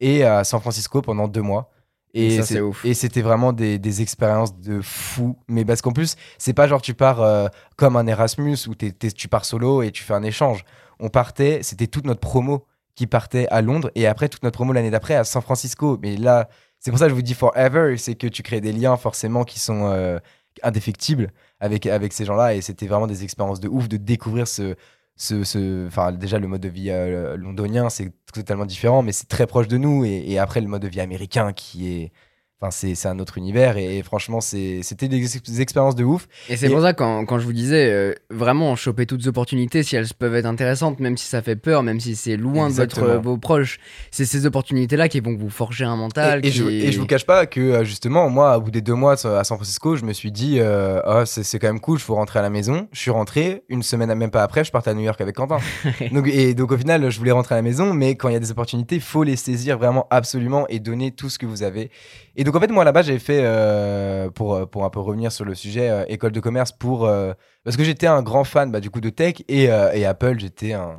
et 0.00 0.24
à 0.24 0.42
San 0.42 0.60
Francisco 0.60 1.02
pendant 1.02 1.28
deux 1.28 1.40
mois. 1.42 1.70
Et 2.14 2.38
Ça, 2.38 2.42
c'est- 2.42 2.54
c'est 2.54 2.60
ouf. 2.60 2.84
Et 2.84 2.94
c'était 2.94 3.22
vraiment 3.22 3.52
des, 3.52 3.78
des 3.78 4.02
expériences 4.02 4.58
de 4.58 4.80
fou. 4.80 5.36
Mais 5.48 5.64
parce 5.64 5.82
qu'en 5.82 5.92
plus, 5.92 6.16
c'est 6.38 6.52
pas 6.52 6.66
genre 6.68 6.82
tu 6.82 6.94
pars 6.94 7.20
euh, 7.22 7.46
comme 7.76 7.96
un 7.96 8.06
Erasmus 8.06 8.56
où 8.68 8.74
t'es- 8.74 8.92
tu 9.12 9.28
pars 9.28 9.44
solo 9.44 9.82
et 9.82 9.90
tu 9.92 10.02
fais 10.02 10.14
un 10.14 10.22
échange. 10.24 10.64
On 11.00 11.08
partait, 11.08 11.60
c'était 11.62 11.86
toute 11.88 12.06
notre 12.06 12.20
promo 12.20 12.66
qui 12.96 13.06
partait 13.08 13.48
à 13.50 13.62
Londres 13.62 13.90
et 13.96 14.06
après 14.06 14.28
toute 14.28 14.42
notre 14.44 14.56
promo 14.56 14.72
l'année 14.72 14.90
d'après 14.92 15.14
à 15.14 15.24
San 15.24 15.42
Francisco. 15.42 15.98
Mais 16.02 16.16
là, 16.16 16.48
c'est 16.84 16.90
pour 16.90 16.98
ça 16.98 17.06
que 17.06 17.10
je 17.10 17.14
vous 17.14 17.22
dis 17.22 17.32
forever, 17.32 17.96
c'est 17.96 18.14
que 18.14 18.26
tu 18.26 18.42
crées 18.42 18.60
des 18.60 18.72
liens 18.72 18.98
forcément 18.98 19.44
qui 19.44 19.58
sont 19.58 19.86
euh, 19.86 20.18
indéfectibles 20.62 21.32
avec, 21.58 21.86
ces 22.12 22.26
gens-là 22.26 22.54
et 22.54 22.60
c'était 22.60 22.86
vraiment 22.86 23.06
des 23.06 23.24
expériences 23.24 23.58
de 23.58 23.68
ouf 23.68 23.88
de 23.88 23.96
découvrir 23.96 24.46
ce. 24.46 24.76
Ce, 25.16 26.10
déjà 26.16 26.40
le 26.40 26.48
mode 26.48 26.60
de 26.60 26.68
vie 26.68 26.90
euh, 26.90 27.36
londonien 27.36 27.88
c'est 27.88 28.12
totalement 28.32 28.66
différent 28.66 29.00
mais 29.02 29.12
c'est 29.12 29.28
très 29.28 29.46
proche 29.46 29.68
de 29.68 29.76
nous 29.76 30.04
et 30.04 30.40
après 30.40 30.60
le 30.60 30.66
mode 30.66 30.82
de 30.82 30.88
vie 30.88 31.00
américain 31.00 31.52
qui 31.52 31.88
est 31.88 32.12
enfin 32.60 32.70
c'est 32.70 32.94
c'est 32.94 33.08
un 33.08 33.18
autre 33.18 33.36
univers 33.38 33.76
et, 33.76 33.98
et 33.98 34.02
franchement 34.02 34.40
c'était 34.40 35.08
des, 35.08 35.16
ex- 35.16 35.42
des 35.42 35.60
expériences 35.60 35.94
de 35.96 36.04
ouf 36.04 36.28
Et 36.48 36.56
c'est 36.56 36.66
Et- 36.66 36.70
pour 36.70 36.80
ça, 36.80 36.92
quand, 36.92 37.24
quand 37.26 37.38
je 37.38 37.44
vous 37.44 37.52
disais, 37.52 37.90
euh, 37.90 38.14
vraiment, 38.30 38.74
choper 38.76 39.06
toutes 39.06 39.20
les 39.22 39.28
opportunités, 39.28 39.82
si 39.82 39.96
elles 39.96 40.06
peuvent 40.18 40.34
être 40.34 40.46
intéressantes, 40.46 41.00
même 41.00 41.16
si 41.16 41.26
ça 41.26 41.42
fait 41.42 41.56
peur, 41.56 41.82
même 41.82 42.00
si 42.00 42.16
c'est 42.16 42.36
loin 42.36 42.68
de 42.70 42.74
votre, 42.74 43.16
vos 43.16 43.36
proches, 43.38 43.78
c'est 44.10 44.24
ces 44.24 44.46
opportunités-là 44.46 45.08
qui 45.08 45.20
vont 45.20 45.36
vous 45.36 45.50
forger 45.50 45.84
un 45.84 45.96
mental. 45.96 46.40
Et, 46.44 46.48
et 46.48 46.50
qui... 46.50 46.56
je, 46.58 46.64
et 46.64 46.92
je 46.92 47.00
vous 47.00 47.06
cache 47.06 47.26
pas 47.26 47.46
que 47.46 47.60
euh, 47.60 47.84
justement, 47.84 48.28
moi, 48.30 48.56
au 48.56 48.60
bout 48.62 48.70
des 48.70 48.80
deux 48.82 48.94
mois 48.94 49.12
à 49.12 49.44
San 49.44 49.56
Francisco, 49.58 49.96
je 49.96 50.04
me 50.04 50.12
suis 50.12 50.32
dit, 50.32 50.56
euh, 50.60 51.00
Ah, 51.04 51.24
c'est 51.26 51.42
c'est 51.42 51.58
quand 51.58 51.66
même 51.68 51.80
cool, 51.80 51.98
il 51.98 52.02
faut 52.02 52.14
rentrer 52.14 52.38
à 52.38 52.42
la 52.42 52.50
maison. 52.50 52.88
Je 52.92 53.00
suis 53.00 53.10
rentré, 53.10 53.64
une 53.68 53.82
semaine 53.82 54.14
même 54.14 54.30
pas 54.30 54.42
après, 54.42 54.64
je 54.64 54.70
partais 54.72 54.90
à 54.90 54.94
New 54.94 55.02
York 55.02 55.20
avec 55.20 55.34
Quentin. 55.36 55.58
donc, 56.12 56.28
et 56.28 56.54
donc 56.54 56.72
au 56.72 56.78
final, 56.78 57.10
je 57.10 57.18
voulais 57.18 57.32
rentrer 57.32 57.54
à 57.54 57.58
la 57.58 57.62
maison, 57.62 57.92
mais 57.94 58.14
quand 58.16 58.28
il 58.28 58.32
y 58.32 58.36
a 58.36 58.40
des 58.40 58.50
opportunités, 58.50 58.94
il 58.96 59.00
faut 59.02 59.22
les 59.24 59.36
saisir 59.36 59.76
vraiment 59.78 60.06
absolument 60.10 60.66
et 60.68 60.78
donner 60.78 61.10
tout 61.10 61.28
ce 61.30 61.38
que 61.38 61.46
vous 61.46 61.62
avez. 61.62 61.90
Et 62.36 62.44
donc 62.44 62.53
en 62.56 62.60
fait, 62.60 62.68
moi 62.70 62.84
là-bas, 62.84 63.02
j'avais 63.02 63.18
fait, 63.18 63.40
euh, 63.44 64.30
pour, 64.30 64.68
pour 64.70 64.84
un 64.84 64.90
peu 64.90 65.00
revenir 65.00 65.32
sur 65.32 65.44
le 65.44 65.54
sujet, 65.54 65.88
euh, 65.90 66.04
école 66.08 66.32
de 66.32 66.40
commerce, 66.40 66.72
pour, 66.72 67.06
euh, 67.06 67.32
parce 67.64 67.76
que 67.76 67.84
j'étais 67.84 68.06
un 68.06 68.22
grand 68.22 68.44
fan 68.44 68.70
bah, 68.70 68.80
du 68.80 68.90
coup 68.90 69.00
de 69.00 69.10
tech 69.10 69.36
et, 69.48 69.70
euh, 69.70 69.92
et 69.92 70.04
Apple, 70.06 70.38
j'étais 70.38 70.72
un... 70.74 70.98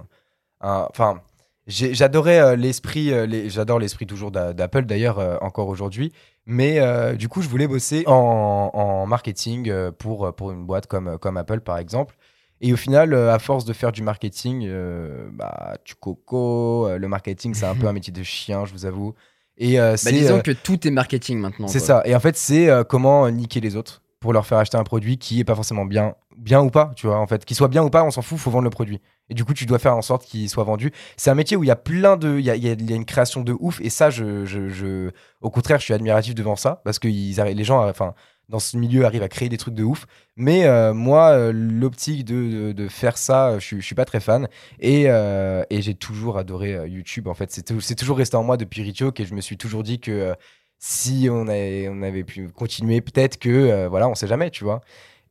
un- 0.61 0.87
Enfin... 0.91 1.21
j'ai- 1.67 1.93
J'adorais 1.93 2.39
euh, 2.39 2.55
l'esprit, 2.55 3.11
euh, 3.13 3.25
les- 3.25 3.49
j'adore 3.49 3.79
l'esprit 3.79 4.07
toujours 4.07 4.31
d'a- 4.31 4.53
d'Apple 4.53 4.85
d'ailleurs 4.85 5.19
euh, 5.19 5.37
encore 5.41 5.67
aujourd'hui. 5.69 6.13
Mais 6.45 6.79
euh, 6.79 7.15
du 7.15 7.27
coup, 7.29 7.41
je 7.41 7.49
voulais 7.49 7.67
bosser 7.67 8.03
en, 8.07 8.71
en 8.73 9.05
marketing 9.07 9.69
euh, 9.69 9.91
pour, 9.91 10.33
pour 10.35 10.51
une 10.51 10.65
boîte 10.65 10.87
comme, 10.87 11.17
comme 11.19 11.37
Apple 11.37 11.61
par 11.61 11.77
exemple. 11.79 12.15
Et 12.61 12.71
au 12.73 12.77
final, 12.77 13.13
euh, 13.13 13.33
à 13.33 13.39
force 13.39 13.65
de 13.65 13.73
faire 13.73 13.91
du 13.91 14.01
marketing, 14.03 14.65
euh, 14.67 15.27
bah, 15.31 15.75
tu 15.83 15.95
coco, 15.95 16.87
euh, 16.87 16.97
le 16.97 17.07
marketing 17.07 17.53
c'est 17.53 17.65
un 17.65 17.75
peu 17.75 17.87
un 17.87 17.93
métier 17.93 18.13
de 18.13 18.23
chien, 18.23 18.65
je 18.65 18.71
vous 18.73 18.85
avoue. 18.85 19.13
Et 19.57 19.79
euh, 19.79 19.95
Bah, 20.03 20.11
disons 20.11 20.37
euh, 20.37 20.41
que 20.41 20.51
tout 20.51 20.87
est 20.87 20.91
marketing 20.91 21.39
maintenant. 21.39 21.67
c'est 21.67 21.79
ça. 21.79 22.01
Et 22.05 22.15
en 22.15 22.19
fait, 22.19 22.35
c'est 22.37 22.69
euh, 22.69 22.83
comment 22.83 23.29
niquer 23.29 23.61
les 23.61 23.75
autres 23.75 24.01
pour 24.19 24.33
leur 24.33 24.45
faire 24.45 24.57
acheter 24.57 24.77
un 24.77 24.83
produit 24.83 25.17
qui 25.17 25.39
est 25.39 25.43
pas 25.43 25.55
forcément 25.55 25.85
bien, 25.85 26.15
bien 26.37 26.61
ou 26.61 26.69
pas, 26.71 26.91
tu 26.95 27.05
vois. 27.07 27.17
En 27.19 27.27
fait, 27.27 27.45
qu'il 27.45 27.55
soit 27.55 27.67
bien 27.67 27.83
ou 27.83 27.89
pas, 27.89 28.03
on 28.03 28.11
s'en 28.11 28.21
fout, 28.23 28.37
faut 28.39 28.49
vendre 28.51 28.63
le 28.63 28.69
produit. 28.71 28.99
Et 29.29 29.33
du 29.33 29.45
coup, 29.45 29.53
tu 29.53 29.65
dois 29.65 29.79
faire 29.79 29.95
en 29.95 30.01
sorte 30.01 30.25
qu'il 30.25 30.49
soit 30.49 30.63
vendu. 30.63 30.91
C'est 31.17 31.29
un 31.29 31.35
métier 31.35 31.55
où 31.57 31.63
il 31.63 31.67
y 31.67 31.71
a 31.71 31.75
plein 31.75 32.17
de, 32.17 32.37
il 32.39 32.45
y 32.45 32.49
a, 32.49 32.55
il 32.55 32.63
y 32.65 32.69
a- 32.69 32.73
il 32.73 32.89
y 32.89 32.93
a 32.93 32.95
une 32.95 33.05
création 33.05 33.41
de 33.41 33.55
ouf. 33.59 33.79
Et 33.81 33.89
ça, 33.89 34.09
je, 34.09 34.45
je, 34.45 34.67
je- 34.69 35.11
au 35.41 35.49
contraire, 35.49 35.79
je 35.79 35.85
suis 35.85 35.93
admiratif 35.93 36.35
devant 36.35 36.55
ça 36.55 36.81
parce 36.83 36.99
que 36.99 37.07
ils 37.07 37.35
les 37.35 37.63
gens, 37.63 37.87
enfin, 37.87 38.13
dans 38.49 38.59
ce 38.59 38.77
milieu, 38.77 39.05
arrivent 39.05 39.23
à 39.23 39.29
créer 39.29 39.49
des 39.49 39.57
trucs 39.57 39.73
de 39.75 39.83
ouf. 39.83 40.05
Mais 40.35 40.65
euh, 40.65 40.93
moi, 40.93 41.31
euh, 41.31 41.51
l'optique 41.53 42.25
de, 42.25 42.67
de, 42.67 42.71
de 42.73 42.87
faire 42.87 43.17
ça, 43.17 43.49
euh, 43.51 43.59
je, 43.59 43.77
je 43.77 43.81
suis 43.81 43.95
pas 43.95 44.05
très 44.05 44.19
fan. 44.19 44.47
Et, 44.79 45.05
euh, 45.07 45.63
et 45.69 45.81
j'ai 45.81 45.95
toujours 45.95 46.37
adoré 46.37 46.87
YouTube. 46.89 47.27
En 47.27 47.33
fait, 47.33 47.51
c'est 47.51 47.63
tou- 47.63 47.81
c'est 47.81 47.95
toujours 47.95 48.17
resté 48.17 48.35
en 48.37 48.43
moi 48.43 48.57
depuis 48.57 48.81
Richoke 48.83 49.19
et 49.19 49.25
je 49.25 49.33
me 49.35 49.41
suis 49.41 49.57
toujours 49.57 49.83
dit 49.83 49.99
que 49.99 50.35
si 50.79 51.27
on 51.31 51.47
avait, 51.47 51.87
on 51.89 52.01
avait 52.01 52.23
pu 52.23 52.49
continuer, 52.49 53.01
peut-être 53.01 53.37
que, 53.39 53.87
voilà, 53.87 54.07
on 54.09 54.15
sait 54.15 54.27
jamais, 54.27 54.51
tu 54.51 54.63
vois. 54.63 54.81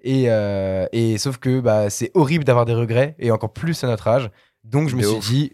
Et, 0.02 0.24
et 0.92 1.18
sauf 1.18 1.38
que 1.38 1.60
bah, 1.60 1.90
c'est 1.90 2.10
horrible 2.14 2.44
d'avoir 2.44 2.64
des 2.66 2.74
regrets 2.74 3.14
et 3.18 3.30
encore 3.30 3.52
plus 3.52 3.84
à 3.84 3.86
notre 3.86 4.08
âge. 4.08 4.30
Donc 4.64 4.88
je 4.88 4.96
me 4.96 5.02
suis 5.02 5.18
ouf. 5.18 5.24
dit, 5.24 5.52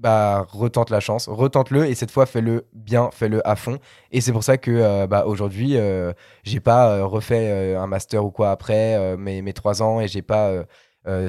bah 0.00 0.46
retente 0.48 0.90
la 0.90 1.00
chance, 1.00 1.28
retente-le 1.28 1.86
et 1.86 1.94
cette 1.94 2.10
fois 2.10 2.26
fais-le 2.26 2.66
bien, 2.72 3.10
fais-le 3.12 3.46
à 3.46 3.54
fond. 3.56 3.78
Et 4.12 4.20
c'est 4.20 4.32
pour 4.32 4.42
ça 4.44 4.56
que 4.58 4.70
euh, 4.70 5.06
bah, 5.06 5.24
aujourd'hui, 5.26 5.76
euh, 5.76 6.12
j'ai 6.42 6.60
pas 6.60 6.96
euh, 6.96 7.04
refait 7.06 7.74
un 7.76 7.86
master 7.86 8.24
ou 8.24 8.30
quoi 8.30 8.50
après 8.50 9.16
mes, 9.18 9.42
mes 9.42 9.52
trois 9.52 9.82
ans 9.82 10.00
et 10.00 10.08
j'ai 10.08 10.22
pas 10.22 10.64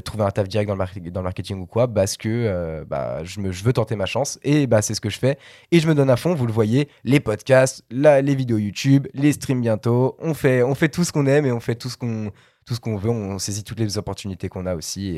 trouvé 0.04 0.24
un 0.24 0.32
taf 0.32 0.48
direct 0.50 0.68
dans 0.70 0.76
le, 0.76 1.12
dans 1.12 1.22
le 1.22 1.24
marketing 1.24 1.60
ou 1.62 1.66
quoi 1.66 1.88
parce 1.88 2.18
que 2.18 2.84
bah, 2.88 3.24
je, 3.24 3.40
me, 3.40 3.52
je 3.52 3.64
veux 3.64 3.74
tenter 3.74 3.96
ma 3.96 4.06
chance 4.06 4.38
et 4.44 4.68
bah, 4.68 4.82
c'est 4.82 4.94
ce 4.96 5.02
que 5.02 5.10
je 5.10 5.18
fais. 5.20 5.38
Et 5.72 5.80
je 5.80 5.88
me 5.88 5.96
donne 5.96 6.10
à 6.10 6.18
fond, 6.18 6.34
vous 6.36 6.46
le 6.46 6.52
voyez, 6.54 6.90
les 7.04 7.20
podcasts, 7.20 7.84
la- 7.90 8.22
les 8.22 8.36
vidéos 8.36 8.58
YouTube, 8.58 9.08
les 9.14 9.32
streams 9.34 9.62
bientôt. 9.62 10.16
On 10.20 10.34
fait, 10.34 10.62
on 10.64 10.76
fait 10.76 10.90
tout 10.90 11.04
ce 11.06 11.12
qu'on 11.12 11.26
aime 11.26 11.46
et 11.46 11.52
on 11.52 11.60
fait 11.62 11.76
tout 11.76 11.90
ce 11.90 11.98
qu'on 11.98 12.32
tout 12.66 12.76
ce 12.76 12.80
qu'on 12.80 12.96
veut. 12.98 13.10
On 13.10 13.40
saisit 13.40 13.64
toutes 13.64 13.80
les 13.80 13.98
opportunités 13.98 14.50
qu'on 14.50 14.66
a 14.66 14.76
aussi. 14.76 15.18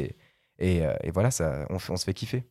Et, 0.59 0.77
et, 1.03 1.11
voilà, 1.11 1.31
ça, 1.31 1.65
on, 1.69 1.77
on 1.89 1.97
se 1.97 2.03
fait 2.05 2.13
kiffer. 2.13 2.45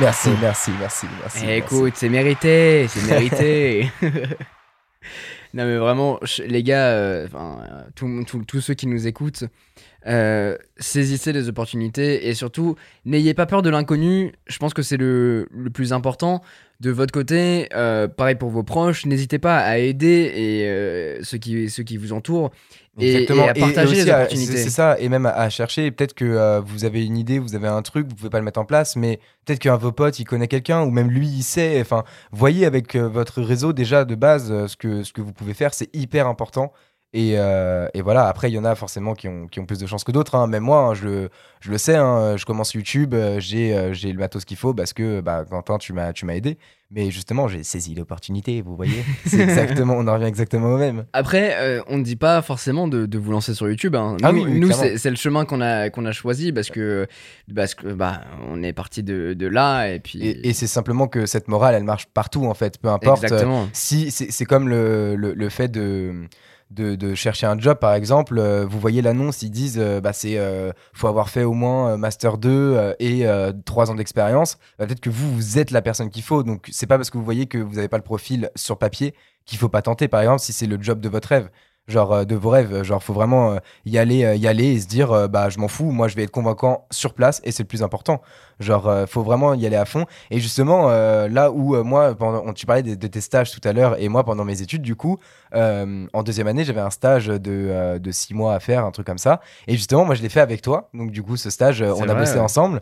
Merci, 0.00 0.30
merci, 0.40 0.72
merci, 0.80 1.06
merci. 1.20 1.38
Eh, 1.42 1.46
merci. 1.46 1.58
écoute, 1.58 1.92
c'est 1.96 2.08
mérité, 2.08 2.86
c'est 2.88 3.06
mérité. 3.06 3.90
non 5.54 5.64
mais 5.66 5.76
vraiment, 5.76 6.18
les 6.44 6.64
gars, 6.64 6.88
euh, 6.88 7.28
euh, 7.32 8.22
tous 8.46 8.60
ceux 8.60 8.74
qui 8.74 8.88
nous 8.88 9.06
écoutent, 9.06 9.44
euh, 10.08 10.58
saisissez 10.78 11.32
les 11.32 11.48
opportunités 11.48 12.28
et 12.28 12.34
surtout, 12.34 12.74
n'ayez 13.04 13.34
pas 13.34 13.46
peur 13.46 13.62
de 13.62 13.70
l'inconnu. 13.70 14.32
Je 14.48 14.58
pense 14.58 14.74
que 14.74 14.82
c'est 14.82 14.96
le, 14.96 15.46
le 15.52 15.70
plus 15.70 15.92
important. 15.92 16.42
De 16.80 16.90
votre 16.90 17.12
côté, 17.12 17.68
euh, 17.74 18.08
pareil 18.08 18.34
pour 18.34 18.50
vos 18.50 18.64
proches, 18.64 19.06
n'hésitez 19.06 19.38
pas 19.38 19.58
à 19.58 19.78
aider 19.78 20.32
et 20.34 21.22
ceux 21.22 21.38
qui 21.38 21.70
ceux 21.70 21.84
qui 21.84 21.96
vous 21.96 22.12
entourent 22.12 22.50
et, 22.98 23.06
et 23.06 23.12
Exactement. 23.22 23.48
à 23.48 23.54
partager 23.54 23.92
aussi 23.92 24.04
les 24.04 24.10
opportunités. 24.10 24.56
C'est 24.56 24.64
c'est 24.64 24.70
ça, 24.70 24.96
et 24.98 25.08
même 25.08 25.26
à, 25.26 25.30
à 25.30 25.48
chercher. 25.50 25.90
Peut-être 25.90 26.14
que 26.14 26.24
euh, 26.24 26.60
vous 26.60 26.84
avez 26.84 27.04
une 27.04 27.16
idée, 27.16 27.38
vous 27.38 27.54
avez 27.54 27.68
un 27.68 27.82
truc, 27.82 28.06
vous 28.08 28.14
pouvez 28.14 28.30
pas 28.30 28.38
le 28.38 28.44
mettre 28.44 28.60
en 28.60 28.64
place, 28.64 28.96
mais 28.96 29.18
peut-être 29.44 29.58
qu'un 29.58 29.76
de 29.76 29.82
vos 29.82 29.92
potes, 29.92 30.18
il 30.18 30.24
connaît 30.24 30.48
quelqu'un, 30.48 30.82
ou 30.82 30.90
même 30.90 31.10
lui, 31.10 31.26
il 31.26 31.42
sait. 31.42 31.80
Enfin, 31.80 32.04
voyez 32.32 32.66
avec 32.66 32.94
euh, 32.94 33.08
votre 33.08 33.42
réseau 33.42 33.72
déjà 33.72 34.04
de 34.04 34.14
base 34.14 34.50
euh, 34.50 34.68
ce, 34.68 34.76
que, 34.76 35.02
ce 35.02 35.12
que 35.12 35.20
vous 35.22 35.32
pouvez 35.32 35.54
faire, 35.54 35.74
c'est 35.74 35.94
hyper 35.94 36.26
important. 36.26 36.72
Et, 37.16 37.34
euh, 37.38 37.86
et 37.94 38.02
voilà, 38.02 38.26
après, 38.26 38.50
il 38.50 38.54
y 38.54 38.58
en 38.58 38.64
a 38.64 38.74
forcément 38.74 39.14
qui 39.14 39.28
ont, 39.28 39.46
qui 39.46 39.60
ont 39.60 39.66
plus 39.66 39.78
de 39.78 39.86
chance 39.86 40.02
que 40.02 40.10
d'autres. 40.10 40.34
hein. 40.34 40.48
Même 40.48 40.64
moi, 40.64 40.80
hein, 40.80 40.94
je, 40.94 41.04
le, 41.04 41.28
je 41.60 41.70
le 41.70 41.78
sais, 41.78 41.94
hein, 41.94 42.36
je 42.36 42.44
commence 42.44 42.74
YouTube, 42.74 43.14
euh, 43.14 43.38
j'ai 43.38 43.72
euh, 43.72 43.92
j'ai 43.92 44.12
le 44.12 44.18
matos 44.18 44.44
qu'il 44.44 44.56
faut 44.56 44.74
parce 44.74 44.92
que, 44.92 45.20
bah, 45.20 45.44
Quentin, 45.48 45.78
tu 45.78 45.92
m'as 45.92 46.12
tu 46.12 46.26
m'as 46.26 46.34
aidé. 46.34 46.58
Mais 46.90 47.12
justement, 47.12 47.46
j'ai 47.48 47.62
saisi 47.62 47.94
l'opportunité, 47.94 48.62
vous 48.62 48.74
voyez. 48.74 49.04
C'est 49.26 49.38
exactement, 49.40 49.94
on 49.96 50.06
en 50.08 50.14
revient 50.14 50.24
exactement 50.26 50.74
au 50.74 50.76
même. 50.76 51.04
Après, 51.12 51.54
euh, 51.60 51.82
on 51.88 51.98
ne 51.98 52.02
dit 52.02 52.16
pas 52.16 52.42
forcément 52.42 52.88
de, 52.88 53.06
de 53.06 53.18
vous 53.18 53.30
lancer 53.30 53.54
sur 53.54 53.68
YouTube. 53.68 53.94
hein. 53.94 54.16
Ah 54.24 54.32
nous, 54.32 54.44
oui, 54.44 54.58
nous, 54.60 54.72
c'est 54.72 54.98
c'est 54.98 55.10
le 55.10 55.16
chemin 55.16 55.44
qu'on 55.44 55.60
a, 55.60 55.90
qu'on 55.90 56.06
a 56.06 56.12
choisi 56.12 56.52
parce 56.52 56.68
que, 56.70 57.06
parce 57.54 57.76
que 57.76 57.92
bah, 57.92 58.22
on 58.48 58.60
est 58.64 58.72
parti 58.72 59.04
de, 59.04 59.34
de 59.34 59.46
là 59.46 59.86
et 59.88 60.00
puis. 60.00 60.20
Et, 60.26 60.48
et 60.48 60.52
c'est 60.52 60.66
simplement 60.66 61.06
que 61.06 61.26
cette 61.26 61.46
morale, 61.46 61.76
elle 61.76 61.84
marche 61.84 62.06
partout, 62.06 62.44
en 62.46 62.54
fait, 62.54 62.78
peu 62.78 62.88
importe. 62.88 63.22
Exactement. 63.22 63.68
si 63.72 64.10
c'est 64.10 64.32
c'est 64.32 64.44
comme 64.44 64.68
le, 64.68 65.14
le, 65.16 65.32
le 65.32 65.48
fait 65.48 65.68
de, 65.68 66.26
de, 66.74 67.14
chercher 67.14 67.46
un 67.46 67.58
job 67.58 67.78
par 67.78 67.94
exemple 67.94 68.38
euh, 68.38 68.66
vous 68.66 68.80
voyez 68.80 69.02
l'annonce 69.02 69.42
ils 69.42 69.50
disent 69.50 69.78
euh, 69.78 70.00
bah 70.00 70.12
c'est 70.12 70.38
euh, 70.38 70.72
faut 70.92 71.08
avoir 71.08 71.30
fait 71.30 71.44
au 71.44 71.52
moins 71.52 71.96
master 71.96 72.38
2 72.38 72.48
euh, 72.50 72.94
et 72.98 73.26
euh, 73.26 73.52
3 73.64 73.90
ans 73.90 73.94
d'expérience. 73.94 74.58
Bah, 74.78 74.86
peut-être 74.86 75.00
que 75.00 75.10
vous 75.10 75.32
vous 75.34 75.58
êtes 75.58 75.70
la 75.70 75.82
personne 75.82 76.10
qu'il 76.10 76.22
faut. 76.22 76.42
Donc 76.42 76.68
c'est 76.70 76.86
pas 76.86 76.96
parce 76.96 77.10
que 77.10 77.18
vous 77.18 77.24
voyez 77.24 77.46
que 77.46 77.58
vous 77.58 77.74
n'avez 77.74 77.88
pas 77.88 77.96
le 77.96 78.02
profil 78.02 78.50
sur 78.56 78.78
papier 78.78 79.14
qu'il 79.44 79.58
faut 79.58 79.68
pas 79.68 79.82
tenter. 79.82 80.08
Par 80.08 80.20
exemple 80.20 80.40
si 80.40 80.52
c'est 80.52 80.66
le 80.66 80.78
job 80.80 81.00
de 81.00 81.08
votre 81.08 81.28
rêve 81.28 81.50
genre 81.86 82.12
euh, 82.12 82.24
de 82.24 82.34
vos 82.34 82.48
rêves 82.50 82.82
genre 82.82 83.02
faut 83.02 83.12
vraiment 83.12 83.52
euh, 83.52 83.58
y 83.84 83.98
aller 83.98 84.24
euh, 84.24 84.36
y 84.36 84.46
aller 84.46 84.72
et 84.72 84.80
se 84.80 84.86
dire 84.86 85.12
euh, 85.12 85.28
bah 85.28 85.50
je 85.50 85.58
m'en 85.58 85.68
fous 85.68 85.90
moi 85.90 86.08
je 86.08 86.16
vais 86.16 86.22
être 86.22 86.30
convaincant 86.30 86.86
sur 86.90 87.12
place 87.12 87.40
et 87.44 87.52
c'est 87.52 87.62
le 87.62 87.68
plus 87.68 87.82
important. 87.82 88.22
Genre 88.60 88.88
euh, 88.88 89.06
faut 89.06 89.22
vraiment 89.22 89.52
y 89.54 89.66
aller 89.66 89.76
à 89.76 89.84
fond. 89.84 90.06
Et 90.30 90.40
justement 90.40 90.88
euh, 90.90 91.28
là 91.28 91.50
où 91.50 91.74
euh, 91.76 91.82
moi 91.84 92.14
pendant 92.14 92.42
on- 92.46 92.52
tu 92.54 92.64
parlais 92.66 92.82
de, 92.82 92.94
de 92.94 93.06
tes 93.06 93.20
stages 93.20 93.50
tout 93.50 93.60
à 93.68 93.72
l'heure 93.72 94.00
et 94.00 94.08
moi 94.08 94.24
pendant 94.24 94.44
mes 94.44 94.62
études 94.62 94.82
du 94.82 94.96
coup 94.96 95.18
euh, 95.54 96.06
en 96.12 96.22
deuxième 96.22 96.46
année 96.46 96.64
j'avais 96.64 96.80
un 96.80 96.90
stage 96.90 97.26
de, 97.26 97.40
euh, 97.50 97.98
de 97.98 98.10
six 98.12 98.32
mois 98.32 98.54
à 98.54 98.60
faire 98.60 98.84
un 98.84 98.90
truc 98.90 99.06
comme 99.06 99.18
ça. 99.18 99.40
Et 99.66 99.72
justement 99.76 100.04
moi 100.06 100.14
je 100.14 100.22
l'ai 100.22 100.28
fait 100.30 100.40
avec 100.40 100.62
toi. 100.62 100.88
Donc 100.94 101.10
du 101.10 101.22
coup 101.22 101.36
ce 101.36 101.50
stage 101.50 101.82
euh, 101.82 101.92
on 101.96 102.08
a 102.08 102.14
bossé 102.14 102.34
ouais. 102.34 102.40
ensemble. 102.40 102.80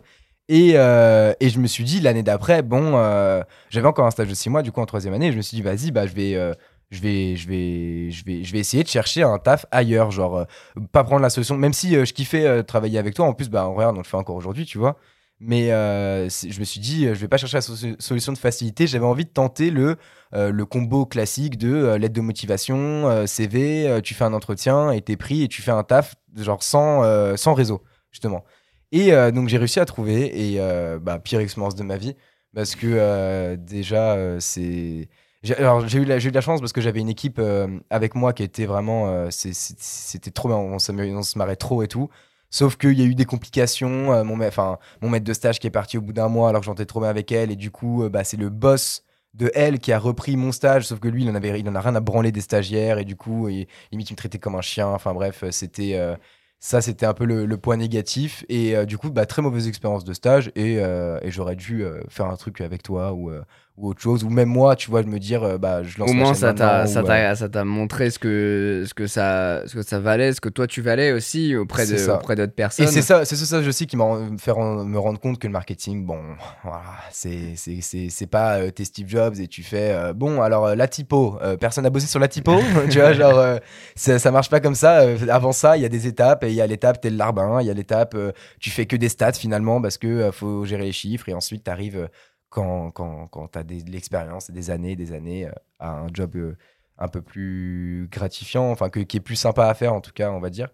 Et, 0.49 0.73
euh, 0.75 1.33
et 1.39 1.49
je 1.49 1.57
me 1.57 1.67
suis 1.67 1.85
dit 1.85 2.01
l'année 2.01 2.21
d'après 2.21 2.61
bon 2.63 2.93
euh, 2.97 3.41
j'avais 3.69 3.87
encore 3.87 4.05
un 4.05 4.11
stage 4.11 4.27
de 4.27 4.33
six 4.33 4.49
mois 4.49 4.61
du 4.61 4.73
coup 4.73 4.81
en 4.81 4.85
troisième 4.85 5.13
année 5.13 5.31
je 5.31 5.37
me 5.37 5.41
suis 5.41 5.55
dit 5.55 5.61
vas-y 5.63 5.91
bah 5.91 6.05
je 6.05 6.13
vais 6.13 6.35
euh, 6.35 6.53
je 6.93 7.01
vais, 7.01 7.35
je, 7.35 7.47
vais, 7.47 8.11
je, 8.11 8.23
vais, 8.25 8.43
je 8.43 8.53
vais 8.53 8.59
essayer 8.59 8.83
de 8.83 8.87
chercher 8.87 9.23
un 9.23 9.39
taf 9.39 9.65
ailleurs, 9.71 10.11
genre 10.11 10.37
euh, 10.37 10.45
pas 10.91 11.03
prendre 11.03 11.21
la 11.21 11.29
solution, 11.29 11.57
même 11.57 11.73
si 11.73 11.95
euh, 11.95 12.05
je 12.05 12.13
kiffais 12.13 12.45
euh, 12.45 12.63
travailler 12.63 12.99
avec 12.99 13.15
toi, 13.15 13.25
en 13.25 13.33
plus, 13.33 13.49
bah, 13.49 13.63
regarde, 13.65 13.95
on 13.95 13.99
le 13.99 14.05
fait 14.05 14.17
encore 14.17 14.35
aujourd'hui, 14.35 14.65
tu 14.65 14.77
vois. 14.77 14.97
Mais 15.39 15.69
je 15.69 16.59
me 16.59 16.63
suis 16.63 16.79
dit, 16.79 17.05
je 17.07 17.13
vais 17.19 17.27
pas 17.27 17.35
chercher 17.37 17.57
la 17.57 17.61
so- 17.61 17.75
solution 17.99 18.31
de 18.31 18.37
facilité, 18.37 18.87
j'avais 18.87 19.05
envie 19.05 19.25
de 19.25 19.29
tenter 19.29 19.71
le, 19.71 19.97
le 20.31 20.63
combo 20.65 21.05
classique 21.05 21.57
de 21.57 21.95
lettre 21.95 22.13
de 22.13 22.21
motivation, 22.21 23.25
CV, 23.27 23.99
tu 24.03 24.13
fais 24.13 24.23
un 24.23 24.31
entretien 24.31 24.91
et 24.91 25.01
t'es 25.01 25.17
pris 25.17 25.43
et 25.43 25.47
tu 25.49 25.61
fais 25.61 25.71
un 25.71 25.83
taf, 25.83 26.15
genre 26.37 26.63
sans, 26.63 27.35
sans 27.35 27.55
réseau, 27.55 27.83
justement. 28.11 28.45
Et 28.93 29.11
donc 29.33 29.49
j'ai 29.49 29.57
réussi 29.57 29.81
à 29.81 29.85
trouver, 29.85 30.53
et 30.53 30.59
bah, 31.01 31.19
pire 31.19 31.41
expérience 31.41 31.75
de 31.75 31.83
ma 31.83 31.97
vie, 31.97 32.15
parce 32.55 32.75
que 32.75 33.55
déjà, 33.55 34.39
c'est. 34.39 35.09
J'ai 35.43 35.55
eu, 35.55 36.05
de 36.05 36.33
la 36.33 36.41
chance 36.41 36.61
parce 36.61 36.71
que 36.71 36.79
j'avais 36.79 37.01
une 37.01 37.09
équipe 37.09 37.37
euh, 37.37 37.67
avec 37.89 38.15
moi 38.15 38.31
qui 38.31 38.43
était 38.43 38.65
vraiment. 38.65 39.09
euh, 39.09 39.27
C'était 39.29 40.31
trop 40.31 40.47
bien, 40.47 40.57
on, 40.57 40.79
se 40.79 41.37
marrait 41.37 41.57
trop 41.57 41.83
et 41.83 41.89
tout. 41.89 42.09
Sauf 42.49 42.77
qu'il 42.77 42.97
y 42.97 43.01
a 43.01 43.05
eu 43.05 43.15
des 43.15 43.25
complications. 43.25 44.13
euh, 44.13 44.23
mon, 44.23 44.37
maître 44.37 45.25
de 45.25 45.33
stage 45.33 45.59
qui 45.59 45.67
est 45.67 45.71
parti 45.71 45.97
au 45.97 46.01
bout 46.01 46.13
d'un 46.13 46.29
mois 46.29 46.47
alors 46.49 46.61
que 46.61 46.65
j'entrais 46.65 46.85
trop 46.85 47.01
bien 47.01 47.09
avec 47.09 47.31
elle. 47.33 47.51
Et 47.51 47.57
du 47.57 47.71
coup, 47.71 48.07
bah, 48.09 48.23
c'est 48.23 48.37
le 48.37 48.49
boss 48.49 49.03
de 49.33 49.51
elle 49.53 49.79
qui 49.79 49.91
a 49.91 49.99
repris 49.99 50.37
mon 50.37 50.53
stage. 50.53 50.85
Sauf 50.87 50.99
que 50.99 51.09
lui, 51.09 51.25
il 51.25 51.29
en, 51.29 51.41
il 51.41 51.67
en 51.69 51.75
a 51.75 51.81
rien 51.81 51.95
à 51.95 51.99
branler 51.99 52.31
des 52.31 52.41
stagiaires. 52.41 52.97
Et 52.97 53.05
du 53.05 53.17
coup, 53.17 53.49
il, 53.49 53.67
limite, 53.91 54.09
il 54.11 54.13
me 54.13 54.17
traitait 54.17 54.39
comme 54.39 54.55
un 54.55 54.61
chien. 54.61 54.87
Enfin 54.87 55.13
bref, 55.13 55.43
c'était. 55.51 55.99
ça, 56.59 56.81
c'était 56.81 57.05
un 57.05 57.13
peu 57.13 57.25
le, 57.25 57.57
point 57.57 57.75
négatif. 57.75 58.45
Et 58.47 58.85
du 58.85 58.97
coup, 58.97 59.09
bah, 59.11 59.25
très 59.25 59.41
mauvaise 59.41 59.67
expérience 59.67 60.05
de 60.05 60.13
stage. 60.13 60.53
Et, 60.55 60.79
j'aurais 61.25 61.57
dû 61.57 61.83
faire 62.07 62.27
un 62.27 62.37
truc 62.37 62.61
avec 62.61 62.81
toi 62.83 63.13
ou 63.75 63.89
autre 63.89 64.01
chose. 64.01 64.23
Ou 64.23 64.29
même 64.29 64.49
moi, 64.49 64.75
tu 64.75 64.89
vois, 64.91 65.01
de 65.01 65.07
me 65.09 65.17
dire, 65.19 65.43
euh, 65.43 65.57
bah, 65.57 65.81
je 65.83 65.97
lance 65.99 66.09
Au 66.09 66.13
moins, 66.13 66.33
ça 66.35 66.53
t'a, 66.53 66.85
ça 66.85 67.01
ou, 67.01 67.05
euh, 67.05 67.07
t'a, 67.07 67.35
ça 67.35 67.49
t'a 67.49 67.63
montré 67.63 68.11
ce 68.11 68.19
que, 68.19 68.83
ce 68.87 68.93
que 68.93 69.07
ça, 69.07 69.63
ce 69.67 69.73
que 69.75 69.81
ça 69.81 69.99
valait, 69.99 70.31
ce 70.33 70.41
que 70.41 70.49
toi 70.49 70.67
tu 70.67 70.81
valais 70.81 71.11
aussi 71.11 71.55
auprès 71.55 71.87
de, 71.87 71.97
ça. 71.97 72.15
auprès 72.15 72.35
d'autres 72.35 72.53
personnes. 72.53 72.85
Et 72.85 72.91
c'est 72.91 73.01
ça, 73.01 73.25
c'est 73.25 73.35
ça 73.35 73.59
aussi 73.59 73.87
qui 73.87 73.97
m'a 73.97 74.05
fait 74.39 74.53
me 74.53 74.97
rendre 74.99 75.19
compte 75.19 75.39
que 75.39 75.47
le 75.47 75.53
marketing, 75.53 76.05
bon, 76.05 76.19
voilà, 76.63 76.83
c'est 77.11 77.55
c'est- 77.55 77.81
c'est- 77.81 78.09
c'est 78.09 78.27
pas 78.27 78.59
euh, 78.59 78.69
t'es 78.71 78.85
Steve 78.85 79.07
Jobs 79.07 79.39
et 79.39 79.47
tu 79.47 79.63
fais 79.63 79.91
euh, 79.91 80.13
bon 80.13 80.41
alors 80.41 80.75
la 80.75 80.87
typo, 80.87 81.39
personne 81.59 81.83
n'a 81.83 81.89
bossé 81.89 82.05
sur 82.07 82.19
la 82.19 82.27
typo, 82.27 82.59
tu 82.91 82.99
vois 82.99 83.13
genre 83.13 83.57
ça, 83.95 84.19
ça 84.19 84.31
marche 84.31 84.49
pas 84.49 84.59
comme 84.59 84.75
ça. 84.75 85.03
avant 85.29 85.51
ça, 85.51 85.77
il 85.77 85.81
y 85.83 85.85
a 85.85 85.89
des 85.89 86.05
étapes 86.07 86.43
et 86.43 86.49
il 86.49 86.55
y 86.55 86.61
a 86.61 86.67
l'étape 86.67 87.01
t'es 87.01 87.09
le 87.09 87.17
larbin, 87.17 87.59
il 87.61 87.67
y 87.67 87.71
a 87.71 87.73
l'étape 87.73 88.15
tu 88.59 88.69
fais 88.69 88.85
que 88.85 88.95
des 88.95 89.09
stats 89.09 89.33
finalement 89.33 89.81
parce 89.81 89.97
que 89.97 90.29
faut 90.31 90.63
gérer 90.65 90.83
les 90.83 90.91
chiffres 90.91 91.27
et 91.29 91.33
ensuite 91.33 91.63
t'arrives 91.63 92.07
quand 92.53 92.91
quand 92.91 93.27
quand 93.27 93.47
t'as 93.49 93.63
des- 93.63 93.83
de 93.83 93.91
l'expérience 93.91 94.51
des 94.51 94.69
années, 94.71 94.95
des 94.95 95.13
années 95.13 95.47
euh, 95.47 95.51
à 95.79 95.91
un 96.01 96.07
job 96.13 96.35
euh, 96.37 96.57
un 96.97 97.07
peu 97.09 97.21
plus 97.21 98.07
gratifiant, 98.11 98.71
enfin 98.71 98.89
que, 98.89 98.99
qui 99.01 99.17
est 99.17 99.19
plus 99.21 99.35
sympa 99.37 99.67
à 99.67 99.73
faire 99.73 99.93
en 99.93 100.01
tout 100.01 100.11
cas 100.13 100.31
on 100.31 100.39
va 100.39 100.49
dire. 100.49 100.69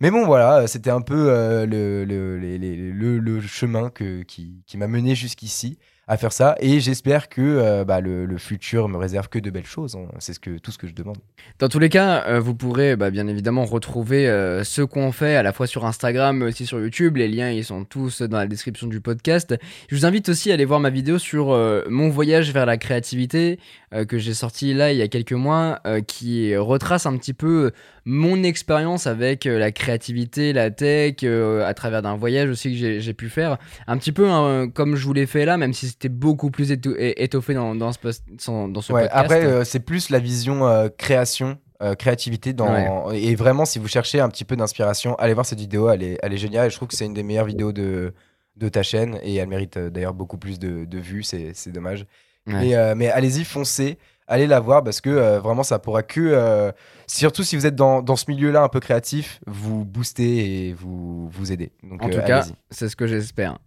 Mais 0.00 0.10
bon, 0.10 0.26
voilà, 0.26 0.66
c'était 0.66 0.90
un 0.90 1.00
peu 1.02 1.30
euh, 1.30 1.66
le, 1.66 2.04
le, 2.04 2.38
le- 2.38 3.18
le 3.18 3.40
chemin 3.42 3.90
que, 3.90 4.22
qui, 4.22 4.62
qui 4.66 4.76
m'a 4.78 4.88
mené 4.88 5.14
jusqu'ici. 5.14 5.78
À 6.08 6.16
faire 6.16 6.32
ça. 6.32 6.56
Et 6.60 6.80
j'espère 6.80 7.28
que 7.28 7.42
euh, 7.42 7.84
bah, 7.84 8.00
le, 8.00 8.38
futur 8.38 8.88
me 8.88 8.96
réserve 8.96 9.28
que 9.28 9.38
de 9.38 9.50
belles 9.50 9.66
choses. 9.66 9.96
C'est 10.18 10.32
ce 10.32 10.40
que, 10.40 10.58
tout 10.58 10.72
ce 10.72 10.78
que 10.78 10.86
je 10.86 10.94
demande. 10.94 11.18
Dans 11.58 11.68
tous 11.68 11.78
les 11.78 11.90
cas, 11.90 12.24
euh, 12.26 12.40
vous 12.40 12.54
pourrez 12.54 12.96
bah, 12.96 13.10
bien 13.10 13.26
évidemment 13.26 13.64
retrouver 13.64 14.26
euh, 14.26 14.64
ce 14.64 14.80
qu'on 14.80 15.12
fait 15.12 15.36
à 15.36 15.42
la 15.42 15.52
fois 15.52 15.66
sur 15.66 15.84
Instagram 15.84 16.38
mais 16.38 16.46
aussi 16.46 16.66
sur 16.66 16.80
YouTube. 16.80 17.16
Les 17.16 17.28
liens 17.28 17.50
ils 17.50 17.64
sont 17.64 17.84
tous 17.84 18.22
dans 18.22 18.38
la 18.38 18.46
description 18.46 18.86
du 18.86 19.00
podcast. 19.00 19.54
Je 19.90 19.96
vous 19.96 20.06
invite 20.06 20.30
aussi 20.30 20.50
à 20.50 20.54
aller 20.54 20.64
voir 20.64 20.80
ma 20.80 20.90
vidéo 20.90 21.18
sur 21.18 21.48
mon 21.88 22.08
voyage 22.08 22.52
vers 22.52 22.64
la 22.64 22.78
créativité 22.78 23.58
que 24.04 24.18
j'ai 24.18 24.34
sorti 24.34 24.74
là 24.74 24.92
il 24.92 24.98
y 24.98 25.02
a 25.02 25.08
quelques 25.08 25.32
mois, 25.32 25.80
euh, 25.86 26.00
qui 26.00 26.54
retrace 26.56 27.06
un 27.06 27.16
petit 27.16 27.32
peu 27.34 27.72
mon 28.04 28.42
expérience 28.42 29.06
avec 29.06 29.46
euh, 29.46 29.58
la 29.58 29.72
créativité, 29.72 30.52
la 30.52 30.70
tech, 30.70 31.16
euh, 31.24 31.66
à 31.66 31.74
travers 31.74 32.02
d'un 32.02 32.14
voyage 32.16 32.48
aussi 32.50 32.70
que 32.72 33.00
j'ai- 33.00 33.14
pu 33.14 33.28
faire. 33.28 33.58
Un 33.86 33.96
petit 33.98 34.12
peu 34.12 34.28
hein, 34.28 34.68
comme 34.68 34.94
je 34.96 35.04
vous 35.04 35.12
l'ai 35.12 35.26
fait 35.26 35.44
là, 35.44 35.56
même 35.56 35.72
si 35.72 35.88
c'était 35.88 36.08
beaucoup 36.08 36.50
plus 36.50 36.70
éto- 36.72 36.94
étoffé 36.98 37.54
dans, 37.54 37.74
dans 37.74 37.92
ce, 37.92 37.98
post- 37.98 38.24
sans- 38.38 38.68
dans 38.68 38.80
ce 38.82 38.92
Ouais, 38.92 39.02
podcast. 39.04 39.24
après, 39.24 39.44
euh, 39.44 39.64
c'est 39.64 39.80
plus 39.80 40.10
la 40.10 40.18
vision 40.18 40.66
euh, 40.68 40.88
création, 40.96 41.58
euh, 41.82 41.94
créativité. 41.94 42.52
Dans... 42.52 43.10
Et 43.12 43.34
vraiment, 43.34 43.64
si 43.64 43.78
vous 43.78 43.88
cherchez 43.88 44.20
un 44.20 44.28
petit 44.28 44.44
peu 44.44 44.56
d'inspiration, 44.56 45.14
allez 45.16 45.32
voir 45.34 45.46
cette 45.46 45.60
vidéo. 45.60 45.88
Elle 45.90 46.02
est, 46.02 46.18
elle 46.22 46.32
est 46.32 46.38
géniale. 46.38 46.66
Et 46.66 46.70
je 46.70 46.76
trouve 46.76 46.88
que 46.88 46.94
c'est 46.96 47.06
une 47.06 47.14
des 47.14 47.22
meilleures 47.22 47.46
vidéos 47.46 47.72
de, 47.72 48.12
de 48.56 48.68
ta 48.68 48.82
chaîne. 48.82 49.18
Et 49.22 49.34
elle 49.36 49.48
mérite 49.48 49.76
euh, 49.76 49.88
d'ailleurs 49.90 50.14
beaucoup 50.14 50.38
plus 50.38 50.58
de, 50.58 50.84
de 50.84 50.98
vues. 50.98 51.22
C'est 51.22 51.72
dommage. 51.72 52.06
Mais, 52.48 52.74
euh, 52.74 52.94
mais 52.96 53.08
allez-y, 53.10 53.44
foncez. 53.44 53.98
Allez 54.30 54.46
la 54.46 54.60
voir 54.60 54.84
parce 54.84 55.00
que 55.00 55.08
euh, 55.08 55.40
vraiment, 55.40 55.62
ça 55.62 55.78
pourra 55.78 56.02
que. 56.02 56.20
euh, 56.20 56.70
surtout 57.06 57.42
si 57.42 57.56
vous 57.56 57.64
êtes 57.64 57.74
dans, 57.76 58.02
dans 58.02 58.16
ce 58.16 58.26
milieu-là 58.28 58.62
un 58.62 58.68
peu 58.68 58.78
créatif, 58.80 59.40
vous 59.46 59.84
booster 59.86 60.68
et 60.68 60.72
vous, 60.74 61.28
vous 61.30 61.50
aider. 61.52 61.72
Donc, 61.82 62.02
En 62.02 62.08
euh, 62.08 62.10
tout 62.10 62.20
cas, 62.26 62.40
allez-y. 62.40 62.54
c'est 62.70 62.88
ce 62.90 62.96
que 62.96 63.06
j'espère. 63.06 63.58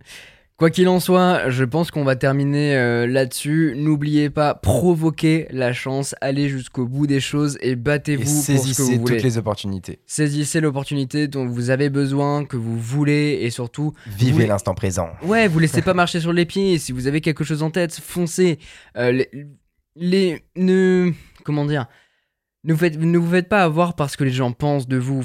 Quoi 0.62 0.70
qu'il 0.70 0.88
en 0.90 1.00
soit, 1.00 1.50
je 1.50 1.64
pense 1.64 1.90
qu'on 1.90 2.04
va 2.04 2.16
terminer 2.16 2.76
euh, 2.76 3.08
là-dessus. 3.08 3.74
N'oubliez 3.76 4.30
pas, 4.30 4.54
provoquez 4.54 5.48
la 5.50 5.74
chance, 5.74 6.14
allez 6.22 6.50
jusqu'au 6.50 6.86
bout 6.86 7.08
des 7.08 7.20
choses 7.20 7.58
et 7.62 7.76
battez-vous 7.76 8.22
pour 8.22 8.32
ce 8.32 8.52
que 8.52 8.58
saisissez 8.60 8.84
vous 8.84 9.02
voulez. 9.02 9.16
toutes 9.16 9.24
les 9.24 9.40
opportunités. 9.40 10.02
Saisissez 10.06 10.62
l'opportunité 10.62 11.28
dont 11.28 11.48
vous 11.48 11.72
avez 11.72 11.90
besoin, 11.90 12.46
que 12.46 12.58
vous 12.58 12.78
voulez 12.78 13.40
et 13.42 13.50
surtout, 13.50 13.94
Vivez 14.06 14.46
l'instant 14.46 14.76
présent. 14.76 15.10
ouais, 15.24 15.48
vous 15.48 15.58
laissez 15.58 15.82
pas 15.82 15.94
marcher 15.96 16.20
sur 16.20 16.32
les 16.32 16.46
pieds. 16.46 16.78
Si 16.78 16.92
vous 16.92 17.08
avez 17.08 17.22
quelque 17.22 17.44
chose 17.44 17.64
en 17.64 17.72
tête, 17.72 17.96
foncez. 17.96 18.60
Euh, 18.98 19.12
les, 19.12 19.30
les- 19.96 20.44
ne 20.56 21.10
comment 21.44 21.66
dire, 21.66 21.88
ne 22.66 22.74
vous 22.74 22.80
faites 22.80 23.00
ne 23.00 23.18
vous 23.18 23.32
faites 23.32 23.50
pas 23.50 23.64
avoir 23.64 23.96
parce 23.96 24.16
que 24.16 24.24
les 24.24 24.30
gens 24.30 24.52
pensent 24.52 24.88
de 24.88 24.98
vous. 24.98 25.24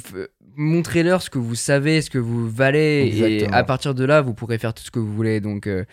Montrez-leur 0.54 1.22
ce 1.22 1.28
que 1.28 1.38
vous 1.38 1.54
savez, 1.54 2.00
ce 2.00 2.08
que 2.08 2.18
vous 2.18 2.48
valez, 2.48 3.12
et 3.14 3.46
à 3.52 3.64
partir 3.64 3.94
de 3.94 4.04
là, 4.04 4.20
vous 4.20 4.32
pourrez 4.32 4.58
faire 4.58 4.72
tout 4.72 4.82
ce 4.82 4.90
que 4.90 4.98
vous 4.98 5.12
voulez. 5.12 5.40
Donc, 5.40 5.66
euh, 5.66 5.84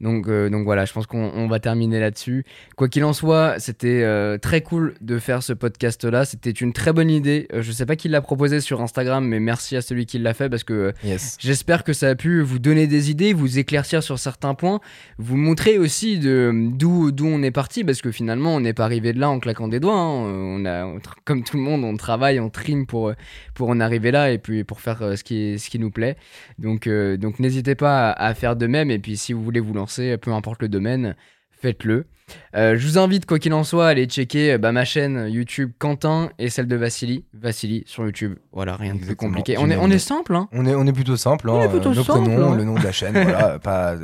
donc, 0.00 0.28
euh, 0.28 0.50
donc 0.50 0.64
voilà, 0.64 0.84
je 0.84 0.92
pense 0.92 1.06
qu'on 1.06 1.30
on 1.34 1.48
va 1.48 1.58
terminer 1.58 1.98
là-dessus. 2.00 2.44
Quoi 2.76 2.88
qu'il 2.88 3.02
en 3.04 3.12
soit, 3.14 3.54
c'était 3.58 4.02
euh, 4.02 4.36
très 4.36 4.60
cool 4.60 4.94
de 5.00 5.18
faire 5.18 5.42
ce 5.42 5.52
podcast-là. 5.54 6.24
C'était 6.26 6.50
une 6.50 6.72
très 6.74 6.92
bonne 6.92 7.10
idée. 7.10 7.46
Euh, 7.54 7.62
je 7.62 7.72
sais 7.72 7.86
pas 7.86 7.96
qui 7.96 8.08
l'a 8.08 8.20
proposé 8.20 8.60
sur 8.60 8.82
Instagram, 8.82 9.26
mais 9.26 9.40
merci 9.40 9.74
à 9.74 9.80
celui 9.80 10.04
qui 10.04 10.18
l'a 10.18 10.34
fait 10.34 10.50
parce 10.50 10.64
que 10.64 10.72
euh, 10.74 10.92
Yes. 11.02 11.36
J'espère 11.40 11.82
que 11.82 11.92
ça 11.94 12.08
a 12.10 12.14
pu 12.14 12.42
vous 12.42 12.58
donner 12.58 12.86
des 12.86 13.10
idées, 13.10 13.32
vous 13.32 13.58
éclaircir 13.58 14.02
sur 14.02 14.18
certains 14.18 14.54
points, 14.54 14.80
vous 15.18 15.36
montrer 15.36 15.78
aussi 15.78 16.18
d'où 16.18 17.12
on 17.26 17.42
est 17.42 17.50
parti, 17.50 17.82
parce 17.84 18.02
que 18.02 18.10
finalement 18.10 18.54
on 18.54 18.60
n'est 18.60 18.74
pas 18.74 18.84
arrivé 18.84 19.12
de 19.14 19.20
là 19.20 19.30
en 19.30 19.38
claquant 19.40 19.68
des 19.68 19.80
doigts. 19.80 19.94
hein. 19.94 20.24
On 20.26 20.64
a, 20.66 20.84
on 20.84 20.98
comme 21.24 21.42
tout 21.42 21.56
le 21.56 21.62
monde, 21.62 21.84
on 21.84 21.96
travaille, 21.96 22.38
on 22.40 22.50
trime 22.50 22.86
pour 22.86 23.12
pour 23.54 23.70
en 23.70 23.80
arriver 23.80 24.10
là 24.10 24.30
et 24.30 24.38
puis 24.38 24.62
pour 24.64 24.80
faire 24.80 25.16
ce 25.16 25.24
qui 25.24 25.58
ce 25.58 25.70
qui 25.70 25.78
nous 25.78 25.90
plaît. 25.90 26.16
Donc 26.58 26.86
donc 27.18 27.38
n'hésitez 27.38 27.74
pas 27.74 28.10
à, 28.10 28.26
à 28.26 28.34
faire 28.34 28.56
de 28.56 28.66
même 28.66 28.90
et 28.90 28.98
puis 28.98 29.16
si 29.16 29.32
vous 29.32 29.42
voulez 29.42 29.60
vous 29.60 29.72
lancer, 29.72 29.85
peu 30.20 30.32
importe 30.32 30.62
le 30.62 30.68
domaine, 30.68 31.16
faites-le. 31.50 32.06
Euh, 32.54 32.76
je 32.76 32.86
vous 32.86 32.98
invite, 32.98 33.26
quoi 33.26 33.38
qu'il 33.38 33.52
en 33.52 33.64
soit, 33.64 33.86
à 33.86 33.90
aller 33.90 34.06
checker 34.06 34.52
euh, 34.52 34.58
bah, 34.58 34.72
ma 34.72 34.84
chaîne 34.84 35.26
YouTube 35.28 35.72
Quentin 35.78 36.30
et 36.38 36.50
celle 36.50 36.66
de 36.66 36.76
Vassili. 36.76 37.24
Vassili 37.34 37.84
sur 37.86 38.04
YouTube. 38.04 38.34
Voilà, 38.52 38.76
rien 38.76 38.94
de 38.94 39.00
plus 39.00 39.16
compliqué. 39.16 39.56
On 39.58 39.70
est, 39.70 39.76
on 39.76 39.90
est 39.90 39.98
simple, 39.98 40.34
hein. 40.34 40.48
On 40.52 40.66
est, 40.66 40.74
on 40.74 40.86
est 40.86 40.92
plutôt 40.92 41.16
simple. 41.16 41.48
On 41.48 41.60
hein, 41.60 41.64
est 41.64 41.68
plutôt 41.68 41.90
euh, 41.90 41.94
nos 41.94 42.02
simple, 42.02 42.22
prénoms, 42.24 42.52
hein. 42.52 42.56
le 42.56 42.64
nom 42.64 42.74
de 42.74 42.82
la 42.82 42.92
chaîne, 42.92 43.12
voilà, 43.12 43.58
pas, 43.58 43.94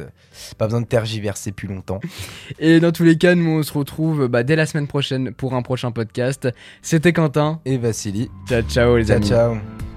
pas 0.59 0.67
besoin 0.67 0.81
de 0.81 0.87
tergiverser 0.87 1.53
plus 1.53 1.69
longtemps. 1.69 2.01
Et 2.59 2.81
dans 2.81 2.93
tous 2.93 3.05
les 3.05 3.17
cas, 3.17 3.35
nous 3.35 3.51
on 3.51 3.63
se 3.63 3.73
retrouve 3.73 4.29
bah, 4.29 4.43
dès 4.43 4.57
la 4.57 4.67
semaine 4.67 4.87
prochaine 4.87 5.33
pour 5.33 5.55
un 5.55 5.63
prochain 5.63 5.91
podcast. 5.91 6.49
C'était 6.81 7.13
Quentin. 7.13 7.61
Et 7.65 7.77
Vassili, 7.77 8.31
Ciao 8.49 8.63
ciao 8.63 8.97
les 8.97 9.07
ciao 9.07 9.17
amis. 9.17 9.29
ciao. 9.29 9.92